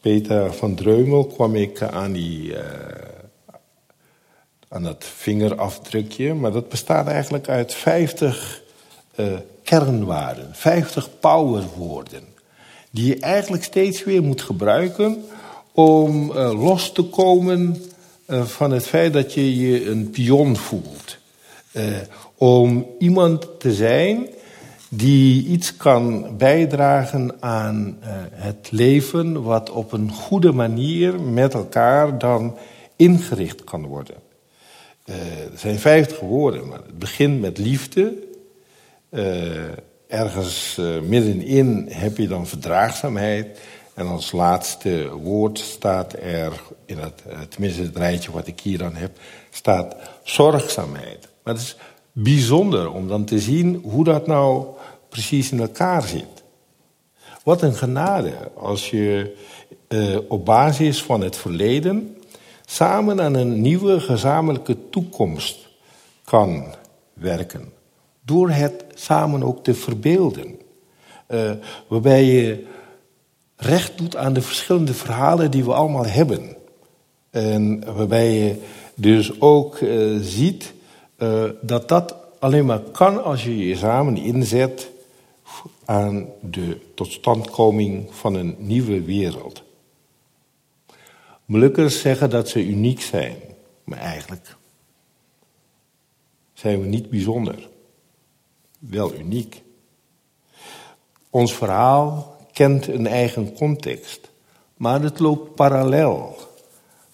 Peter 0.00 0.54
van 0.54 0.74
Dreumel 0.74 1.26
kwam 1.26 1.54
ik 1.54 1.82
aan, 1.82 2.12
die, 2.12 2.52
uh, 2.52 2.58
aan 4.68 4.82
dat 4.82 5.04
vingerafdrukje, 5.04 6.34
maar 6.34 6.52
dat 6.52 6.68
bestaat 6.68 7.06
eigenlijk 7.06 7.48
uit 7.48 7.74
50 7.74 8.62
uh, 9.16 9.32
eh, 9.32 9.38
kernwaarden, 9.62 10.48
50 10.52 11.08
powerwoorden, 11.20 12.24
die 12.90 13.06
je 13.06 13.20
eigenlijk 13.20 13.64
steeds 13.64 14.04
weer 14.04 14.22
moet 14.22 14.42
gebruiken 14.42 15.24
om 15.72 16.32
los 16.32 16.92
te 16.92 17.02
komen 17.02 17.82
van 18.28 18.70
het 18.70 18.86
feit 18.86 19.12
dat 19.12 19.34
je 19.34 19.56
je 19.56 19.86
een 19.86 20.10
pion 20.10 20.56
voelt. 20.56 21.18
om 22.36 22.86
iemand 22.98 23.60
te 23.60 23.72
zijn 23.74 24.28
die 24.92 25.46
iets 25.46 25.76
kan 25.76 26.36
bijdragen 26.36 27.42
aan 27.42 27.98
uh, 28.00 28.08
het 28.30 28.68
leven 28.70 29.42
wat 29.42 29.70
op 29.70 29.92
een 29.92 30.10
goede 30.10 30.52
manier 30.52 31.20
met 31.20 31.54
elkaar 31.54 32.18
dan 32.18 32.56
ingericht 32.96 33.64
kan 33.64 33.86
worden. 33.86 34.16
Uh, 35.04 35.14
er 35.52 35.58
zijn 35.58 35.78
vijftig 35.78 36.20
woorden, 36.20 36.68
maar 36.68 36.78
het 36.86 36.98
begint 36.98 37.40
met 37.40 37.58
liefde. 37.58 38.14
Uh, 39.10 39.52
ergens 40.08 40.80
middenin 41.02 41.86
heb 41.90 42.16
je 42.16 42.28
dan 42.28 42.46
verdraagzaamheid. 42.46 43.60
En 43.94 44.06
als 44.06 44.32
laatste 44.32 45.10
woord 45.22 45.58
staat 45.58 46.12
er, 46.12 46.62
in 46.84 46.98
het, 46.98 47.22
tenminste 47.48 47.82
het 47.82 47.96
rijtje 47.96 48.32
wat 48.32 48.46
ik 48.46 48.60
hier 48.60 48.78
dan 48.78 48.94
heb, 48.94 49.18
staat 49.50 49.96
zorgzaamheid. 50.22 51.28
Maar 51.42 51.54
het 51.54 51.62
is 51.62 51.76
bijzonder 52.12 52.92
om 52.92 53.08
dan 53.08 53.24
te 53.24 53.38
zien 53.38 53.80
hoe 53.84 54.04
dat 54.04 54.26
nou 54.26 54.66
precies 55.08 55.52
in 55.52 55.60
elkaar 55.60 56.02
zit. 56.02 56.42
Wat 57.44 57.62
een 57.62 57.74
genade 57.74 58.32
als 58.54 58.90
je 58.90 59.36
uh, 59.88 60.18
op 60.28 60.44
basis 60.44 61.02
van 61.02 61.20
het 61.20 61.36
verleden 61.36 62.16
samen 62.64 63.20
aan 63.20 63.34
een 63.34 63.60
nieuwe 63.60 64.00
gezamenlijke 64.00 64.76
toekomst 64.90 65.68
kan 66.24 66.64
werken. 67.12 67.72
Door 68.24 68.50
het 68.50 68.84
samen 68.94 69.42
ook 69.42 69.64
te 69.64 69.74
verbeelden. 69.74 70.58
Uh, 71.28 71.50
waarbij 71.88 72.24
je 72.24 72.66
recht 73.56 73.98
doet 73.98 74.16
aan 74.16 74.32
de 74.32 74.42
verschillende 74.42 74.94
verhalen 74.94 75.50
die 75.50 75.64
we 75.64 75.72
allemaal 75.72 76.06
hebben. 76.06 76.56
En 77.30 77.94
waarbij 77.94 78.32
je 78.32 78.54
dus 78.94 79.40
ook 79.40 79.80
uh, 79.80 80.18
ziet 80.20 80.72
dat 81.60 81.88
dat 81.88 82.14
alleen 82.38 82.66
maar 82.66 82.80
kan 82.80 83.24
als 83.24 83.44
je 83.44 83.66
je 83.66 83.76
samen 83.76 84.16
inzet 84.16 84.90
aan 85.84 86.28
de 86.40 86.80
totstandkoming 86.94 88.14
van 88.14 88.34
een 88.34 88.56
nieuwe 88.58 89.02
wereld. 89.02 89.62
Molukkers 91.44 92.00
zeggen 92.00 92.30
dat 92.30 92.48
ze 92.48 92.66
uniek 92.66 93.00
zijn, 93.00 93.36
maar 93.84 93.98
eigenlijk 93.98 94.56
zijn 96.52 96.80
we 96.80 96.86
niet 96.86 97.10
bijzonder. 97.10 97.68
Wel 98.78 99.14
uniek. 99.14 99.62
Ons 101.30 101.54
verhaal 101.54 102.36
kent 102.52 102.86
een 102.86 103.06
eigen 103.06 103.54
context, 103.54 104.30
maar 104.76 105.02
het 105.02 105.18
loopt 105.18 105.54
parallel 105.54 106.36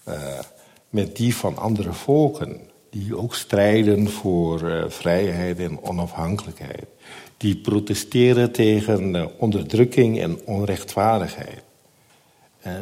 uh, 0.08 0.38
met 0.88 1.16
die 1.16 1.36
van 1.36 1.56
andere 1.56 1.92
volken, 1.92 2.65
die 2.98 3.16
ook 3.16 3.34
strijden 3.34 4.10
voor 4.10 4.62
uh, 4.62 4.84
vrijheid 4.88 5.58
en 5.58 5.82
onafhankelijkheid, 5.82 6.86
die 7.36 7.56
protesteren 7.56 8.52
tegen 8.52 9.14
uh, 9.14 9.26
onderdrukking 9.38 10.20
en 10.20 10.40
onrechtvaardigheid. 10.44 11.62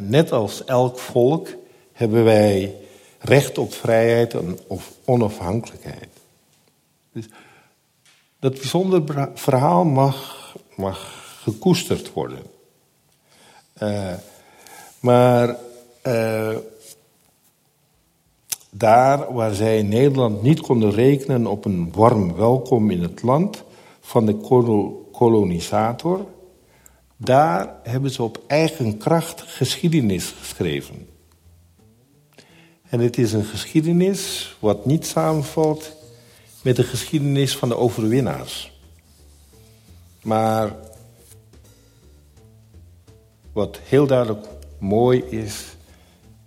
net 0.00 0.32
als 0.32 0.64
elk 0.64 0.98
volk 0.98 1.48
hebben 1.92 2.24
wij 2.24 2.74
recht 3.18 3.58
op 3.58 3.74
vrijheid 3.74 4.34
en 4.34 4.58
op 4.66 4.82
onafhankelijkheid. 5.04 6.08
Dus 7.12 7.26
dat 8.38 8.52
bijzonder 8.52 9.28
verhaal 9.34 9.84
mag, 9.84 10.56
mag 10.76 11.22
gekoesterd 11.42 12.12
worden. 12.12 12.42
Maar 15.00 15.56
daar 18.76 19.32
waar 19.32 19.54
zij 19.54 19.78
in 19.78 19.88
Nederland 19.88 20.42
niet 20.42 20.60
konden 20.60 20.90
rekenen 20.90 21.46
op 21.46 21.64
een 21.64 21.92
warm 21.92 22.34
welkom 22.34 22.90
in 22.90 23.02
het 23.02 23.22
land 23.22 23.64
van 24.00 24.26
de 24.26 24.36
kolonisator, 25.12 26.26
daar 27.16 27.74
hebben 27.82 28.10
ze 28.10 28.22
op 28.22 28.40
eigen 28.46 28.98
kracht 28.98 29.42
geschiedenis 29.42 30.34
geschreven. 30.40 31.08
En 32.88 33.00
het 33.00 33.18
is 33.18 33.32
een 33.32 33.44
geschiedenis 33.44 34.56
wat 34.60 34.86
niet 34.86 35.06
samenvalt 35.06 35.96
met 36.62 36.76
de 36.76 36.84
geschiedenis 36.84 37.56
van 37.56 37.68
de 37.68 37.76
overwinnaars. 37.76 38.72
Maar 40.22 40.76
wat 43.52 43.80
heel 43.84 44.06
duidelijk 44.06 44.46
mooi 44.78 45.22
is 45.22 45.76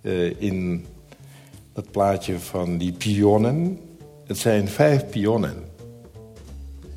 uh, 0.01 0.41
in 0.41 0.85
dat 1.77 1.91
plaatje 1.91 2.39
van 2.39 2.77
die 2.77 2.91
pionnen. 2.91 3.79
Het 4.25 4.37
zijn 4.37 4.67
vijf 4.67 5.09
pionnen. 5.09 5.63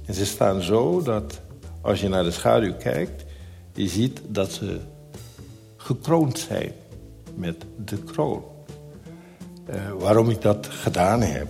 En 0.07 0.15
ze 0.15 0.27
staan 0.27 0.63
zo 0.63 1.03
dat 1.03 1.41
als 1.81 2.01
je 2.01 2.09
naar 2.09 2.25
de 2.25 2.31
schaduw 2.31 2.75
kijkt, 2.79 3.25
je 3.75 3.89
ziet 3.89 4.21
dat 4.27 4.53
ze 4.53 4.81
gekroond 5.77 6.39
zijn 6.39 6.73
met 7.35 7.65
de 7.85 7.97
kroon. 7.97 8.43
Uh, 9.71 9.75
waarom 9.99 10.31
ik 10.31 10.43
dat 10.43 10.67
gedaan 10.71 11.23
heb? 11.23 11.47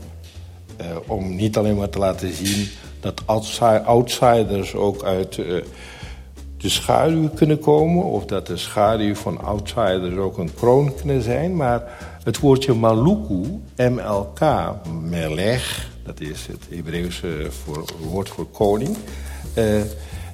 Uh, 0.81 0.87
om 1.07 1.37
niet 1.37 1.57
alleen 1.57 1.76
maar 1.76 1.91
te 1.91 1.99
laten 1.99 2.33
zien 2.33 2.68
dat 3.01 3.22
outsiders 3.85 4.74
ook 4.74 5.05
uit 5.05 5.37
uh, 5.37 5.62
de 6.57 6.68
schaduw 6.68 7.28
kunnen 7.28 7.59
komen... 7.59 8.05
of 8.05 8.24
dat 8.24 8.47
de 8.47 8.57
schaduw 8.57 9.14
van 9.14 9.41
outsiders 9.41 10.16
ook 10.16 10.39
een 10.39 10.55
kroon 10.55 10.95
kunnen 10.95 11.22
zijn... 11.22 11.57
maar 11.57 12.09
het 12.25 12.39
woordje 12.39 12.75
Maluku, 12.75 13.61
MLK, 13.77 14.41
melech, 15.03 15.91
dat 16.05 16.21
is 16.21 16.47
het 16.47 16.66
Hebreeuwse 16.68 17.47
voor, 17.51 17.85
woord 18.11 18.29
voor 18.29 18.47
koning. 18.47 18.97
Uh, 19.59 19.81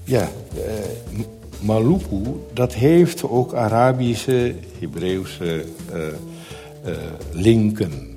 ja, 0.04 0.28
uh, 0.56 0.62
Maluku, 1.60 2.22
dat 2.52 2.74
heeft 2.74 3.22
ook 3.22 3.54
Arabische, 3.54 4.54
Hebreeuwse 4.78 5.64
linken. 7.32 8.16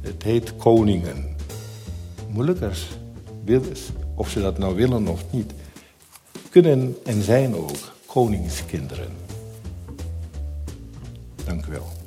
Het 0.00 0.22
heet 0.22 0.56
koningen. 0.56 1.36
Moeilijkers, 2.28 2.88
of 4.14 4.30
ze 4.30 4.40
dat 4.40 4.58
nou 4.58 4.74
willen 4.74 5.08
of 5.08 5.24
niet, 5.30 5.52
kunnen 6.50 6.96
en 7.04 7.22
zijn 7.22 7.56
ook 7.56 7.92
koningskinderen. 8.06 9.12
Dank 11.44 11.66
u 11.66 11.70
wel. 11.70 12.01